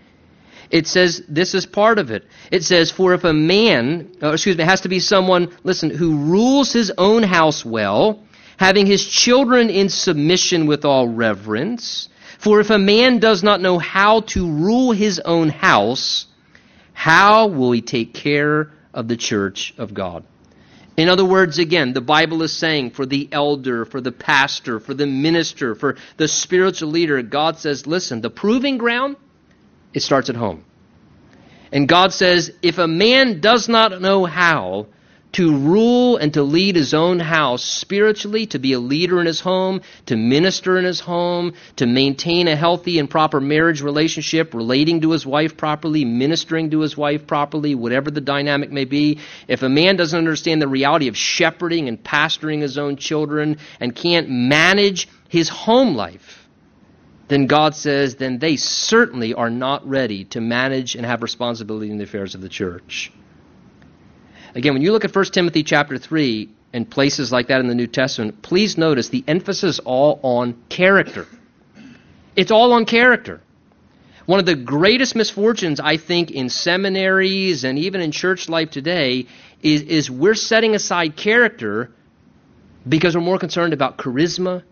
It 0.75 0.87
says 0.87 1.23
this 1.29 1.55
is 1.55 1.65
part 1.65 1.99
of 1.99 2.11
it. 2.11 2.25
It 2.51 2.65
says, 2.65 2.91
For 2.91 3.13
if 3.13 3.23
a 3.23 3.31
man, 3.31 4.11
uh, 4.21 4.33
excuse 4.33 4.57
me, 4.57 4.63
it 4.63 4.67
has 4.67 4.81
to 4.81 4.89
be 4.89 4.99
someone, 4.99 5.47
listen, 5.63 5.89
who 5.89 6.17
rules 6.17 6.73
his 6.73 6.91
own 6.97 7.23
house 7.23 7.63
well, 7.63 8.19
having 8.57 8.85
his 8.85 9.05
children 9.05 9.69
in 9.69 9.87
submission 9.87 10.65
with 10.65 10.83
all 10.83 11.07
reverence. 11.07 12.09
For 12.39 12.59
if 12.59 12.71
a 12.71 12.77
man 12.77 13.19
does 13.19 13.41
not 13.41 13.61
know 13.61 13.79
how 13.79 14.19
to 14.35 14.51
rule 14.51 14.91
his 14.91 15.19
own 15.19 15.47
house, 15.47 16.27
how 16.91 17.47
will 17.47 17.71
he 17.71 17.81
take 17.81 18.13
care 18.13 18.73
of 18.93 19.07
the 19.07 19.15
church 19.15 19.73
of 19.77 19.93
God? 19.93 20.25
In 20.97 21.07
other 21.07 21.23
words, 21.23 21.57
again, 21.57 21.93
the 21.93 22.01
Bible 22.01 22.43
is 22.43 22.51
saying 22.51 22.91
for 22.91 23.05
the 23.05 23.29
elder, 23.31 23.85
for 23.85 24.01
the 24.01 24.11
pastor, 24.11 24.81
for 24.81 24.93
the 24.93 25.07
minister, 25.07 25.73
for 25.73 25.95
the 26.17 26.27
spiritual 26.27 26.89
leader, 26.89 27.21
God 27.21 27.59
says, 27.59 27.87
listen, 27.87 28.19
the 28.19 28.29
proving 28.29 28.77
ground 28.77 29.15
it 29.95 30.03
starts 30.03 30.29
at 30.29 30.35
home. 30.35 30.63
And 31.71 31.87
God 31.87 32.13
says, 32.13 32.51
if 32.61 32.77
a 32.77 32.87
man 32.87 33.39
does 33.39 33.67
not 33.67 33.99
know 34.01 34.25
how 34.25 34.87
to 35.31 35.57
rule 35.57 36.15
and 36.15 36.33
to 36.33 36.43
lead 36.43 36.77
his 36.77 36.93
own 36.93 37.19
house 37.19 37.63
spiritually, 37.63 38.45
to 38.45 38.59
be 38.59 38.71
a 38.71 38.79
leader 38.79 39.19
in 39.19 39.25
his 39.25 39.41
home, 39.41 39.81
to 40.05 40.15
minister 40.15 40.77
in 40.77 40.85
his 40.85 41.01
home, 41.01 41.53
to 41.75 41.85
maintain 41.85 42.47
a 42.47 42.55
healthy 42.55 42.99
and 42.99 43.09
proper 43.09 43.41
marriage 43.41 43.81
relationship, 43.81 44.53
relating 44.53 45.01
to 45.01 45.11
his 45.11 45.25
wife 45.25 45.57
properly, 45.57 46.05
ministering 46.05 46.69
to 46.69 46.79
his 46.79 46.95
wife 46.95 47.27
properly, 47.27 47.75
whatever 47.75 48.09
the 48.09 48.21
dynamic 48.21 48.71
may 48.71 48.85
be, 48.85 49.19
if 49.49 49.61
a 49.61 49.67
man 49.67 49.97
doesn't 49.97 50.17
understand 50.17 50.61
the 50.61 50.67
reality 50.69 51.09
of 51.09 51.17
shepherding 51.17 51.89
and 51.89 52.01
pastoring 52.01 52.61
his 52.61 52.77
own 52.77 52.95
children 52.95 53.57
and 53.81 53.93
can't 53.93 54.29
manage 54.29 55.09
his 55.27 55.49
home 55.49 55.95
life, 55.95 56.44
then 57.27 57.47
God 57.47 57.75
says, 57.75 58.15
then 58.15 58.39
they 58.39 58.55
certainly 58.55 59.33
are 59.33 59.49
not 59.49 59.87
ready 59.87 60.25
to 60.25 60.41
manage 60.41 60.95
and 60.95 61.05
have 61.05 61.23
responsibility 61.23 61.89
in 61.89 61.97
the 61.97 62.03
affairs 62.03 62.35
of 62.35 62.41
the 62.41 62.49
church. 62.49 63.11
Again, 64.53 64.73
when 64.73 64.81
you 64.81 64.91
look 64.91 65.05
at 65.05 65.15
1 65.15 65.25
Timothy 65.25 65.63
chapter 65.63 65.97
3 65.97 66.49
and 66.71 66.89
places 66.89 67.31
like 67.31 67.47
that 67.47 67.59
in 67.59 67.67
the 67.67 67.75
New 67.75 67.87
Testament, 67.87 68.41
please 68.41 68.77
notice 68.77 69.09
the 69.09 69.23
emphasis 69.27 69.79
all 69.79 70.19
on 70.23 70.55
character. 70.69 71.27
It's 72.35 72.51
all 72.51 72.73
on 72.73 72.85
character. 72.85 73.41
One 74.25 74.39
of 74.39 74.45
the 74.45 74.55
greatest 74.55 75.15
misfortunes, 75.15 75.79
I 75.79 75.97
think, 75.97 76.31
in 76.31 76.49
seminaries 76.49 77.63
and 77.63 77.77
even 77.77 78.01
in 78.01 78.11
church 78.11 78.49
life 78.49 78.71
today 78.71 79.27
is, 79.61 79.81
is 79.83 80.09
we're 80.09 80.35
setting 80.35 80.73
aside 80.75 81.15
character 81.15 81.91
because 82.87 83.15
we're 83.15 83.21
more 83.21 83.39
concerned 83.39 83.73
about 83.73 83.97
charisma 83.97 84.63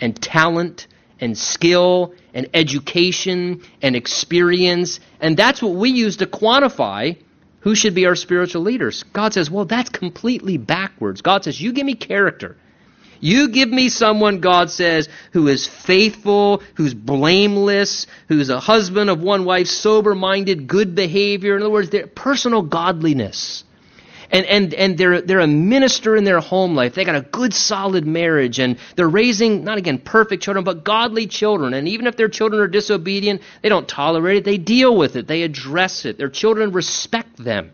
and 0.00 0.20
talent 0.20 0.88
and 1.20 1.36
skill 1.36 2.14
and 2.34 2.48
education 2.54 3.62
and 3.80 3.96
experience. 3.96 5.00
And 5.20 5.36
that's 5.36 5.62
what 5.62 5.74
we 5.74 5.90
use 5.90 6.18
to 6.18 6.26
quantify 6.26 7.18
who 7.60 7.74
should 7.74 7.94
be 7.94 8.06
our 8.06 8.16
spiritual 8.16 8.62
leaders. 8.62 9.04
God 9.12 9.32
says, 9.32 9.50
well, 9.50 9.64
that's 9.64 9.88
completely 9.88 10.58
backwards. 10.58 11.22
God 11.22 11.44
says, 11.44 11.60
you 11.60 11.72
give 11.72 11.86
me 11.86 11.94
character. 11.94 12.56
You 13.20 13.50
give 13.50 13.68
me 13.68 13.88
someone, 13.88 14.40
God 14.40 14.68
says, 14.68 15.08
who 15.32 15.46
is 15.46 15.68
faithful, 15.68 16.60
who's 16.74 16.92
blameless, 16.92 18.08
who's 18.26 18.50
a 18.50 18.58
husband 18.58 19.10
of 19.10 19.22
one 19.22 19.44
wife, 19.44 19.68
sober 19.68 20.16
minded, 20.16 20.66
good 20.66 20.96
behavior. 20.96 21.54
In 21.54 21.62
other 21.62 21.70
words, 21.70 21.90
their 21.90 22.08
personal 22.08 22.62
godliness 22.62 23.62
and, 24.32 24.46
and, 24.46 24.74
and 24.74 24.96
they're, 24.96 25.20
they're 25.20 25.40
a 25.40 25.46
minister 25.46 26.16
in 26.16 26.24
their 26.24 26.40
home 26.40 26.74
life. 26.74 26.94
They 26.94 27.04
got 27.04 27.16
a 27.16 27.20
good, 27.20 27.52
solid 27.52 28.06
marriage, 28.06 28.58
and 28.58 28.78
they're 28.96 29.08
raising, 29.08 29.62
not 29.62 29.76
again 29.76 29.98
perfect 29.98 30.42
children, 30.42 30.64
but 30.64 30.84
godly 30.84 31.26
children. 31.26 31.74
And 31.74 31.86
even 31.86 32.06
if 32.06 32.16
their 32.16 32.28
children 32.28 32.62
are 32.62 32.66
disobedient, 32.66 33.42
they 33.60 33.68
don't 33.68 33.86
tolerate 33.86 34.38
it. 34.38 34.44
They 34.44 34.56
deal 34.56 34.96
with 34.96 35.16
it, 35.16 35.26
they 35.26 35.42
address 35.42 36.06
it. 36.06 36.16
Their 36.16 36.30
children 36.30 36.72
respect 36.72 37.36
them. 37.36 37.72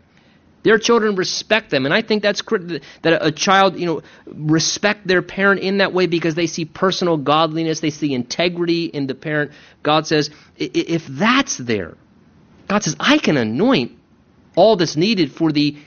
Their 0.64 0.78
children 0.78 1.14
respect 1.14 1.70
them, 1.70 1.84
and 1.86 1.94
I 1.94 2.02
think 2.02 2.20
that's 2.20 2.42
critical. 2.42 2.80
That 3.02 3.24
a 3.24 3.30
child, 3.30 3.78
you 3.78 3.86
know, 3.86 4.02
respect 4.26 5.06
their 5.06 5.22
parent 5.22 5.60
in 5.60 5.78
that 5.78 5.92
way 5.92 6.06
because 6.06 6.34
they 6.34 6.48
see 6.48 6.64
personal 6.64 7.16
godliness, 7.16 7.78
they 7.78 7.90
see 7.90 8.12
integrity 8.12 8.86
in 8.86 9.06
the 9.06 9.14
parent. 9.14 9.52
God 9.84 10.08
says, 10.08 10.30
if 10.56 11.06
that's 11.06 11.56
there, 11.56 11.96
God 12.68 12.82
says, 12.82 12.96
I 12.98 13.18
can 13.18 13.36
anoint 13.36 13.92
all 14.56 14.74
that's 14.74 14.96
needed 14.96 15.30
for 15.30 15.52
the 15.52 15.78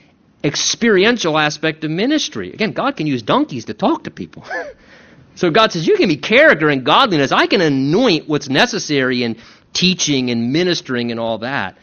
experiential 0.44 1.38
aspect 1.38 1.84
of 1.84 1.90
ministry. 1.90 2.52
Again, 2.52 2.72
God 2.72 2.96
can 2.96 3.06
use 3.06 3.22
donkeys 3.22 3.66
to 3.66 3.74
talk 3.74 4.04
to 4.04 4.10
people. 4.10 4.44
so 5.34 5.50
God 5.50 5.72
says, 5.72 5.86
You 5.86 5.96
give 5.96 6.08
me 6.08 6.16
character 6.16 6.68
and 6.68 6.84
godliness. 6.84 7.32
I 7.32 7.46
can 7.46 7.60
anoint 7.60 8.28
what's 8.28 8.48
necessary 8.48 9.22
in 9.22 9.38
teaching 9.72 10.30
and 10.30 10.52
ministering 10.52 11.10
and 11.10 11.20
all 11.20 11.38
that. 11.38 11.76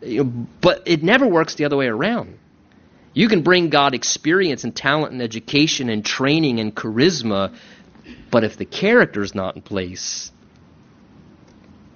But 0.00 0.82
it 0.86 1.02
never 1.02 1.26
works 1.26 1.56
the 1.56 1.64
other 1.64 1.76
way 1.76 1.86
around. 1.86 2.38
You 3.14 3.28
can 3.28 3.42
bring 3.42 3.68
God 3.68 3.94
experience 3.94 4.64
and 4.64 4.74
talent 4.74 5.12
and 5.12 5.20
education 5.22 5.88
and 5.88 6.04
training 6.04 6.60
and 6.60 6.74
charisma, 6.74 7.56
but 8.30 8.44
if 8.44 8.56
the 8.56 8.64
character 8.64 9.22
is 9.22 9.34
not 9.34 9.56
in 9.56 9.62
place, 9.62 10.30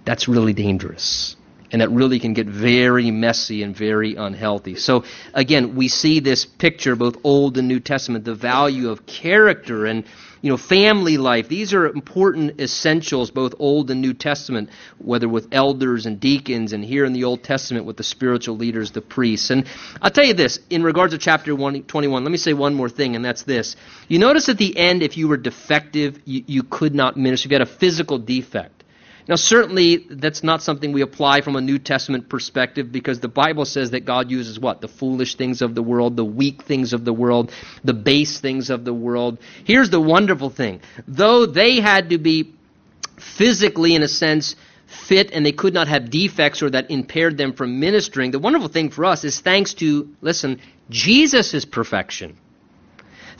that's 0.04 0.26
really 0.26 0.52
dangerous. 0.52 1.36
And 1.72 1.80
that 1.80 1.90
really 1.90 2.20
can 2.20 2.34
get 2.34 2.46
very 2.46 3.10
messy 3.10 3.62
and 3.62 3.74
very 3.74 4.14
unhealthy. 4.14 4.76
So, 4.76 5.04
again, 5.32 5.74
we 5.74 5.88
see 5.88 6.20
this 6.20 6.44
picture, 6.44 6.94
both 6.94 7.16
Old 7.24 7.56
and 7.56 7.66
New 7.66 7.80
Testament, 7.80 8.24
the 8.24 8.34
value 8.34 8.90
of 8.90 9.06
character 9.06 9.86
and 9.86 10.04
you 10.42 10.50
know, 10.50 10.56
family 10.56 11.16
life. 11.18 11.48
These 11.48 11.72
are 11.72 11.86
important 11.86 12.60
essentials, 12.60 13.30
both 13.30 13.54
Old 13.60 13.90
and 13.90 14.00
New 14.00 14.12
Testament, 14.12 14.70
whether 14.98 15.28
with 15.28 15.48
elders 15.52 16.04
and 16.04 16.18
deacons, 16.18 16.72
and 16.72 16.84
here 16.84 17.04
in 17.04 17.12
the 17.12 17.24
Old 17.24 17.44
Testament 17.44 17.86
with 17.86 17.96
the 17.96 18.02
spiritual 18.02 18.56
leaders, 18.56 18.90
the 18.90 19.00
priests. 19.00 19.50
And 19.50 19.66
I'll 20.02 20.10
tell 20.10 20.24
you 20.24 20.34
this, 20.34 20.58
in 20.68 20.82
regards 20.82 21.14
to 21.14 21.18
chapter 21.18 21.56
21, 21.56 22.24
let 22.24 22.30
me 22.30 22.36
say 22.36 22.52
one 22.52 22.74
more 22.74 22.88
thing, 22.88 23.14
and 23.14 23.24
that's 23.24 23.44
this. 23.44 23.76
You 24.08 24.18
notice 24.18 24.48
at 24.48 24.58
the 24.58 24.76
end, 24.76 25.02
if 25.02 25.16
you 25.16 25.28
were 25.28 25.36
defective, 25.36 26.20
you, 26.24 26.42
you 26.46 26.62
could 26.64 26.94
not 26.94 27.16
minister. 27.16 27.48
You 27.48 27.54
had 27.54 27.62
a 27.62 27.66
physical 27.66 28.18
defect. 28.18 28.71
Now, 29.28 29.36
certainly, 29.36 30.06
that's 30.10 30.42
not 30.42 30.62
something 30.62 30.92
we 30.92 31.02
apply 31.02 31.42
from 31.42 31.54
a 31.56 31.60
New 31.60 31.78
Testament 31.78 32.28
perspective 32.28 32.90
because 32.90 33.20
the 33.20 33.28
Bible 33.28 33.64
says 33.64 33.92
that 33.92 34.04
God 34.04 34.30
uses 34.30 34.58
what? 34.58 34.80
The 34.80 34.88
foolish 34.88 35.36
things 35.36 35.62
of 35.62 35.74
the 35.74 35.82
world, 35.82 36.16
the 36.16 36.24
weak 36.24 36.62
things 36.62 36.92
of 36.92 37.04
the 37.04 37.12
world, 37.12 37.52
the 37.84 37.94
base 37.94 38.40
things 38.40 38.68
of 38.70 38.84
the 38.84 38.94
world. 38.94 39.38
Here's 39.64 39.90
the 39.90 40.00
wonderful 40.00 40.50
thing. 40.50 40.80
Though 41.06 41.46
they 41.46 41.80
had 41.80 42.10
to 42.10 42.18
be 42.18 42.54
physically, 43.18 43.94
in 43.94 44.02
a 44.02 44.08
sense, 44.08 44.56
fit 44.86 45.30
and 45.32 45.46
they 45.46 45.52
could 45.52 45.72
not 45.72 45.88
have 45.88 46.10
defects 46.10 46.62
or 46.62 46.70
that 46.70 46.90
impaired 46.90 47.38
them 47.38 47.52
from 47.52 47.80
ministering, 47.80 48.32
the 48.32 48.38
wonderful 48.38 48.68
thing 48.68 48.90
for 48.90 49.04
us 49.04 49.24
is 49.24 49.40
thanks 49.40 49.74
to, 49.74 50.14
listen, 50.20 50.60
Jesus' 50.90 51.64
perfection. 51.64 52.36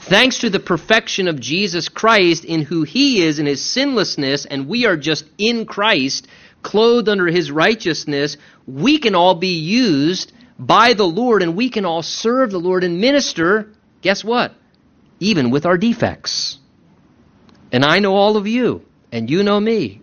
Thanks 0.05 0.39
to 0.39 0.49
the 0.49 0.59
perfection 0.59 1.29
of 1.29 1.39
Jesus 1.39 1.87
Christ 1.87 2.43
in 2.43 2.61
who 2.61 2.83
he 2.83 3.23
is 3.23 3.39
in 3.39 3.45
his 3.45 3.63
sinlessness, 3.63 4.45
and 4.45 4.67
we 4.67 4.85
are 4.85 4.97
just 4.97 5.23
in 5.37 5.65
Christ, 5.65 6.27
clothed 6.61 7.07
under 7.07 7.27
his 7.27 7.49
righteousness, 7.49 8.35
we 8.67 8.99
can 8.99 9.15
all 9.15 9.35
be 9.35 9.59
used 9.59 10.33
by 10.59 10.93
the 10.93 11.05
Lord 11.05 11.41
and 11.41 11.55
we 11.55 11.69
can 11.69 11.85
all 11.85 12.03
serve 12.03 12.51
the 12.51 12.59
Lord 12.59 12.83
and 12.83 12.99
minister, 12.99 13.71
guess 14.01 14.25
what? 14.25 14.53
Even 15.21 15.51
with 15.51 15.65
our 15.65 15.77
defects. 15.77 16.57
And 17.71 17.85
I 17.85 17.99
know 17.99 18.13
all 18.15 18.35
of 18.35 18.45
you, 18.45 18.83
and 19.09 19.29
you 19.29 19.41
know 19.41 19.59
me, 19.59 20.01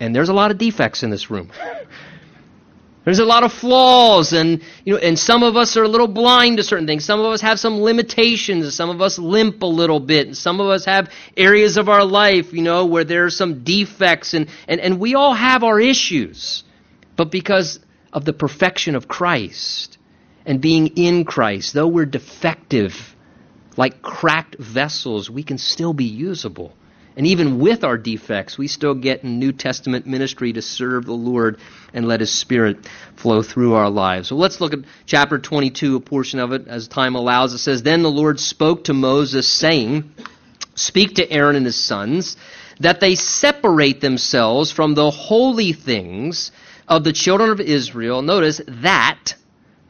and 0.00 0.16
there's 0.16 0.30
a 0.30 0.34
lot 0.34 0.50
of 0.50 0.56
defects 0.56 1.02
in 1.02 1.10
this 1.10 1.30
room. 1.30 1.50
There's 3.04 3.18
a 3.18 3.24
lot 3.24 3.42
of 3.42 3.52
flaws, 3.52 4.32
and 4.32 4.62
you 4.84 4.94
know, 4.94 4.98
and 5.00 5.18
some 5.18 5.42
of 5.42 5.56
us 5.56 5.76
are 5.76 5.82
a 5.82 5.88
little 5.88 6.06
blind 6.06 6.58
to 6.58 6.62
certain 6.62 6.86
things. 6.86 7.04
Some 7.04 7.18
of 7.18 7.26
us 7.26 7.40
have 7.40 7.58
some 7.58 7.80
limitations. 7.80 8.72
Some 8.74 8.90
of 8.90 9.00
us 9.00 9.18
limp 9.18 9.62
a 9.62 9.66
little 9.66 9.98
bit. 9.98 10.28
And 10.28 10.36
some 10.36 10.60
of 10.60 10.68
us 10.68 10.84
have 10.84 11.10
areas 11.36 11.78
of 11.78 11.88
our 11.88 12.04
life, 12.04 12.52
you 12.52 12.62
know, 12.62 12.86
where 12.86 13.02
there 13.02 13.24
are 13.24 13.30
some 13.30 13.64
defects, 13.64 14.34
and, 14.34 14.48
and, 14.68 14.80
and 14.80 15.00
we 15.00 15.16
all 15.16 15.34
have 15.34 15.64
our 15.64 15.80
issues. 15.80 16.62
But 17.16 17.32
because 17.32 17.80
of 18.12 18.24
the 18.24 18.32
perfection 18.32 18.94
of 18.94 19.08
Christ 19.08 19.98
and 20.46 20.60
being 20.60 20.88
in 20.96 21.24
Christ, 21.24 21.74
though 21.74 21.88
we're 21.88 22.06
defective, 22.06 23.16
like 23.76 24.00
cracked 24.00 24.56
vessels, 24.58 25.28
we 25.28 25.42
can 25.42 25.58
still 25.58 25.92
be 25.92 26.04
usable. 26.04 26.72
And 27.16 27.26
even 27.26 27.58
with 27.58 27.84
our 27.84 27.98
defects, 27.98 28.56
we 28.56 28.68
still 28.68 28.94
get 28.94 29.22
in 29.22 29.38
New 29.38 29.52
Testament 29.52 30.06
ministry 30.06 30.52
to 30.54 30.62
serve 30.62 31.04
the 31.04 31.12
Lord 31.12 31.58
and 31.92 32.08
let 32.08 32.20
His 32.20 32.32
Spirit 32.32 32.86
flow 33.16 33.42
through 33.42 33.74
our 33.74 33.90
lives. 33.90 34.28
So 34.28 34.36
let's 34.36 34.60
look 34.60 34.72
at 34.72 34.80
chapter 35.04 35.38
22, 35.38 35.96
a 35.96 36.00
portion 36.00 36.38
of 36.38 36.52
it 36.52 36.68
as 36.68 36.88
time 36.88 37.14
allows. 37.14 37.52
It 37.52 37.58
says, 37.58 37.82
Then 37.82 38.02
the 38.02 38.10
Lord 38.10 38.40
spoke 38.40 38.84
to 38.84 38.94
Moses, 38.94 39.46
saying, 39.46 40.10
Speak 40.74 41.16
to 41.16 41.30
Aaron 41.30 41.56
and 41.56 41.66
his 41.66 41.76
sons, 41.76 42.36
that 42.80 43.00
they 43.00 43.14
separate 43.14 44.00
themselves 44.00 44.70
from 44.70 44.94
the 44.94 45.10
holy 45.10 45.72
things 45.72 46.50
of 46.88 47.04
the 47.04 47.12
children 47.12 47.50
of 47.50 47.60
Israel. 47.60 48.22
Notice 48.22 48.60
that 48.66 49.34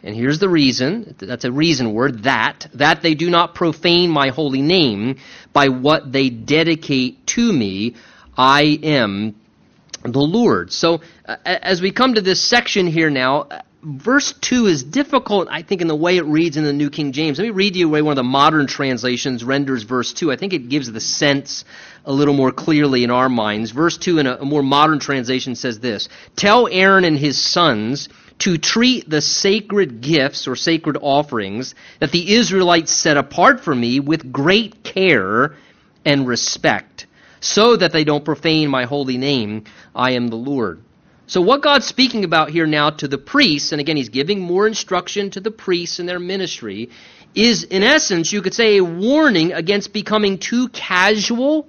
and 0.02 0.14
here's 0.14 0.38
the 0.38 0.48
reason. 0.48 1.14
That's 1.18 1.44
a 1.44 1.52
reason 1.52 1.92
word, 1.92 2.24
that. 2.24 2.66
That 2.74 3.02
they 3.02 3.14
do 3.14 3.30
not 3.30 3.54
profane 3.54 4.10
my 4.10 4.28
holy 4.28 4.62
name 4.62 5.18
by 5.52 5.68
what 5.68 6.10
they 6.10 6.28
dedicate 6.28 7.26
to 7.28 7.52
me. 7.52 7.94
I 8.36 8.78
am 8.82 9.36
the 10.02 10.20
Lord. 10.20 10.72
So, 10.72 11.02
uh, 11.24 11.36
as 11.44 11.80
we 11.80 11.92
come 11.92 12.14
to 12.14 12.20
this 12.20 12.40
section 12.40 12.88
here 12.88 13.10
now, 13.10 13.42
uh, 13.42 13.62
verse 13.84 14.32
2 14.32 14.66
is 14.66 14.82
difficult, 14.82 15.46
I 15.48 15.62
think, 15.62 15.80
in 15.80 15.86
the 15.86 15.94
way 15.94 16.16
it 16.16 16.24
reads 16.24 16.56
in 16.56 16.64
the 16.64 16.72
New 16.72 16.90
King 16.90 17.12
James. 17.12 17.38
Let 17.38 17.44
me 17.44 17.50
read 17.50 17.76
you 17.76 17.86
the 17.86 17.92
way 17.92 18.02
one 18.02 18.12
of 18.12 18.16
the 18.16 18.24
modern 18.24 18.66
translations 18.66 19.44
renders 19.44 19.84
verse 19.84 20.12
2. 20.12 20.32
I 20.32 20.36
think 20.36 20.52
it 20.52 20.68
gives 20.68 20.90
the 20.90 21.00
sense 21.00 21.64
a 22.04 22.12
little 22.12 22.34
more 22.34 22.50
clearly 22.50 23.04
in 23.04 23.10
our 23.12 23.28
minds. 23.28 23.70
Verse 23.70 23.98
2 23.98 24.18
in 24.18 24.26
a, 24.26 24.38
a 24.38 24.44
more 24.44 24.64
modern 24.64 24.98
translation 24.98 25.54
says 25.54 25.78
this 25.78 26.08
Tell 26.34 26.66
Aaron 26.68 27.04
and 27.04 27.16
his 27.16 27.40
sons 27.40 28.08
to 28.42 28.58
treat 28.58 29.08
the 29.08 29.20
sacred 29.20 30.00
gifts 30.00 30.48
or 30.48 30.56
sacred 30.56 30.98
offerings 31.00 31.76
that 32.00 32.10
the 32.10 32.34
Israelites 32.34 32.90
set 32.90 33.16
apart 33.16 33.60
for 33.60 33.72
me 33.72 34.00
with 34.00 34.32
great 34.32 34.82
care 34.82 35.54
and 36.04 36.26
respect, 36.26 37.06
so 37.38 37.76
that 37.76 37.92
they 37.92 38.02
don't 38.02 38.24
profane 38.24 38.68
my 38.68 38.84
holy 38.84 39.16
name. 39.16 39.62
I 39.94 40.12
am 40.12 40.26
the 40.26 40.34
Lord. 40.34 40.82
So, 41.28 41.40
what 41.40 41.62
God's 41.62 41.86
speaking 41.86 42.24
about 42.24 42.50
here 42.50 42.66
now 42.66 42.90
to 42.90 43.06
the 43.06 43.16
priests, 43.16 43.70
and 43.70 43.80
again, 43.80 43.96
He's 43.96 44.08
giving 44.08 44.40
more 44.40 44.66
instruction 44.66 45.30
to 45.30 45.40
the 45.40 45.52
priests 45.52 46.00
in 46.00 46.06
their 46.06 46.18
ministry, 46.18 46.90
is 47.36 47.62
in 47.62 47.84
essence, 47.84 48.32
you 48.32 48.42
could 48.42 48.54
say, 48.54 48.78
a 48.78 48.84
warning 48.84 49.52
against 49.52 49.92
becoming 49.92 50.38
too 50.38 50.68
casual 50.70 51.68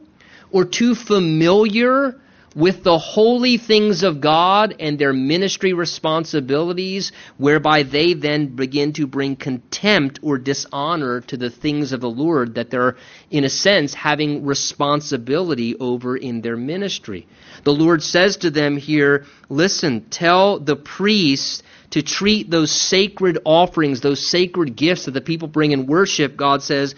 or 0.51 0.65
too 0.65 0.95
familiar 0.95 2.19
with 2.55 2.83
the 2.83 2.97
holy 2.97 3.57
things 3.57 4.03
of 4.03 4.21
God 4.21 4.75
and 4.79 4.97
their 4.99 5.13
ministry 5.13 5.73
responsibilities, 5.73 7.11
whereby 7.37 7.83
they 7.83 8.13
then 8.13 8.55
begin 8.55 8.93
to 8.93 9.07
bring 9.07 9.35
contempt 9.35 10.19
or 10.21 10.37
dishonor 10.37 11.21
to 11.21 11.37
the 11.37 11.49
things 11.49 11.91
of 11.91 12.01
the 12.01 12.09
Lord 12.09 12.55
that 12.55 12.69
they're, 12.69 12.95
in 13.31 13.43
a 13.43 13.49
sense, 13.49 13.93
having 13.93 14.45
responsibility 14.45 15.75
over 15.79 16.15
in 16.15 16.41
their 16.41 16.57
ministry. 16.57 17.27
The 17.63 17.73
Lord 17.73 18.03
says 18.03 18.37
to 18.37 18.51
them 18.51 18.77
here, 18.77 19.25
listen, 19.49 20.05
tell 20.09 20.59
the 20.59 20.75
priests 20.75 21.63
to 21.91 22.01
treat 22.01 22.49
those 22.49 22.71
sacred 22.71 23.39
offerings, 23.45 24.01
those 24.01 24.25
sacred 24.25 24.75
gifts 24.75 25.05
that 25.05 25.11
the 25.11 25.21
people 25.21 25.47
bring 25.47 25.71
in 25.71 25.85
worship, 25.85 26.35
God 26.35 26.63
says, 26.63 26.95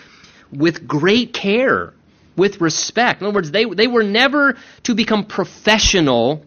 with 0.52 0.88
great 0.88 1.34
care 1.34 1.94
with 2.36 2.62
respect. 2.62 3.22
In 3.22 3.28
other 3.28 3.36
words, 3.36 3.52
they, 3.52 3.66
they 3.66 3.88
were 3.88 4.04
never 4.04 4.58
to 4.84 4.96
become 4.96 5.26
professional 5.26 6.46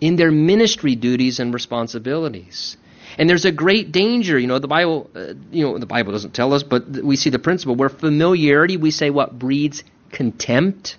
in 0.00 0.16
their 0.16 0.30
ministry 0.30 0.96
duties 0.96 1.38
and 1.38 1.54
responsibilities. 1.54 2.76
And 3.18 3.28
there's 3.28 3.44
a 3.44 3.52
great 3.52 3.92
danger, 3.92 4.38
you 4.38 4.46
know, 4.46 4.58
the 4.58 4.68
Bible, 4.68 5.10
uh, 5.14 5.34
you 5.50 5.64
know, 5.64 5.78
the 5.78 5.86
Bible 5.86 6.12
doesn't 6.12 6.34
tell 6.34 6.54
us, 6.54 6.62
but 6.62 6.88
we 6.88 7.16
see 7.16 7.30
the 7.30 7.38
principle 7.38 7.76
where 7.76 7.88
familiarity, 7.88 8.76
we 8.76 8.90
say 8.90 9.10
what 9.10 9.38
breeds 9.38 9.84
contempt. 10.10 10.96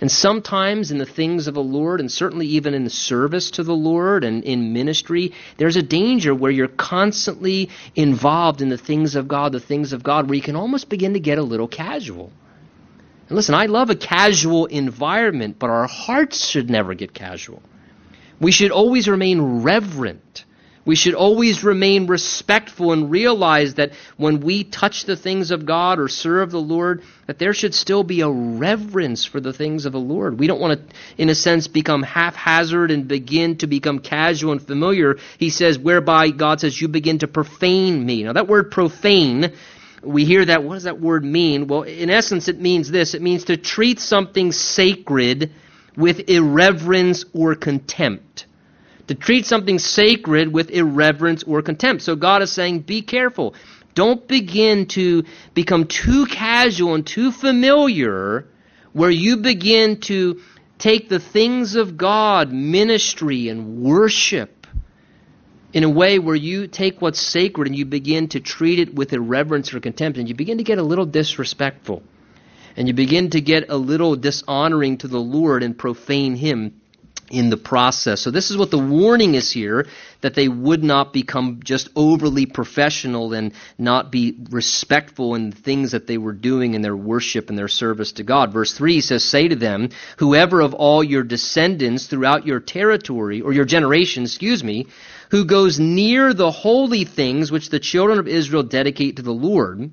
And 0.00 0.10
sometimes 0.10 0.90
in 0.90 0.98
the 0.98 1.06
things 1.06 1.46
of 1.46 1.54
the 1.54 1.62
Lord, 1.62 2.00
and 2.00 2.10
certainly 2.10 2.46
even 2.46 2.74
in 2.74 2.84
the 2.84 2.90
service 2.90 3.52
to 3.52 3.62
the 3.62 3.74
Lord 3.74 4.24
and 4.24 4.42
in 4.42 4.72
ministry, 4.72 5.32
there's 5.58 5.76
a 5.76 5.82
danger 5.82 6.34
where 6.34 6.50
you're 6.50 6.68
constantly 6.68 7.70
involved 7.94 8.62
in 8.62 8.68
the 8.68 8.78
things 8.78 9.14
of 9.14 9.28
God, 9.28 9.52
the 9.52 9.60
things 9.60 9.92
of 9.92 10.02
God, 10.02 10.28
where 10.28 10.34
you 10.34 10.42
can 10.42 10.56
almost 10.56 10.88
begin 10.88 11.12
to 11.12 11.20
get 11.20 11.38
a 11.38 11.42
little 11.42 11.68
casual. 11.68 12.32
And 13.32 13.36
listen, 13.38 13.54
I 13.54 13.64
love 13.64 13.88
a 13.88 13.96
casual 13.96 14.66
environment, 14.66 15.58
but 15.58 15.70
our 15.70 15.86
hearts 15.86 16.50
should 16.50 16.68
never 16.68 16.92
get 16.92 17.14
casual. 17.14 17.62
We 18.38 18.52
should 18.52 18.70
always 18.70 19.08
remain 19.08 19.62
reverent. 19.62 20.44
We 20.84 20.96
should 20.96 21.14
always 21.14 21.64
remain 21.64 22.08
respectful 22.08 22.92
and 22.92 23.10
realize 23.10 23.76
that 23.76 23.92
when 24.18 24.40
we 24.40 24.64
touch 24.64 25.06
the 25.06 25.16
things 25.16 25.50
of 25.50 25.64
God 25.64 25.98
or 25.98 26.08
serve 26.08 26.50
the 26.50 26.60
Lord, 26.60 27.04
that 27.26 27.38
there 27.38 27.54
should 27.54 27.72
still 27.72 28.04
be 28.04 28.20
a 28.20 28.28
reverence 28.28 29.24
for 29.24 29.40
the 29.40 29.54
things 29.54 29.86
of 29.86 29.92
the 29.92 29.98
Lord. 29.98 30.38
We 30.38 30.46
don't 30.46 30.60
want 30.60 30.90
to, 30.90 30.94
in 31.16 31.30
a 31.30 31.34
sense, 31.34 31.68
become 31.68 32.02
haphazard 32.02 32.90
and 32.90 33.08
begin 33.08 33.56
to 33.58 33.66
become 33.66 34.00
casual 34.00 34.52
and 34.52 34.60
familiar. 34.60 35.16
He 35.38 35.48
says, 35.48 35.78
whereby 35.78 36.32
God 36.32 36.60
says, 36.60 36.78
you 36.78 36.86
begin 36.86 37.20
to 37.20 37.28
profane 37.28 38.04
me. 38.04 38.24
Now, 38.24 38.34
that 38.34 38.46
word 38.46 38.70
profane 38.70 39.54
we 40.02 40.24
hear 40.24 40.44
that. 40.44 40.64
What 40.64 40.74
does 40.74 40.82
that 40.84 41.00
word 41.00 41.24
mean? 41.24 41.66
Well, 41.66 41.82
in 41.82 42.10
essence, 42.10 42.48
it 42.48 42.60
means 42.60 42.90
this 42.90 43.14
it 43.14 43.22
means 43.22 43.44
to 43.44 43.56
treat 43.56 44.00
something 44.00 44.52
sacred 44.52 45.52
with 45.96 46.28
irreverence 46.28 47.24
or 47.32 47.54
contempt. 47.54 48.46
To 49.08 49.14
treat 49.14 49.46
something 49.46 49.78
sacred 49.78 50.52
with 50.52 50.70
irreverence 50.70 51.42
or 51.42 51.60
contempt. 51.62 52.02
So 52.02 52.16
God 52.16 52.42
is 52.42 52.52
saying, 52.52 52.80
be 52.80 53.02
careful. 53.02 53.54
Don't 53.94 54.26
begin 54.26 54.86
to 54.88 55.24
become 55.54 55.86
too 55.86 56.26
casual 56.26 56.94
and 56.94 57.06
too 57.06 57.30
familiar 57.30 58.46
where 58.92 59.10
you 59.10 59.38
begin 59.38 60.00
to 60.00 60.40
take 60.78 61.08
the 61.08 61.20
things 61.20 61.74
of 61.74 61.96
God, 61.96 62.52
ministry 62.52 63.48
and 63.48 63.82
worship, 63.82 64.61
in 65.72 65.84
a 65.84 65.90
way 65.90 66.18
where 66.18 66.36
you 66.36 66.66
take 66.66 67.00
what's 67.00 67.20
sacred 67.20 67.66
and 67.66 67.76
you 67.76 67.84
begin 67.84 68.28
to 68.28 68.40
treat 68.40 68.78
it 68.78 68.94
with 68.94 69.12
irreverence 69.12 69.72
or 69.72 69.80
contempt, 69.80 70.18
and 70.18 70.28
you 70.28 70.34
begin 70.34 70.58
to 70.58 70.64
get 70.64 70.78
a 70.78 70.82
little 70.82 71.06
disrespectful. 71.06 72.02
And 72.76 72.88
you 72.88 72.94
begin 72.94 73.30
to 73.30 73.40
get 73.40 73.68
a 73.68 73.76
little 73.76 74.16
dishonoring 74.16 74.98
to 74.98 75.08
the 75.08 75.20
Lord 75.20 75.62
and 75.62 75.76
profane 75.76 76.36
Him 76.36 76.80
in 77.32 77.48
the 77.48 77.56
process. 77.56 78.20
So 78.20 78.30
this 78.30 78.50
is 78.50 78.58
what 78.58 78.70
the 78.70 78.78
warning 78.78 79.34
is 79.34 79.50
here 79.50 79.86
that 80.20 80.34
they 80.34 80.48
would 80.48 80.84
not 80.84 81.12
become 81.12 81.60
just 81.64 81.88
overly 81.96 82.44
professional 82.44 83.32
and 83.32 83.54
not 83.78 84.12
be 84.12 84.36
respectful 84.50 85.34
in 85.34 85.50
the 85.50 85.56
things 85.56 85.92
that 85.92 86.06
they 86.06 86.18
were 86.18 86.34
doing 86.34 86.74
in 86.74 86.82
their 86.82 86.96
worship 86.96 87.48
and 87.48 87.58
their 87.58 87.68
service 87.68 88.12
to 88.12 88.22
God. 88.22 88.52
Verse 88.52 88.74
3 88.74 89.00
says, 89.00 89.24
Say 89.24 89.48
to 89.48 89.56
them, 89.56 89.88
whoever 90.18 90.60
of 90.60 90.74
all 90.74 91.02
your 91.02 91.22
descendants 91.22 92.06
throughout 92.06 92.46
your 92.46 92.60
territory, 92.60 93.40
or 93.40 93.52
your 93.52 93.64
generation, 93.64 94.24
excuse 94.24 94.62
me, 94.62 94.86
who 95.32 95.46
goes 95.46 95.80
near 95.80 96.34
the 96.34 96.50
holy 96.50 97.04
things 97.04 97.50
which 97.50 97.70
the 97.70 97.80
children 97.80 98.18
of 98.18 98.28
Israel 98.28 98.62
dedicate 98.62 99.16
to 99.16 99.22
the 99.22 99.32
Lord, 99.32 99.90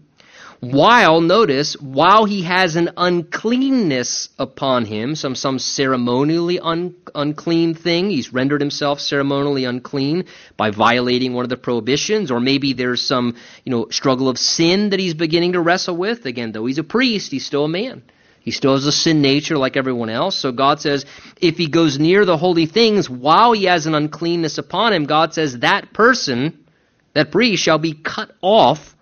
while, 0.60 1.22
notice, 1.22 1.76
while 1.76 2.26
he 2.26 2.42
has 2.42 2.76
an 2.76 2.90
uncleanness 2.98 4.28
upon 4.38 4.84
him, 4.84 5.16
some, 5.16 5.36
some 5.36 5.58
ceremonially 5.58 6.60
un, 6.60 6.94
unclean 7.16 7.74
thing, 7.74 8.10
he's 8.10 8.34
rendered 8.34 8.60
himself 8.60 9.00
ceremonially 9.00 9.64
unclean 9.64 10.26
by 10.58 10.72
violating 10.72 11.34
one 11.34 11.46
of 11.46 11.50
the 11.50 11.56
prohibitions, 11.56 12.32
or 12.32 12.42
maybe 12.42 12.74
there's 12.74 13.02
some, 13.02 13.36
you 13.64 13.72
know, 13.72 13.88
struggle 13.92 14.28
of 14.28 14.38
sin 14.38 14.90
that 14.90 15.00
he's 15.00 15.14
beginning 15.14 15.54
to 15.54 15.62
wrestle 15.62 15.96
with. 15.96 16.26
Again, 16.26 16.52
though 16.52 16.66
he's 16.66 16.80
a 16.80 16.84
priest, 16.84 17.32
he's 17.32 17.46
still 17.46 17.64
a 17.64 17.70
man. 17.70 18.04
He 18.42 18.52
still 18.52 18.74
has 18.74 18.86
a 18.86 18.92
sin 18.92 19.22
nature 19.22 19.58
like 19.58 19.78
everyone 19.78 20.10
else. 20.10 20.36
So 20.36 20.52
God 20.52 20.80
says, 20.80 21.06
if 21.42 21.58
he 21.58 21.68
goes 21.68 22.00
near 22.00 22.26
the 22.26 22.38
holy 22.38 22.66
things 22.66 23.10
while 23.10 23.52
he 23.52 23.66
has 23.66 23.86
an 23.86 23.96
uncleanness 23.96 24.58
upon 24.58 24.94
him, 24.94 25.06
God 25.06 25.34
says 25.34 25.60
that 25.60 25.94
person, 25.94 26.66
that 27.14 27.32
priest, 27.32 27.64
shall 27.64 27.78
be 27.78 27.94
cut 27.94 28.32
off 28.42 28.96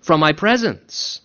from 0.00 0.20
my 0.20 0.32
presence. 0.32 1.20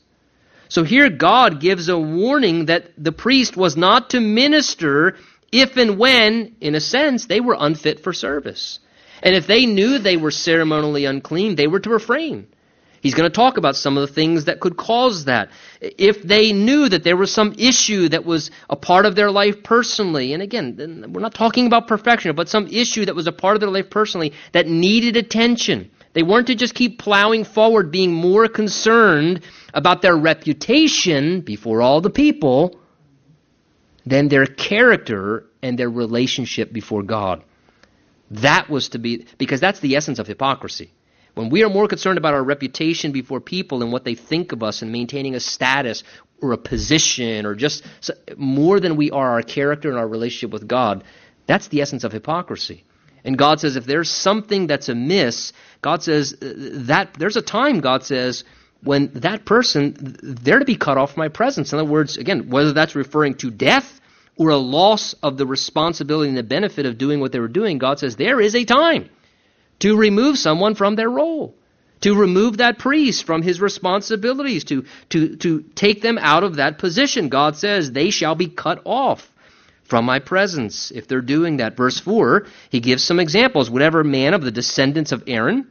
So 0.68 0.84
here 0.84 1.10
God 1.10 1.62
gives 1.62 1.88
a 1.90 1.98
warning 1.98 2.66
that 2.66 2.92
the 2.98 3.12
priest 3.12 3.56
was 3.56 3.78
not 3.78 4.10
to 4.12 4.20
minister 4.20 5.18
if 5.52 5.78
and 5.78 5.98
when, 5.98 6.56
in 6.60 6.76
a 6.76 6.82
sense, 6.82 7.28
they 7.28 7.40
were 7.40 7.56
unfit 7.58 8.02
for 8.02 8.12
service. 8.12 8.80
And 9.24 9.34
if 9.34 9.48
they 9.48 9.66
knew 9.66 9.98
they 9.98 10.18
were 10.18 10.32
ceremonially 10.32 11.06
unclean, 11.06 11.56
they 11.56 11.68
were 11.68 11.80
to 11.80 11.90
refrain. 11.90 12.48
He's 13.06 13.14
going 13.14 13.30
to 13.30 13.36
talk 13.36 13.58
about 13.58 13.76
some 13.76 14.00
of 14.00 14.02
the 14.02 14.12
things 14.12 14.46
that 14.46 14.60
could 14.60 14.78
cause 14.78 15.26
that. 15.26 15.52
If 15.80 16.24
they 16.24 16.54
knew 16.54 16.90
that 16.90 17.04
there 17.04 17.16
was 17.16 17.32
some 17.32 17.54
issue 17.56 18.10
that 18.10 18.26
was 18.26 18.50
a 18.68 18.76
part 18.76 19.06
of 19.06 19.14
their 19.14 19.30
life 19.30 19.62
personally, 19.62 20.34
and 20.34 20.42
again, 20.42 21.06
we're 21.14 21.22
not 21.22 21.36
talking 21.36 21.68
about 21.68 21.88
perfection, 21.88 22.36
but 22.36 22.50
some 22.50 22.66
issue 22.66 23.06
that 23.06 23.14
was 23.14 23.28
a 23.28 23.32
part 23.32 23.56
of 23.56 23.60
their 23.60 23.70
life 23.70 23.92
personally 23.92 24.34
that 24.54 24.66
needed 24.66 25.18
attention, 25.18 25.92
they 26.14 26.24
weren't 26.24 26.48
to 26.48 26.56
just 26.56 26.74
keep 26.74 26.98
plowing 26.98 27.44
forward, 27.44 27.92
being 27.92 28.12
more 28.12 28.48
concerned 28.48 29.42
about 29.76 30.02
their 30.02 30.18
reputation 30.18 31.42
before 31.42 31.84
all 31.84 32.02
the 32.02 32.10
people 32.10 32.76
than 34.04 34.30
their 34.30 34.48
character 34.48 35.46
and 35.62 35.78
their 35.78 35.92
relationship 35.92 36.74
before 36.74 37.04
God. 37.04 37.44
That 38.32 38.68
was 38.68 38.90
to 38.90 38.98
be, 38.98 39.28
because 39.38 39.60
that's 39.60 39.80
the 39.80 39.96
essence 39.96 40.18
of 40.18 40.26
hypocrisy. 40.26 40.90
When 41.36 41.50
we 41.50 41.64
are 41.64 41.70
more 41.70 41.88
concerned 41.88 42.18
about 42.18 42.34
our 42.34 42.44
reputation 42.44 43.12
before 43.12 43.42
people 43.42 43.84
and 43.84 43.92
what 43.92 44.06
they 44.06 44.16
think 44.16 44.54
of 44.54 44.64
us 44.64 44.82
and 44.82 44.92
maintaining 44.92 45.36
a 45.36 45.40
status 45.40 46.04
or 46.42 46.54
a 46.54 46.58
position 46.58 47.46
or 47.46 47.56
just 47.56 47.86
more 48.38 48.80
than 48.80 48.96
we 48.96 49.12
are 49.12 49.32
our 49.32 49.42
character 49.42 49.90
and 49.90 49.98
our 49.98 50.08
relationship 50.08 50.52
with 50.52 50.68
God, 50.68 51.04
that's 51.46 51.68
the 51.68 51.82
essence 51.82 52.06
of 52.06 52.14
hypocrisy. 52.14 52.86
And 53.26 53.38
God 53.38 53.60
says 53.60 53.76
if 53.76 53.86
there's 53.86 54.10
something 54.10 54.68
that's 54.68 54.88
amiss, 54.88 55.52
God 55.82 56.04
says 56.04 56.34
uh, 56.34 56.54
that 56.88 57.16
there's 57.16 57.36
a 57.36 57.42
time, 57.42 57.82
God 57.82 58.04
says, 58.04 58.44
when 58.82 59.12
that 59.16 59.46
person, 59.46 60.18
they're 60.22 60.60
to 60.60 60.66
be 60.66 60.76
cut 60.76 60.98
off 60.98 61.14
from 61.14 61.22
my 61.22 61.30
presence. 61.30 61.74
In 61.74 61.80
other 61.80 61.90
words, 61.90 62.18
again, 62.18 62.50
whether 62.50 62.72
that's 62.72 62.96
referring 62.96 63.36
to 63.36 63.50
death 63.50 64.00
or 64.38 64.50
a 64.50 64.58
loss 64.58 65.14
of 65.24 65.38
the 65.38 65.46
responsibility 65.46 66.30
and 66.30 66.38
the 66.38 66.44
benefit 66.44 66.86
of 66.86 66.98
doing 66.98 67.20
what 67.20 67.32
they 67.32 67.40
were 67.40 67.48
doing, 67.48 67.80
God 67.80 68.00
says 68.00 68.16
there 68.16 68.40
is 68.40 68.56
a 68.56 68.64
time 68.64 69.10
to 69.80 69.98
remove 69.98 70.38
someone 70.38 70.76
from 70.76 70.96
their 70.96 71.10
role, 71.10 71.56
to 72.02 72.16
remove 72.16 72.58
that 72.58 72.80
priest 72.80 73.26
from 73.26 73.42
his 73.42 73.62
responsibilities, 73.62 74.64
to, 74.66 74.86
to, 75.10 75.36
to 75.38 75.64
take 75.76 76.02
them 76.02 76.18
out 76.20 76.44
of 76.44 76.58
that 76.58 76.78
position. 76.78 77.30
God 77.30 77.56
says 77.56 77.92
they 77.92 78.10
shall 78.10 78.36
be 78.36 78.48
cut 78.48 78.82
off 78.86 79.30
from 79.84 80.06
my 80.06 80.20
presence 80.20 80.92
if 80.92 81.08
they're 81.08 81.22
doing 81.22 81.58
that. 81.58 81.78
Verse 81.78 82.00
4, 82.00 82.48
he 82.70 82.80
gives 82.80 83.04
some 83.04 83.20
examples. 83.20 83.70
Whatever 83.70 84.04
man 84.04 84.34
of 84.34 84.42
the 84.42 84.52
descendants 84.52 85.12
of 85.12 85.24
Aaron 85.28 85.68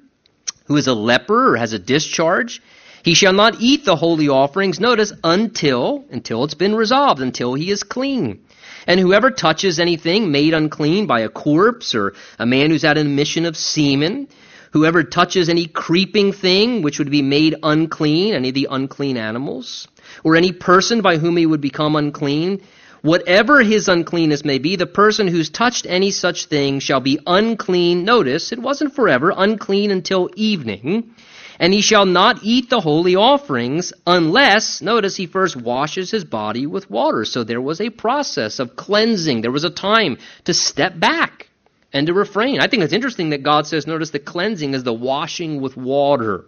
who 0.67 0.77
is 0.77 0.87
a 0.87 0.95
leper 0.95 1.53
or 1.53 1.57
has 1.57 1.73
a 1.73 1.79
discharge, 1.79 2.63
he 3.05 3.15
shall 3.15 3.33
not 3.33 3.61
eat 3.61 3.85
the 3.85 3.97
holy 3.97 4.29
offerings, 4.29 4.81
notice, 4.81 5.13
until, 5.23 6.05
until 6.11 6.45
it's 6.45 6.55
been 6.55 6.75
resolved, 6.75 7.21
until 7.21 7.55
he 7.55 7.71
is 7.71 7.83
clean. 7.83 8.45
And 8.87 9.01
whoever 9.01 9.31
touches 9.31 9.81
anything 9.81 10.31
made 10.31 10.55
unclean 10.55 11.07
by 11.07 11.21
a 11.21 11.29
corpse 11.29 11.95
or 11.95 12.15
a 12.39 12.47
man 12.47 12.71
who's 12.71 12.83
had 12.83 12.99
an 12.99 13.07
emission 13.07 13.47
of 13.47 13.57
semen, 13.57 14.29
whoever 14.73 15.03
touches 15.03 15.49
any 15.49 15.67
creeping 15.67 16.33
thing 16.33 16.83
which 16.83 16.99
would 16.99 17.11
be 17.11 17.23
made 17.23 17.57
unclean, 17.63 18.35
any 18.35 18.49
of 18.49 18.55
the 18.55 18.69
unclean 18.71 19.17
animals, 19.17 19.89
or 20.23 20.37
any 20.37 20.53
person 20.53 21.01
by 21.01 21.17
whom 21.17 21.37
he 21.37 21.47
would 21.47 21.61
become 21.61 21.97
unclean, 21.97 22.61
Whatever 23.05 23.61
his 23.61 23.87
uncleanness 23.87 24.47
may 24.47 24.57
be, 24.57 24.77
the 24.77 24.87
person 24.87 25.29
who's 25.29 25.51
touched 25.51 25.85
any 25.87 26.11
such 26.11 26.47
thing 26.47 26.79
shall 26.79 27.01
be 27.01 27.19
unclean. 27.27 28.03
Notice, 28.03 28.51
it 28.51 28.59
wasn't 28.59 28.95
forever, 28.95 29.31
unclean 29.37 29.91
until 29.91 30.31
evening. 30.37 31.11
And 31.59 31.73
he 31.73 31.81
shall 31.81 32.07
not 32.07 32.41
eat 32.43 32.71
the 32.71 32.81
holy 32.81 33.17
offerings 33.17 33.93
unless, 34.07 34.83
notice, 34.83 35.17
he 35.17 35.27
first 35.27 35.57
washes 35.57 36.11
his 36.11 36.25
body 36.25 36.67
with 36.67 36.91
water. 36.91 37.25
So 37.25 37.45
there 37.45 37.61
was 37.61 37.81
a 37.81 37.91
process 37.91 38.59
of 38.59 38.77
cleansing. 38.77 39.41
There 39.41 39.53
was 39.53 39.65
a 39.65 39.71
time 39.71 40.19
to 40.45 40.55
step 40.55 40.99
back 40.99 41.49
and 41.93 42.09
to 42.09 42.13
refrain. 42.13 42.61
I 42.61 42.67
think 42.67 42.83
it's 42.83 42.93
interesting 42.93 43.31
that 43.31 43.43
God 43.43 43.67
says, 43.67 43.87
notice, 43.87 44.11
the 44.11 44.19
cleansing 44.19 44.75
is 44.75 44.83
the 44.83 44.93
washing 44.93 45.61
with 45.61 45.77
water. 45.77 46.47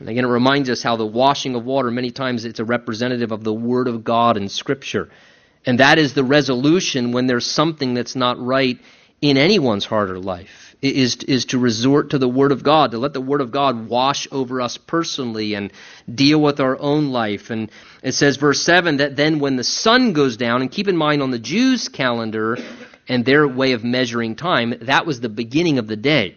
And 0.00 0.08
again, 0.08 0.24
it 0.24 0.28
reminds 0.28 0.68
us 0.68 0.82
how 0.82 0.96
the 0.96 1.06
washing 1.06 1.54
of 1.54 1.64
water, 1.64 1.90
many 1.92 2.10
times 2.10 2.44
it's 2.44 2.58
a 2.58 2.64
representative 2.64 3.30
of 3.30 3.44
the 3.44 3.54
Word 3.54 3.86
of 3.86 4.02
God 4.02 4.36
in 4.36 4.48
Scripture. 4.48 5.08
And 5.64 5.78
that 5.78 5.98
is 5.98 6.14
the 6.14 6.24
resolution 6.24 7.12
when 7.12 7.28
there's 7.28 7.46
something 7.46 7.94
that's 7.94 8.16
not 8.16 8.44
right 8.44 8.80
in 9.20 9.36
anyone's 9.36 9.84
heart 9.84 10.10
or 10.10 10.18
life, 10.18 10.71
is, 10.82 11.16
is 11.16 11.46
to 11.46 11.58
resort 11.58 12.10
to 12.10 12.18
the 12.18 12.28
Word 12.28 12.52
of 12.52 12.64
God, 12.64 12.90
to 12.90 12.98
let 12.98 13.12
the 13.12 13.20
Word 13.20 13.40
of 13.40 13.52
God 13.52 13.88
wash 13.88 14.26
over 14.32 14.60
us 14.60 14.76
personally 14.76 15.54
and 15.54 15.72
deal 16.12 16.42
with 16.42 16.58
our 16.58 16.78
own 16.78 17.10
life. 17.10 17.50
And 17.50 17.70
it 18.02 18.12
says, 18.12 18.36
verse 18.36 18.60
7, 18.62 18.96
that 18.96 19.16
then 19.16 19.38
when 19.38 19.56
the 19.56 19.64
sun 19.64 20.12
goes 20.12 20.36
down, 20.36 20.60
and 20.60 20.70
keep 20.70 20.88
in 20.88 20.96
mind 20.96 21.22
on 21.22 21.30
the 21.30 21.38
Jews' 21.38 21.88
calendar 21.88 22.58
and 23.08 23.24
their 23.24 23.46
way 23.46 23.72
of 23.72 23.84
measuring 23.84 24.34
time, 24.34 24.74
that 24.82 25.06
was 25.06 25.20
the 25.20 25.28
beginning 25.28 25.78
of 25.78 25.86
the 25.86 25.96
day 25.96 26.36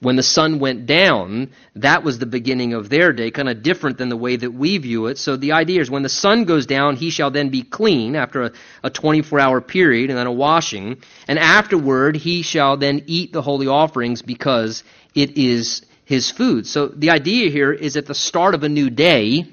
when 0.00 0.14
the 0.14 0.22
sun 0.22 0.60
went 0.60 0.86
down, 0.86 1.50
that 1.74 2.04
was 2.04 2.18
the 2.18 2.26
beginning 2.26 2.72
of 2.72 2.88
their 2.88 3.12
day, 3.12 3.32
kind 3.32 3.48
of 3.48 3.62
different 3.62 3.98
than 3.98 4.08
the 4.08 4.16
way 4.16 4.36
that 4.36 4.52
we 4.52 4.78
view 4.78 5.06
it. 5.06 5.18
So 5.18 5.36
the 5.36 5.52
idea 5.52 5.80
is 5.80 5.90
when 5.90 6.04
the 6.04 6.08
sun 6.08 6.44
goes 6.44 6.66
down, 6.66 6.94
he 6.94 7.10
shall 7.10 7.32
then 7.32 7.48
be 7.48 7.62
clean 7.62 8.14
after 8.14 8.44
a, 8.44 8.52
a 8.84 8.90
24 8.90 9.40
hour 9.40 9.60
period 9.60 10.10
and 10.10 10.18
then 10.18 10.28
a 10.28 10.32
washing. 10.32 10.98
And 11.26 11.38
afterward, 11.38 12.16
he 12.16 12.42
shall 12.42 12.76
then 12.76 13.02
eat 13.06 13.32
the 13.32 13.42
holy 13.42 13.66
offerings 13.66 14.22
because 14.22 14.84
it 15.14 15.36
is 15.36 15.84
his 16.04 16.30
food. 16.30 16.66
So 16.66 16.86
the 16.88 17.10
idea 17.10 17.50
here 17.50 17.72
is 17.72 17.96
at 17.96 18.06
the 18.06 18.14
start 18.14 18.54
of 18.54 18.62
a 18.62 18.68
new 18.68 18.90
day, 18.90 19.46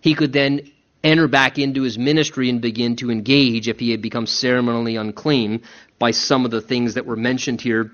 he 0.00 0.14
could 0.14 0.32
then 0.32 0.70
enter 1.02 1.26
back 1.26 1.58
into 1.58 1.82
his 1.82 1.98
ministry 1.98 2.50
and 2.50 2.60
begin 2.60 2.96
to 2.96 3.10
engage 3.10 3.68
if 3.68 3.80
he 3.80 3.90
had 3.90 4.02
become 4.02 4.26
ceremonially 4.26 4.96
unclean 4.96 5.62
by 5.98 6.12
some 6.12 6.44
of 6.44 6.50
the 6.50 6.60
things 6.60 6.94
that 6.94 7.06
were 7.06 7.16
mentioned 7.16 7.60
here 7.60 7.90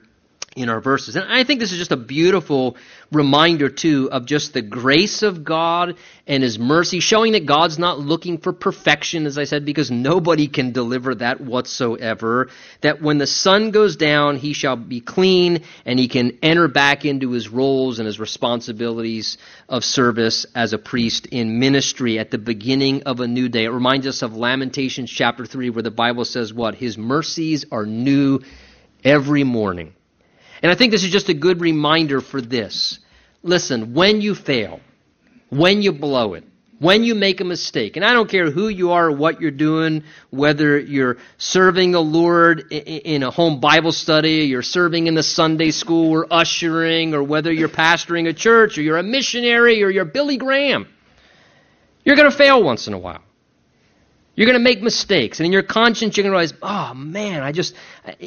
in 0.57 0.69
our 0.69 0.81
verses. 0.81 1.17
And 1.17 1.25
I 1.31 1.45
think 1.45 1.61
this 1.61 1.73
is 1.73 1.79
just 1.79 1.93
a 1.93 1.97
beautiful 1.97 2.77
reminder, 3.11 3.69
too, 3.69 4.09
of 4.11 4.25
just 4.25 4.53
the 4.53 4.63
grace 4.63 5.23
of 5.23 5.45
God 5.45 5.97
and 6.27 6.43
His 6.43 6.59
mercy, 6.59 7.01
showing 7.01 7.33
that 7.33 7.47
God's 7.47 7.79
not 7.79 7.99
looking 7.99 8.39
for 8.39 8.53
perfection, 8.53 9.27
as 9.27 9.37
I 9.37 9.45
said, 9.45 9.65
because 9.65 9.91
nobody 9.91 10.49
can 10.49 10.73
deliver 10.73 11.15
that 11.17 11.41
whatsoever. 11.41 12.49
That 12.83 13.03
when 13.03 13.19
the 13.19 13.27
sun 13.27 13.71
goes 13.71 13.97
down, 13.97 14.37
He 14.37 14.53
shall 14.53 14.77
be 14.77 15.01
clean 15.01 15.65
and 15.85 15.99
He 15.99 16.09
can 16.09 16.39
enter 16.43 16.69
back 16.69 17.05
into 17.05 17.33
His 17.33 17.49
roles 17.49 17.99
and 17.99 18.07
His 18.07 18.21
responsibilities 18.21 19.39
of 19.69 19.85
service 19.85 20.47
as 20.55 20.73
a 20.73 20.79
priest 20.79 21.27
in 21.27 21.59
ministry 21.59 22.19
at 22.19 22.31
the 22.31 22.39
beginning 22.39 23.03
of 23.05 23.21
a 23.21 23.27
new 23.27 23.49
day. 23.49 23.65
It 23.65 23.71
reminds 23.71 24.07
us 24.07 24.23
of 24.23 24.37
Lamentations 24.37 25.11
chapter 25.11 25.47
3, 25.47 25.71
where 25.71 25.83
the 25.83 25.91
Bible 25.91 26.25
says 26.25 26.53
what? 26.53 26.75
His 26.75 26.97
mercies 26.97 27.65
are 27.73 27.87
new 27.87 28.41
every 29.03 29.45
morning. 29.45 29.95
And 30.65 30.73
I 30.73 30.77
think 30.77 30.93
this 30.93 31.05
is 31.05 31.11
just 31.11 31.29
a 31.29 31.35
good 31.35 31.61
reminder 31.61 32.23
for 32.23 32.41
this. 32.41 32.99
Listen, 33.43 33.93
when 33.93 34.23
you 34.23 34.35
fail, 34.35 34.81
when 35.51 35.83
you 35.83 35.93
blow 35.93 36.33
it, 36.33 36.45
when 36.79 37.05
you 37.05 37.15
make 37.15 37.43
a 37.43 37.45
mistake, 37.45 37.97
and 37.97 38.05
I 38.05 38.15
don't 38.15 38.31
care 38.31 38.51
who 38.51 38.69
you 38.69 38.93
are 38.93 39.09
or 39.09 39.13
what 39.13 39.43
you're 39.43 39.51
doing, 39.51 40.05
whether 40.31 40.79
you're 40.79 41.19
serving 41.37 41.93
the 41.93 42.01
Lord 42.01 42.73
in 42.73 43.23
a 43.23 43.31
home 43.31 43.61
Bible 43.61 43.93
study, 43.93 44.47
you're 44.47 44.63
serving 44.63 45.07
in 45.07 45.13
the 45.13 45.23
Sunday 45.23 45.71
school 45.71 46.11
or 46.11 46.33
ushering, 46.33 47.13
or 47.13 47.23
whether 47.23 47.53
you're 47.53 47.69
pastoring 47.69 48.27
a 48.27 48.33
church, 48.33 48.79
or 48.79 48.81
you're 48.81 48.97
a 48.97 49.03
missionary, 49.03 49.83
or 49.83 49.91
you're 49.91 50.07
Billy 50.07 50.39
Graham, 50.39 50.89
you're 52.07 52.17
going 52.17 52.31
to 52.31 52.37
fail 52.37 52.63
once 52.63 52.89
in 52.89 52.95
a 52.95 52.99
while. 52.99 53.23
You're 54.35 54.47
going 54.47 54.59
to 54.59 54.65
make 54.65 54.81
mistakes. 54.81 55.41
And 55.41 55.45
in 55.45 55.53
your 55.53 55.63
conscience, 55.63 56.17
you're 56.17 56.25
going 56.25 56.33
to 56.33 56.39
realize, 56.39 56.55
oh, 56.63 56.95
man, 56.95 57.43
I 57.43 57.53
just. 57.53 57.75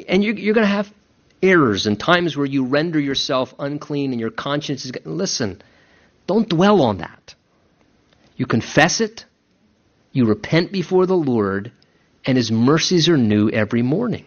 And 0.08 0.24
you're, 0.24 0.36
you're 0.36 0.54
going 0.54 0.68
to 0.68 0.72
have 0.72 0.94
errors 1.42 1.88
and 1.88 2.00
times 2.00 2.36
where 2.36 2.46
you 2.46 2.66
render 2.66 3.00
yourself 3.00 3.54
unclean 3.60 4.12
and 4.12 4.20
your 4.20 4.32
conscience 4.32 4.86
is. 4.86 4.92
Listen, 5.06 5.62
don't 6.26 6.50
dwell 6.50 6.82
on 6.82 6.98
that. 6.98 7.36
You 8.36 8.46
confess 8.46 9.02
it, 9.02 9.26
you 10.12 10.26
repent 10.26 10.72
before 10.72 11.06
the 11.06 11.18
Lord, 11.18 11.72
and 12.26 12.38
His 12.38 12.52
mercies 12.52 13.10
are 13.10 13.18
new 13.18 13.50
every 13.50 13.82
morning. 13.82 14.26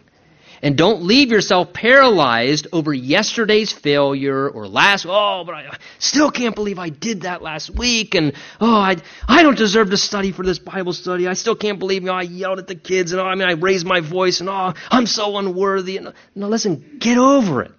And 0.62 0.76
don't 0.76 1.04
leave 1.04 1.30
yourself 1.30 1.72
paralyzed 1.72 2.66
over 2.72 2.92
yesterday's 2.92 3.72
failure 3.72 4.48
or 4.48 4.68
last, 4.68 5.06
oh, 5.08 5.42
but 5.46 5.54
I 5.54 5.78
still 5.98 6.30
can't 6.30 6.54
believe 6.54 6.78
I 6.78 6.90
did 6.90 7.22
that 7.22 7.40
last 7.40 7.70
week. 7.70 8.14
And, 8.14 8.34
oh, 8.60 8.76
I, 8.76 8.96
I 9.26 9.42
don't 9.42 9.56
deserve 9.56 9.88
to 9.90 9.96
study 9.96 10.32
for 10.32 10.44
this 10.44 10.58
Bible 10.58 10.92
study. 10.92 11.26
I 11.26 11.32
still 11.32 11.56
can't 11.56 11.78
believe, 11.78 12.02
you 12.02 12.08
know, 12.08 12.14
I 12.14 12.22
yelled 12.22 12.58
at 12.58 12.66
the 12.66 12.74
kids 12.74 13.12
and, 13.12 13.20
oh, 13.22 13.24
I 13.24 13.36
mean, 13.36 13.48
I 13.48 13.52
raised 13.52 13.86
my 13.86 14.00
voice 14.00 14.40
and, 14.40 14.50
oh, 14.50 14.74
I'm 14.90 15.06
so 15.06 15.38
unworthy. 15.38 15.96
And, 15.96 16.12
no, 16.34 16.48
listen, 16.48 16.98
get 16.98 17.16
over 17.16 17.62
it. 17.62 17.72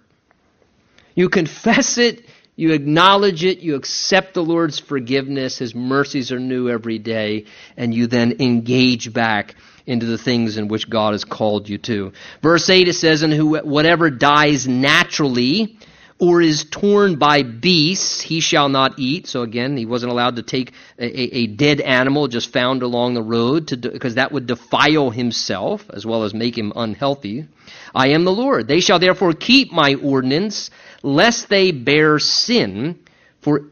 You 1.14 1.28
confess 1.28 1.98
it. 1.98 2.26
You 2.54 2.72
acknowledge 2.72 3.44
it, 3.44 3.60
you 3.60 3.76
accept 3.76 4.34
the 4.34 4.44
Lord's 4.44 4.78
forgiveness, 4.78 5.56
His 5.56 5.74
mercies 5.74 6.32
are 6.32 6.38
new 6.38 6.68
every 6.68 6.98
day, 6.98 7.46
and 7.78 7.94
you 7.94 8.06
then 8.06 8.36
engage 8.40 9.10
back 9.10 9.54
into 9.86 10.06
the 10.06 10.18
things 10.18 10.56
in 10.56 10.68
which 10.68 10.88
God 10.88 11.12
has 11.12 11.24
called 11.24 11.68
you 11.68 11.78
to. 11.78 12.12
Verse 12.42 12.68
8 12.68 12.88
it 12.88 12.94
says, 12.94 13.22
And 13.22 13.32
who, 13.32 13.58
whatever 13.58 14.10
dies 14.10 14.68
naturally 14.68 15.76
or 16.22 16.40
is 16.40 16.64
torn 16.70 17.16
by 17.16 17.42
beasts, 17.42 18.20
he 18.20 18.38
shall 18.38 18.68
not 18.68 18.96
eat. 18.96 19.26
So 19.26 19.42
again, 19.42 19.76
he 19.76 19.86
wasn't 19.86 20.12
allowed 20.12 20.36
to 20.36 20.44
take 20.44 20.72
a, 20.96 21.36
a 21.36 21.46
dead 21.48 21.80
animal 21.80 22.28
just 22.28 22.52
found 22.52 22.84
along 22.84 23.14
the 23.14 23.22
road 23.22 23.66
because 23.80 24.14
that 24.14 24.30
would 24.30 24.46
defile 24.46 25.10
himself 25.10 25.84
as 25.92 26.06
well 26.06 26.22
as 26.22 26.32
make 26.32 26.56
him 26.56 26.72
unhealthy. 26.76 27.48
I 27.92 28.10
am 28.10 28.24
the 28.24 28.32
Lord. 28.32 28.68
They 28.68 28.78
shall 28.78 29.00
therefore 29.00 29.32
keep 29.32 29.72
my 29.72 29.94
ordinance, 29.94 30.70
lest 31.02 31.48
they 31.48 31.72
bear 31.72 32.20
sin 32.20 33.00
for, 33.40 33.64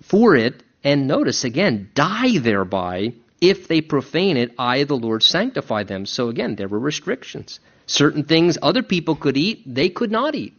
for 0.00 0.36
it, 0.36 0.62
and 0.84 1.08
notice 1.08 1.42
again, 1.42 1.90
die 1.94 2.38
thereby 2.38 3.14
if 3.40 3.68
they 3.68 3.80
profane 3.80 4.36
it, 4.36 4.52
I, 4.58 4.84
the 4.84 4.96
Lord, 4.96 5.22
sanctify 5.22 5.84
them. 5.84 6.06
So 6.06 6.28
again, 6.28 6.56
there 6.56 6.68
were 6.68 6.78
restrictions. 6.78 7.60
Certain 7.86 8.24
things 8.24 8.58
other 8.60 8.82
people 8.82 9.14
could 9.14 9.36
eat, 9.36 9.62
they 9.66 9.88
could 9.88 10.10
not 10.10 10.34
eat. 10.34 10.54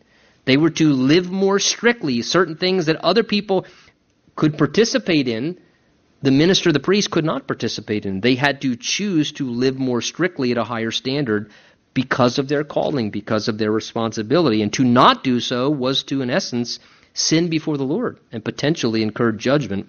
They 0.46 0.58
were 0.58 0.70
to 0.72 0.94
live 0.94 1.30
more 1.30 1.60
strictly. 1.60 2.22
Certain 2.22 2.56
things 2.56 2.86
that 2.86 3.04
other 3.04 3.24
people 3.24 3.66
could 4.36 4.58
participate 4.58 5.28
in, 5.28 5.60
the 6.22 6.32
minister, 6.32 6.72
the 6.72 6.80
priest, 6.80 7.12
could 7.12 7.26
not 7.26 7.48
participate 7.48 8.06
in. 8.06 8.22
They 8.22 8.36
had 8.36 8.62
to 8.62 8.76
choose 8.76 9.34
to 9.34 9.50
live 9.50 9.78
more 9.78 10.02
strictly 10.02 10.52
at 10.52 10.58
a 10.58 10.64
higher 10.64 10.92
standard 10.92 11.52
because 11.94 12.40
of 12.40 12.48
their 12.48 12.64
calling, 12.64 13.10
because 13.10 13.48
of 13.48 13.58
their 13.58 13.72
responsibility. 13.72 14.62
And 14.62 14.72
to 14.74 14.84
not 14.84 15.24
do 15.24 15.40
so 15.40 15.70
was 15.70 16.04
to, 16.04 16.22
in 16.22 16.30
essence, 16.30 16.80
sin 17.14 17.50
before 17.50 17.78
the 17.78 17.84
Lord 17.84 18.20
and 18.32 18.46
potentially 18.46 19.02
incur 19.02 19.32
judgment 19.32 19.88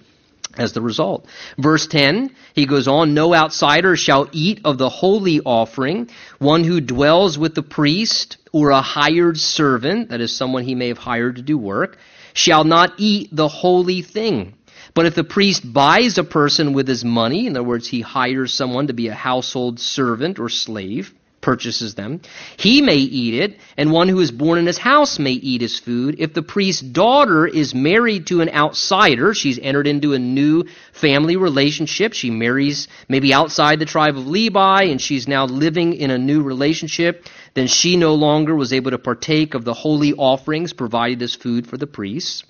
as 0.59 0.73
the 0.73 0.83
result. 0.83 1.27
Verse 1.57 1.87
10, 1.87 2.31
he 2.55 2.67
goes 2.67 2.89
on, 2.89 3.15
No 3.15 3.35
outsider 3.35 3.97
shall 3.97 4.29
eat 4.33 4.61
of 4.65 4.77
the 4.77 4.89
holy 4.89 5.41
offering. 5.41 6.11
One 6.39 6.65
who 6.65 6.81
dwells 6.81 7.39
with 7.39 7.55
the 7.55 7.63
priest 7.63 8.37
or 8.53 8.71
a 8.71 8.83
hired 8.83 9.39
servant, 9.39 10.11
that 10.11 10.21
is 10.21 10.35
someone 10.35 10.65
he 10.65 10.75
may 10.75 10.89
have 10.89 10.99
hired 10.99 11.37
to 11.37 11.43
do 11.43 11.57
work, 11.57 11.99
shall 12.35 12.65
not 12.65 12.95
eat 12.99 13.29
the 13.33 13.49
holy 13.49 14.03
thing. 14.03 14.55
But 14.95 15.07
if 15.07 15.15
the 15.15 15.25
priest 15.25 15.71
buys 15.71 16.19
a 16.19 16.25
person 16.25 16.73
with 16.73 16.89
his 16.89 17.05
money, 17.05 17.47
in 17.47 17.57
other 17.57 17.63
words, 17.63 17.87
he 17.87 18.01
hires 18.01 18.53
someone 18.53 18.89
to 18.89 18.93
be 18.93 19.09
a 19.09 19.15
household 19.15 19.81
servant 19.81 20.39
or 20.39 20.49
slave, 20.49 21.15
purchases 21.49 21.95
them. 21.95 22.21
He 22.59 22.83
may 22.83 22.99
eat 22.99 23.33
it, 23.33 23.59
and 23.79 23.91
one 23.91 24.09
who 24.09 24.21
is 24.21 24.31
born 24.31 24.59
in 24.59 24.67
his 24.67 24.77
house 24.77 25.19
may 25.19 25.33
eat 25.33 25.63
his 25.63 25.79
food. 25.79 26.17
If 26.19 26.35
the 26.35 26.43
priest's 26.43 26.83
daughter 26.83 27.47
is 27.47 27.75
married 27.75 28.27
to 28.27 28.43
an 28.43 28.51
outsider, 28.51 29.33
she's 29.33 29.59
entered 29.59 29.87
into 29.87 30.13
a 30.13 30.19
new 30.19 30.65
family 30.93 31.37
relationship. 31.37 32.13
She 32.13 32.31
marries 32.31 32.87
maybe 33.09 33.33
outside 33.33 33.79
the 33.79 33.87
tribe 33.87 34.19
of 34.19 34.27
Levi, 34.27 34.83
and 34.83 35.01
she's 35.01 35.27
now 35.27 35.47
living 35.47 35.95
in 35.95 36.11
a 36.11 36.19
new 36.19 36.43
relationship. 36.43 37.25
Then 37.55 37.67
she 37.67 37.97
no 37.97 38.13
longer 38.13 38.55
was 38.55 38.75
able 38.75 38.91
to 38.91 38.99
partake 38.99 39.55
of 39.55 39.65
the 39.65 39.73
holy 39.73 40.13
offerings 40.13 40.75
provided 40.75 41.23
as 41.23 41.35
food 41.35 41.67
for 41.67 41.79
the 41.79 41.87
priests. 41.87 42.45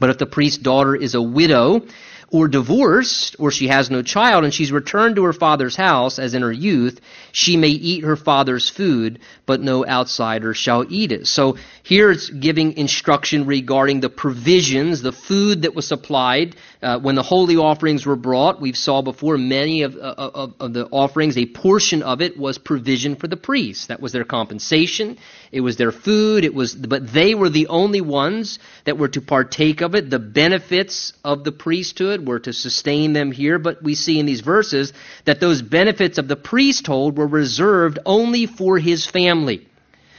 But 0.00 0.10
if 0.10 0.18
the 0.18 0.26
priest's 0.26 0.58
daughter 0.58 0.96
is 0.96 1.14
a 1.14 1.22
widow, 1.22 1.82
or 2.30 2.48
divorced, 2.48 3.36
or 3.38 3.50
she 3.50 3.68
has 3.68 3.90
no 3.90 4.02
child, 4.02 4.44
and 4.44 4.52
she's 4.52 4.72
returned 4.72 5.16
to 5.16 5.24
her 5.24 5.32
father's 5.32 5.76
house, 5.76 6.18
as 6.18 6.34
in 6.34 6.42
her 6.42 6.52
youth, 6.52 7.00
she 7.30 7.56
may 7.56 7.68
eat 7.68 8.04
her 8.04 8.16
father's 8.16 8.68
food, 8.68 9.20
but 9.46 9.60
no 9.60 9.86
outsider 9.86 10.52
shall 10.52 10.84
eat 10.88 11.12
it. 11.12 11.26
So 11.26 11.56
here 11.86 12.10
it's 12.10 12.30
giving 12.30 12.76
instruction 12.78 13.46
regarding 13.46 14.00
the 14.00 14.10
provisions, 14.10 15.02
the 15.02 15.12
food 15.12 15.62
that 15.62 15.72
was 15.72 15.86
supplied 15.86 16.56
uh, 16.82 16.98
when 16.98 17.14
the 17.14 17.22
holy 17.22 17.54
offerings 17.54 18.04
were 18.04 18.16
brought. 18.16 18.60
We've 18.60 18.76
saw 18.76 19.02
before 19.02 19.38
many 19.38 19.82
of, 19.82 19.94
uh, 19.94 20.14
of, 20.34 20.54
of 20.58 20.72
the 20.72 20.86
offerings, 20.86 21.38
a 21.38 21.46
portion 21.46 22.02
of 22.02 22.20
it 22.20 22.36
was 22.36 22.58
provision 22.58 23.14
for 23.14 23.28
the 23.28 23.36
priests. 23.36 23.86
That 23.86 24.00
was 24.00 24.10
their 24.10 24.24
compensation. 24.24 25.16
It 25.52 25.60
was 25.60 25.76
their 25.76 25.92
food. 25.92 26.42
It 26.42 26.52
was, 26.52 26.74
but 26.74 27.12
they 27.12 27.36
were 27.36 27.50
the 27.50 27.68
only 27.68 28.00
ones 28.00 28.58
that 28.84 28.98
were 28.98 29.10
to 29.10 29.20
partake 29.20 29.80
of 29.80 29.94
it. 29.94 30.10
The 30.10 30.18
benefits 30.18 31.12
of 31.22 31.44
the 31.44 31.52
priesthood 31.52 32.26
were 32.26 32.40
to 32.40 32.52
sustain 32.52 33.12
them 33.12 33.30
here. 33.30 33.60
But 33.60 33.80
we 33.80 33.94
see 33.94 34.18
in 34.18 34.26
these 34.26 34.40
verses 34.40 34.92
that 35.24 35.38
those 35.38 35.62
benefits 35.62 36.18
of 36.18 36.26
the 36.26 36.34
priesthood 36.34 37.16
were 37.16 37.28
reserved 37.28 38.00
only 38.04 38.46
for 38.46 38.76
his 38.76 39.06
family 39.06 39.68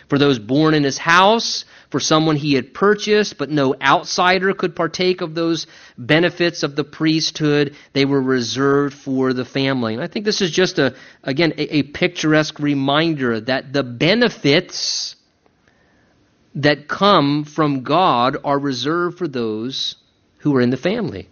for 0.10 0.18
those 0.18 0.40
born 0.40 0.74
in 0.74 0.84
his 0.84 0.98
house, 0.98 1.66
for 1.90 2.00
someone 2.00 2.36
he 2.36 2.54
had 2.54 2.74
purchased, 2.74 3.38
but 3.38 3.50
no 3.50 3.76
outsider 3.82 4.54
could 4.54 4.76
partake 4.76 5.22
of 5.22 5.36
those 5.36 5.68
benefits 5.98 6.64
of 6.64 6.76
the 6.76 6.84
priesthood. 6.84 7.76
They 7.94 8.06
were 8.06 8.22
reserved 8.22 8.94
for 8.94 9.34
the 9.34 9.46
family. 9.46 9.94
And 9.94 10.04
I 10.04 10.08
think 10.08 10.26
this 10.26 10.42
is 10.42 10.52
just 10.52 10.80
a, 10.80 10.96
again, 11.24 11.54
a, 11.58 11.78
a 11.78 11.84
picturesque 11.84 12.60
reminder 12.60 13.40
that 13.42 13.74
the 13.74 13.84
benefits 13.84 15.16
that 16.56 16.88
come 16.88 17.46
from 17.46 17.84
God 17.84 18.38
are 18.44 18.60
reserved 18.60 19.18
for 19.18 19.28
those 19.28 19.96
who 20.40 20.56
are 20.56 20.62
in 20.62 20.70
the 20.70 20.78
family. 20.78 21.30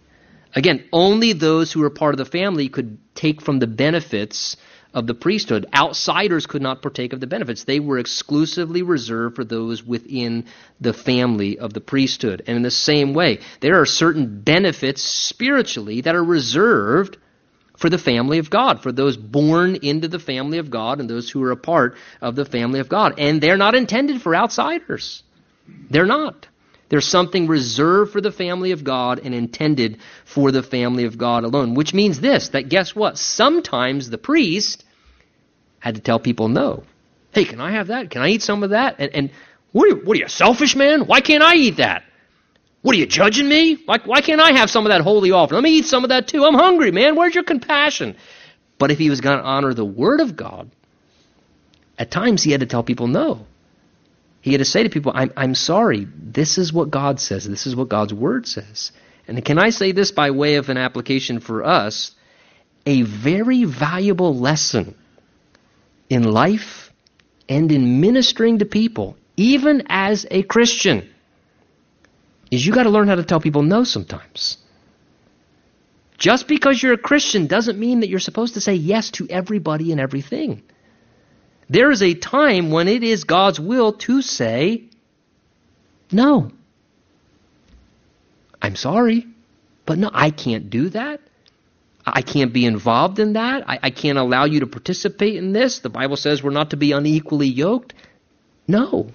Again, 0.54 0.84
only 0.92 1.32
those 1.32 1.72
who 1.72 1.82
are 1.82 1.90
part 1.90 2.14
of 2.14 2.18
the 2.18 2.24
family 2.24 2.68
could 2.68 2.98
take 3.14 3.42
from 3.42 3.58
the 3.58 3.66
benefits 3.66 4.56
of 4.96 5.06
the 5.06 5.14
priesthood. 5.14 5.66
Outsiders 5.74 6.46
could 6.46 6.62
not 6.62 6.80
partake 6.80 7.12
of 7.12 7.20
the 7.20 7.26
benefits. 7.26 7.64
They 7.64 7.80
were 7.80 7.98
exclusively 7.98 8.80
reserved 8.80 9.36
for 9.36 9.44
those 9.44 9.84
within 9.84 10.46
the 10.80 10.94
family 10.94 11.58
of 11.58 11.74
the 11.74 11.82
priesthood. 11.82 12.42
And 12.46 12.56
in 12.56 12.62
the 12.62 12.70
same 12.70 13.12
way, 13.12 13.40
there 13.60 13.78
are 13.78 13.84
certain 13.84 14.40
benefits 14.40 15.02
spiritually 15.02 16.00
that 16.00 16.16
are 16.16 16.24
reserved 16.24 17.18
for 17.76 17.90
the 17.90 17.98
family 17.98 18.38
of 18.38 18.48
God, 18.48 18.82
for 18.82 18.90
those 18.90 19.18
born 19.18 19.76
into 19.82 20.08
the 20.08 20.18
family 20.18 20.56
of 20.56 20.70
God 20.70 20.98
and 20.98 21.10
those 21.10 21.28
who 21.28 21.42
are 21.42 21.50
a 21.50 21.58
part 21.58 21.96
of 22.22 22.34
the 22.34 22.46
family 22.46 22.80
of 22.80 22.88
God. 22.88 23.18
And 23.18 23.38
they're 23.38 23.58
not 23.58 23.74
intended 23.74 24.22
for 24.22 24.34
outsiders. 24.34 25.22
They're 25.90 26.06
not. 26.06 26.48
There's 26.88 27.06
something 27.06 27.48
reserved 27.48 28.12
for 28.12 28.22
the 28.22 28.32
family 28.32 28.70
of 28.70 28.82
God 28.82 29.20
and 29.22 29.34
intended 29.34 29.98
for 30.24 30.52
the 30.52 30.62
family 30.62 31.04
of 31.04 31.18
God 31.18 31.44
alone. 31.44 31.74
Which 31.74 31.92
means 31.92 32.18
this 32.18 32.48
that 32.50 32.70
guess 32.70 32.96
what? 32.96 33.18
Sometimes 33.18 34.08
the 34.08 34.16
priest 34.16 34.84
had 35.86 35.94
to 35.96 36.00
tell 36.00 36.18
people 36.18 36.48
no. 36.48 36.82
Hey, 37.32 37.44
can 37.44 37.60
I 37.60 37.72
have 37.72 37.88
that? 37.88 38.10
Can 38.10 38.22
I 38.22 38.28
eat 38.28 38.42
some 38.42 38.62
of 38.62 38.70
that? 38.70 38.96
And, 38.98 39.14
and 39.14 39.30
what, 39.72 39.84
are 39.84 39.88
you, 39.88 39.96
what 40.04 40.16
are 40.16 40.20
you, 40.20 40.28
selfish 40.28 40.74
man? 40.74 41.06
Why 41.06 41.20
can't 41.20 41.42
I 41.42 41.54
eat 41.54 41.76
that? 41.76 42.02
What 42.82 42.94
are 42.94 42.98
you 42.98 43.06
judging 43.06 43.48
me? 43.48 43.78
Why, 43.84 43.98
why 44.04 44.20
can't 44.20 44.40
I 44.40 44.52
have 44.52 44.70
some 44.70 44.86
of 44.86 44.90
that 44.90 45.00
holy 45.00 45.32
offering? 45.32 45.56
Let 45.56 45.64
me 45.64 45.78
eat 45.78 45.86
some 45.86 46.04
of 46.04 46.10
that 46.10 46.28
too. 46.28 46.44
I'm 46.44 46.54
hungry, 46.54 46.92
man. 46.92 47.16
Where's 47.16 47.34
your 47.34 47.44
compassion? 47.44 48.16
But 48.78 48.90
if 48.90 48.98
he 48.98 49.10
was 49.10 49.20
going 49.20 49.38
to 49.38 49.44
honor 49.44 49.74
the 49.74 49.84
Word 49.84 50.20
of 50.20 50.36
God, 50.36 50.70
at 51.98 52.10
times 52.10 52.42
he 52.42 52.52
had 52.52 52.60
to 52.60 52.66
tell 52.66 52.82
people 52.82 53.06
no. 53.06 53.46
He 54.40 54.52
had 54.52 54.58
to 54.58 54.64
say 54.64 54.82
to 54.82 54.88
people, 54.88 55.12
I'm, 55.14 55.32
I'm 55.36 55.54
sorry, 55.54 56.06
this 56.16 56.58
is 56.58 56.72
what 56.72 56.90
God 56.90 57.18
says. 57.20 57.48
This 57.48 57.66
is 57.66 57.74
what 57.74 57.88
God's 57.88 58.14
Word 58.14 58.46
says. 58.46 58.92
And 59.26 59.44
can 59.44 59.58
I 59.58 59.70
say 59.70 59.92
this 59.92 60.12
by 60.12 60.30
way 60.30 60.56
of 60.56 60.68
an 60.68 60.76
application 60.76 61.40
for 61.40 61.64
us? 61.64 62.12
A 62.86 63.02
very 63.02 63.64
valuable 63.64 64.38
lesson 64.38 64.94
in 66.08 66.24
life 66.24 66.92
and 67.48 67.70
in 67.70 68.00
ministering 68.00 68.58
to 68.58 68.64
people, 68.64 69.16
even 69.36 69.84
as 69.88 70.26
a 70.30 70.42
Christian, 70.42 71.08
is 72.50 72.64
you 72.64 72.72
got 72.72 72.84
to 72.84 72.90
learn 72.90 73.08
how 73.08 73.16
to 73.16 73.24
tell 73.24 73.40
people 73.40 73.62
no 73.62 73.84
sometimes. 73.84 74.58
Just 76.18 76.48
because 76.48 76.82
you're 76.82 76.94
a 76.94 76.98
Christian 76.98 77.46
doesn't 77.46 77.78
mean 77.78 78.00
that 78.00 78.08
you're 78.08 78.20
supposed 78.20 78.54
to 78.54 78.60
say 78.60 78.74
yes 78.74 79.10
to 79.12 79.26
everybody 79.28 79.92
and 79.92 80.00
everything. 80.00 80.62
There 81.68 81.90
is 81.90 82.02
a 82.02 82.14
time 82.14 82.70
when 82.70 82.88
it 82.88 83.02
is 83.02 83.24
God's 83.24 83.60
will 83.60 83.92
to 83.92 84.22
say 84.22 84.84
no. 86.10 86.52
I'm 88.62 88.76
sorry, 88.76 89.26
but 89.84 89.98
no, 89.98 90.10
I 90.12 90.30
can't 90.30 90.70
do 90.70 90.88
that. 90.90 91.20
I 92.06 92.22
can't 92.22 92.52
be 92.52 92.64
involved 92.64 93.18
in 93.18 93.32
that. 93.32 93.68
I, 93.68 93.80
I 93.82 93.90
can't 93.90 94.16
allow 94.16 94.44
you 94.44 94.60
to 94.60 94.66
participate 94.66 95.34
in 95.34 95.52
this. 95.52 95.80
The 95.80 95.90
Bible 95.90 96.16
says 96.16 96.42
we're 96.42 96.50
not 96.50 96.70
to 96.70 96.76
be 96.76 96.92
unequally 96.92 97.48
yoked. 97.48 97.94
No. 98.68 99.10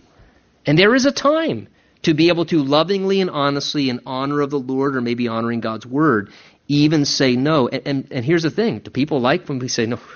And 0.66 0.78
there 0.78 0.94
is 0.94 1.06
a 1.06 1.12
time 1.12 1.70
to 2.04 2.14
be 2.14 2.28
able 2.28 2.46
to 2.46 2.62
lovingly 2.62 3.22
and 3.22 3.30
honestly, 3.30 3.90
in 3.90 4.02
honor 4.06 4.42
of 4.42 4.50
the 4.50 4.60
Lord 4.60 4.96
or 4.96 5.02
maybe 5.02 5.28
honoring 5.28 5.62
God's 5.62 5.86
word, 5.86 6.32
even 6.68 7.06
say 7.06 7.36
no. 7.36 7.70
And, 7.70 7.82
and, 7.86 8.08
and 8.12 8.26
here's 8.26 8.44
the 8.44 8.50
thing 8.52 8.80
do 8.80 8.92
people 8.92 9.22
like 9.22 9.48
when 9.48 9.60
we 9.60 9.70
say 9.70 9.86
no? 9.86 10.00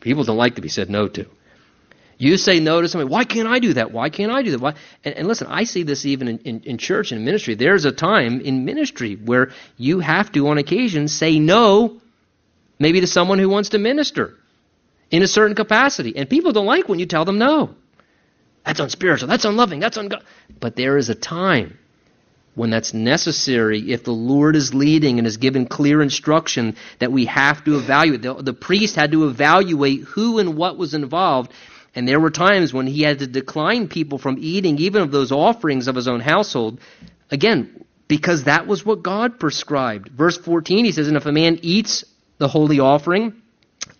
People 0.00 0.22
don't 0.22 0.36
like 0.36 0.54
to 0.54 0.60
be 0.60 0.68
said 0.68 0.88
no 0.88 1.08
to. 1.08 1.26
You 2.22 2.36
say 2.36 2.60
no 2.60 2.80
to 2.80 2.88
somebody, 2.88 3.10
why 3.10 3.24
can't 3.24 3.48
I 3.48 3.58
do 3.58 3.72
that? 3.72 3.90
Why 3.90 4.08
can't 4.08 4.30
I 4.30 4.44
do 4.44 4.52
that? 4.52 4.60
Why? 4.60 4.74
And, 5.02 5.12
and 5.16 5.26
listen, 5.26 5.48
I 5.48 5.64
see 5.64 5.82
this 5.82 6.06
even 6.06 6.28
in, 6.28 6.38
in, 6.38 6.60
in 6.60 6.78
church 6.78 7.10
and 7.10 7.24
ministry. 7.24 7.56
There's 7.56 7.84
a 7.84 7.90
time 7.90 8.40
in 8.40 8.64
ministry 8.64 9.16
where 9.16 9.50
you 9.76 9.98
have 9.98 10.30
to, 10.30 10.46
on 10.46 10.56
occasion, 10.56 11.08
say 11.08 11.40
no, 11.40 12.00
maybe 12.78 13.00
to 13.00 13.08
someone 13.08 13.40
who 13.40 13.48
wants 13.48 13.70
to 13.70 13.78
minister 13.78 14.38
in 15.10 15.24
a 15.24 15.26
certain 15.26 15.56
capacity. 15.56 16.16
And 16.16 16.30
people 16.30 16.52
don't 16.52 16.64
like 16.64 16.88
when 16.88 17.00
you 17.00 17.06
tell 17.06 17.24
them 17.24 17.38
no. 17.38 17.74
That's 18.64 18.78
unspiritual. 18.78 19.26
That's 19.26 19.44
unloving. 19.44 19.80
That's 19.80 19.98
ungod. 19.98 20.22
But 20.60 20.76
there 20.76 20.98
is 20.98 21.08
a 21.08 21.16
time 21.16 21.76
when 22.54 22.70
that's 22.70 22.94
necessary 22.94 23.90
if 23.90 24.04
the 24.04 24.12
Lord 24.12 24.54
is 24.54 24.72
leading 24.72 25.18
and 25.18 25.26
is 25.26 25.38
given 25.38 25.66
clear 25.66 26.00
instruction 26.00 26.76
that 27.00 27.10
we 27.10 27.24
have 27.24 27.64
to 27.64 27.78
evaluate. 27.78 28.22
The, 28.22 28.34
the 28.34 28.52
priest 28.52 28.94
had 28.94 29.10
to 29.10 29.26
evaluate 29.26 30.02
who 30.02 30.38
and 30.38 30.56
what 30.56 30.78
was 30.78 30.94
involved 30.94 31.50
and 31.94 32.08
there 32.08 32.20
were 32.20 32.30
times 32.30 32.72
when 32.72 32.86
he 32.86 33.02
had 33.02 33.18
to 33.18 33.26
decline 33.26 33.88
people 33.88 34.18
from 34.18 34.36
eating 34.38 34.78
even 34.78 35.02
of 35.02 35.10
those 35.10 35.32
offerings 35.32 35.88
of 35.88 35.96
his 35.96 36.08
own 36.08 36.20
household. 36.20 36.80
Again, 37.30 37.84
because 38.08 38.44
that 38.44 38.66
was 38.66 38.84
what 38.84 39.02
God 39.02 39.38
prescribed. 39.38 40.08
Verse 40.08 40.38
14, 40.38 40.84
he 40.84 40.92
says, 40.92 41.08
And 41.08 41.16
if 41.16 41.26
a 41.26 41.32
man 41.32 41.58
eats 41.62 42.04
the 42.38 42.48
holy 42.48 42.80
offering, 42.80 43.41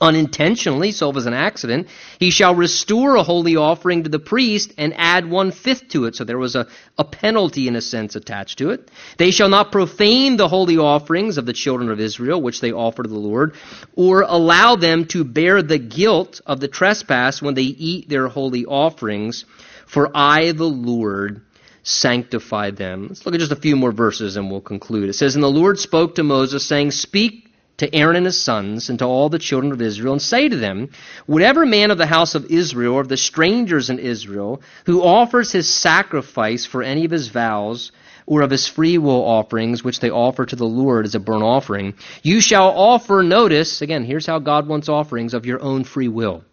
unintentionally, 0.00 0.92
so 0.92 1.10
was 1.10 1.26
an 1.26 1.34
accident, 1.34 1.88
he 2.18 2.30
shall 2.30 2.54
restore 2.54 3.16
a 3.16 3.22
holy 3.22 3.56
offering 3.56 4.02
to 4.02 4.08
the 4.08 4.18
priest 4.18 4.72
and 4.78 4.94
add 4.96 5.28
one 5.28 5.50
fifth 5.50 5.88
to 5.88 6.06
it. 6.06 6.16
So 6.16 6.24
there 6.24 6.38
was 6.38 6.56
a, 6.56 6.66
a 6.98 7.04
penalty, 7.04 7.68
in 7.68 7.76
a 7.76 7.80
sense, 7.80 8.16
attached 8.16 8.58
to 8.58 8.70
it. 8.70 8.90
They 9.18 9.30
shall 9.30 9.48
not 9.48 9.72
profane 9.72 10.36
the 10.36 10.48
holy 10.48 10.78
offerings 10.78 11.38
of 11.38 11.46
the 11.46 11.52
children 11.52 11.90
of 11.90 12.00
Israel, 12.00 12.40
which 12.40 12.60
they 12.60 12.72
offer 12.72 13.02
to 13.02 13.08
the 13.08 13.18
Lord, 13.18 13.54
or 13.94 14.22
allow 14.22 14.76
them 14.76 15.06
to 15.06 15.24
bear 15.24 15.62
the 15.62 15.78
guilt 15.78 16.40
of 16.46 16.60
the 16.60 16.68
trespass 16.68 17.40
when 17.40 17.54
they 17.54 17.62
eat 17.62 18.08
their 18.08 18.28
holy 18.28 18.64
offerings. 18.64 19.44
For 19.86 20.10
I, 20.14 20.52
the 20.52 20.64
Lord, 20.64 21.42
sanctify 21.82 22.70
them. 22.70 23.08
Let's 23.08 23.26
look 23.26 23.34
at 23.34 23.40
just 23.40 23.52
a 23.52 23.56
few 23.56 23.76
more 23.76 23.92
verses 23.92 24.36
and 24.36 24.50
we'll 24.50 24.60
conclude. 24.60 25.08
It 25.08 25.14
says, 25.14 25.34
And 25.34 25.44
the 25.44 25.48
Lord 25.48 25.78
spoke 25.78 26.16
to 26.16 26.22
Moses, 26.22 26.66
saying, 26.66 26.92
Speak 26.92 27.51
to 27.82 27.92
Aaron 27.92 28.14
and 28.14 28.26
his 28.26 28.40
sons 28.40 28.88
and 28.90 28.98
to 29.00 29.04
all 29.04 29.28
the 29.28 29.40
children 29.40 29.72
of 29.72 29.82
Israel 29.82 30.12
and 30.12 30.22
say 30.22 30.48
to 30.48 30.56
them, 30.56 30.88
Whatever 31.26 31.66
man 31.66 31.90
of 31.90 31.98
the 31.98 32.06
house 32.06 32.36
of 32.36 32.46
Israel 32.46 32.94
or 32.94 33.00
of 33.00 33.08
the 33.08 33.16
strangers 33.16 33.90
in 33.90 33.98
Israel 33.98 34.62
who 34.86 35.02
offers 35.02 35.50
his 35.50 35.68
sacrifice 35.68 36.64
for 36.64 36.84
any 36.84 37.04
of 37.04 37.10
his 37.10 37.26
vows 37.26 37.90
or 38.24 38.42
of 38.42 38.50
his 38.50 38.68
free 38.68 38.98
will 38.98 39.24
offerings 39.24 39.82
which 39.82 39.98
they 39.98 40.10
offer 40.10 40.46
to 40.46 40.54
the 40.54 40.64
Lord 40.64 41.06
as 41.06 41.16
a 41.16 41.20
burnt 41.20 41.42
offering, 41.42 41.94
you 42.22 42.40
shall 42.40 42.68
offer, 42.68 43.20
notice, 43.20 43.82
again, 43.82 44.04
here's 44.04 44.26
how 44.26 44.38
God 44.38 44.68
wants 44.68 44.88
offerings 44.88 45.34
of 45.34 45.44
your 45.44 45.60
own 45.60 45.82
free 45.82 46.06
will, 46.06 46.44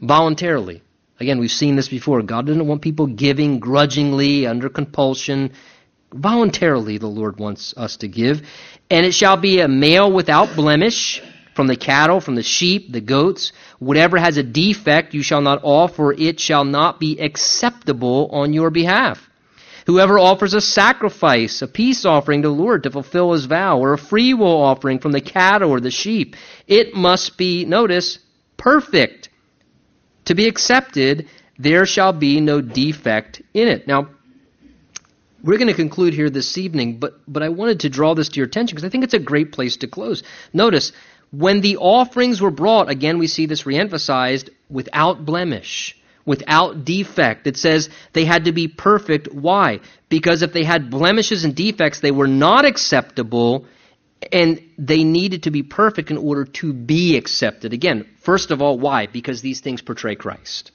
voluntarily. 0.00 0.82
Again, 1.18 1.40
we've 1.40 1.50
seen 1.50 1.74
this 1.74 1.88
before. 1.88 2.22
God 2.22 2.46
doesn't 2.46 2.66
want 2.66 2.80
people 2.80 3.08
giving 3.08 3.58
grudgingly, 3.58 4.46
under 4.46 4.68
compulsion. 4.68 5.50
Voluntarily, 6.12 6.98
the 6.98 7.08
Lord 7.08 7.40
wants 7.40 7.74
us 7.76 7.96
to 7.98 8.08
give. 8.08 8.42
And 8.94 9.04
it 9.04 9.12
shall 9.12 9.36
be 9.36 9.58
a 9.58 9.66
male 9.66 10.12
without 10.12 10.54
blemish 10.54 11.20
from 11.52 11.66
the 11.66 11.74
cattle, 11.74 12.20
from 12.20 12.36
the 12.36 12.44
sheep, 12.44 12.92
the 12.92 13.00
goats. 13.00 13.50
Whatever 13.80 14.18
has 14.18 14.36
a 14.36 14.44
defect 14.44 15.14
you 15.14 15.22
shall 15.24 15.40
not 15.40 15.58
offer, 15.64 16.12
it 16.12 16.38
shall 16.38 16.64
not 16.64 17.00
be 17.00 17.18
acceptable 17.18 18.28
on 18.30 18.52
your 18.52 18.70
behalf. 18.70 19.28
Whoever 19.86 20.16
offers 20.16 20.54
a 20.54 20.60
sacrifice, 20.60 21.60
a 21.60 21.66
peace 21.66 22.04
offering 22.04 22.42
to 22.42 22.48
the 22.48 22.54
Lord 22.54 22.84
to 22.84 22.90
fulfill 22.92 23.32
his 23.32 23.46
vow, 23.46 23.80
or 23.80 23.94
a 23.94 23.98
free 23.98 24.32
will 24.32 24.62
offering 24.62 25.00
from 25.00 25.10
the 25.10 25.20
cattle 25.20 25.72
or 25.72 25.80
the 25.80 25.90
sheep, 25.90 26.36
it 26.68 26.94
must 26.94 27.36
be, 27.36 27.64
notice, 27.64 28.20
perfect. 28.56 29.28
To 30.26 30.36
be 30.36 30.46
accepted, 30.46 31.28
there 31.58 31.84
shall 31.84 32.12
be 32.12 32.40
no 32.40 32.60
defect 32.60 33.42
in 33.54 33.66
it. 33.66 33.88
Now, 33.88 34.10
we're 35.44 35.58
going 35.58 35.68
to 35.68 35.74
conclude 35.74 36.14
here 36.14 36.30
this 36.30 36.56
evening, 36.56 36.98
but, 36.98 37.20
but 37.28 37.42
I 37.42 37.50
wanted 37.50 37.80
to 37.80 37.90
draw 37.90 38.14
this 38.14 38.30
to 38.30 38.36
your 38.36 38.46
attention 38.46 38.74
because 38.74 38.86
I 38.86 38.88
think 38.88 39.04
it's 39.04 39.12
a 39.12 39.18
great 39.18 39.52
place 39.52 39.76
to 39.78 39.86
close. 39.86 40.22
Notice, 40.54 40.92
when 41.30 41.60
the 41.60 41.76
offerings 41.76 42.40
were 42.40 42.50
brought, 42.50 42.88
again 42.88 43.18
we 43.18 43.26
see 43.26 43.44
this 43.44 43.64
reemphasized, 43.64 44.48
without 44.70 45.26
blemish, 45.26 45.98
without 46.24 46.86
defect. 46.86 47.46
It 47.46 47.58
says 47.58 47.90
they 48.14 48.24
had 48.24 48.46
to 48.46 48.52
be 48.52 48.68
perfect. 48.68 49.34
Why? 49.34 49.80
Because 50.08 50.40
if 50.40 50.54
they 50.54 50.64
had 50.64 50.90
blemishes 50.90 51.44
and 51.44 51.54
defects, 51.54 52.00
they 52.00 52.10
were 52.10 52.26
not 52.26 52.64
acceptable 52.64 53.66
and 54.32 54.62
they 54.78 55.04
needed 55.04 55.42
to 55.42 55.50
be 55.50 55.62
perfect 55.62 56.10
in 56.10 56.16
order 56.16 56.46
to 56.46 56.72
be 56.72 57.18
accepted. 57.18 57.74
Again, 57.74 58.08
first 58.22 58.50
of 58.50 58.62
all, 58.62 58.78
why? 58.78 59.06
Because 59.08 59.42
these 59.42 59.60
things 59.60 59.82
portray 59.82 60.14
Christ. 60.14 60.72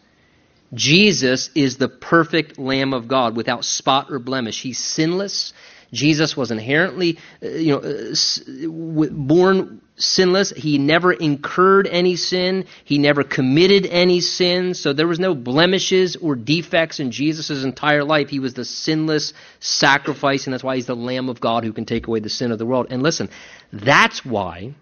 Jesus 0.73 1.49
is 1.55 1.77
the 1.77 1.89
perfect 1.89 2.59
Lamb 2.59 2.93
of 2.93 3.07
God 3.07 3.35
without 3.35 3.65
spot 3.65 4.07
or 4.11 4.19
blemish. 4.19 4.61
He's 4.61 4.77
sinless. 4.77 5.53
Jesus 5.91 6.37
was 6.37 6.51
inherently, 6.51 7.17
uh, 7.43 7.47
you 7.47 7.71
know, 7.71 7.79
uh, 7.79 9.09
born 9.11 9.81
sinless. 9.95 10.51
He 10.51 10.77
never 10.77 11.11
incurred 11.11 11.87
any 11.87 12.15
sin. 12.15 12.65
He 12.83 12.99
never 12.99 13.23
committed 13.23 13.87
any 13.87 14.21
sin. 14.21 14.75
So 14.75 14.93
there 14.93 15.07
was 15.07 15.19
no 15.19 15.33
blemishes 15.33 16.15
or 16.15 16.35
defects 16.35 16.99
in 16.99 17.09
Jesus' 17.09 17.63
entire 17.63 18.03
life. 18.03 18.29
He 18.29 18.39
was 18.39 18.53
the 18.53 18.65
sinless 18.65 19.33
sacrifice, 19.59 20.45
and 20.45 20.53
that's 20.53 20.63
why 20.63 20.75
he's 20.75 20.85
the 20.85 20.95
Lamb 20.95 21.27
of 21.27 21.41
God 21.41 21.63
who 21.63 21.73
can 21.73 21.85
take 21.85 22.07
away 22.07 22.19
the 22.19 22.29
sin 22.29 22.51
of 22.51 22.59
the 22.59 22.65
world. 22.65 22.87
And 22.91 23.01
listen, 23.01 23.29
that's 23.73 24.23
why, 24.23 24.75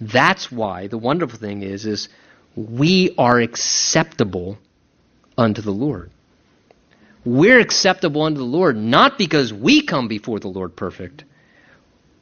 that's 0.00 0.52
why 0.52 0.86
the 0.86 0.98
wonderful 0.98 1.38
thing 1.38 1.62
is, 1.62 1.86
is 1.86 2.08
we 2.54 3.14
are 3.18 3.40
acceptable 3.40 4.58
unto 5.40 5.62
the 5.62 5.72
Lord. 5.72 6.10
We're 7.24 7.60
acceptable 7.60 8.22
unto 8.22 8.38
the 8.38 8.44
Lord 8.44 8.76
not 8.76 9.18
because 9.18 9.52
we 9.52 9.82
come 9.82 10.08
before 10.08 10.38
the 10.38 10.48
Lord 10.48 10.76
perfect. 10.76 11.24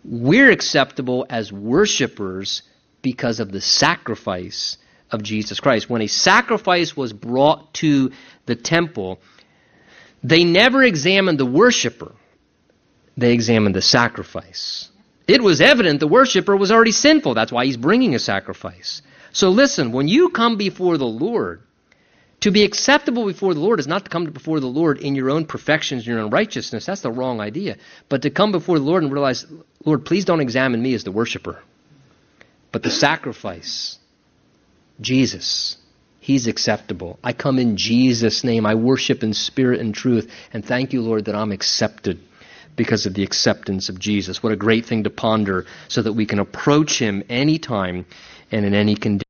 We're 0.04 0.50
acceptable 0.50 1.26
as 1.28 1.52
worshipers 1.52 2.62
because 3.02 3.40
of 3.40 3.52
the 3.52 3.60
sacrifice 3.60 4.78
of 5.10 5.22
Jesus 5.22 5.60
Christ. 5.60 5.88
When 5.88 6.02
a 6.02 6.08
sacrifice 6.08 6.96
was 6.96 7.12
brought 7.12 7.74
to 7.74 8.12
the 8.46 8.56
temple, 8.56 9.20
they 10.22 10.44
never 10.44 10.82
examined 10.82 11.38
the 11.38 11.46
worshiper, 11.46 12.12
they 13.16 13.32
examined 13.32 13.74
the 13.74 13.82
sacrifice. 13.82 14.88
It 15.26 15.42
was 15.42 15.60
evident 15.60 16.00
the 16.00 16.08
worshiper 16.08 16.56
was 16.56 16.72
already 16.72 16.92
sinful. 16.92 17.34
That's 17.34 17.52
why 17.52 17.66
he's 17.66 17.76
bringing 17.76 18.14
a 18.14 18.18
sacrifice. 18.18 19.02
So 19.32 19.50
listen, 19.50 19.92
when 19.92 20.08
you 20.08 20.30
come 20.30 20.56
before 20.56 20.96
the 20.96 21.06
Lord, 21.06 21.62
to 22.40 22.50
be 22.50 22.64
acceptable 22.64 23.26
before 23.26 23.52
the 23.54 23.60
Lord 23.60 23.80
is 23.80 23.86
not 23.86 24.04
to 24.04 24.10
come 24.10 24.24
before 24.26 24.60
the 24.60 24.66
Lord 24.66 24.98
in 24.98 25.14
your 25.14 25.30
own 25.30 25.44
perfections, 25.44 26.06
your 26.06 26.20
own 26.20 26.30
righteousness. 26.30 26.86
That's 26.86 27.00
the 27.00 27.10
wrong 27.10 27.40
idea. 27.40 27.76
But 28.08 28.22
to 28.22 28.30
come 28.30 28.52
before 28.52 28.78
the 28.78 28.84
Lord 28.84 29.02
and 29.02 29.12
realize, 29.12 29.44
Lord, 29.84 30.04
please 30.04 30.24
don't 30.24 30.40
examine 30.40 30.80
me 30.80 30.94
as 30.94 31.04
the 31.04 31.12
worshiper, 31.12 31.60
but 32.70 32.82
the 32.82 32.90
sacrifice, 32.90 33.98
Jesus. 35.00 35.76
He's 36.20 36.46
acceptable. 36.46 37.18
I 37.24 37.32
come 37.32 37.58
in 37.58 37.76
Jesus' 37.78 38.44
name. 38.44 38.66
I 38.66 38.74
worship 38.74 39.22
in 39.22 39.32
spirit 39.32 39.80
and 39.80 39.94
truth. 39.94 40.30
And 40.52 40.62
thank 40.64 40.92
you, 40.92 41.00
Lord, 41.00 41.24
that 41.24 41.34
I'm 41.34 41.52
accepted 41.52 42.20
because 42.76 43.06
of 43.06 43.14
the 43.14 43.22
acceptance 43.22 43.88
of 43.88 43.98
Jesus. 43.98 44.42
What 44.42 44.52
a 44.52 44.56
great 44.56 44.84
thing 44.84 45.04
to 45.04 45.10
ponder 45.10 45.64
so 45.88 46.02
that 46.02 46.12
we 46.12 46.26
can 46.26 46.38
approach 46.38 46.98
Him 46.98 47.24
anytime 47.30 48.04
and 48.52 48.66
in 48.66 48.74
any 48.74 48.94
condition. 48.94 49.24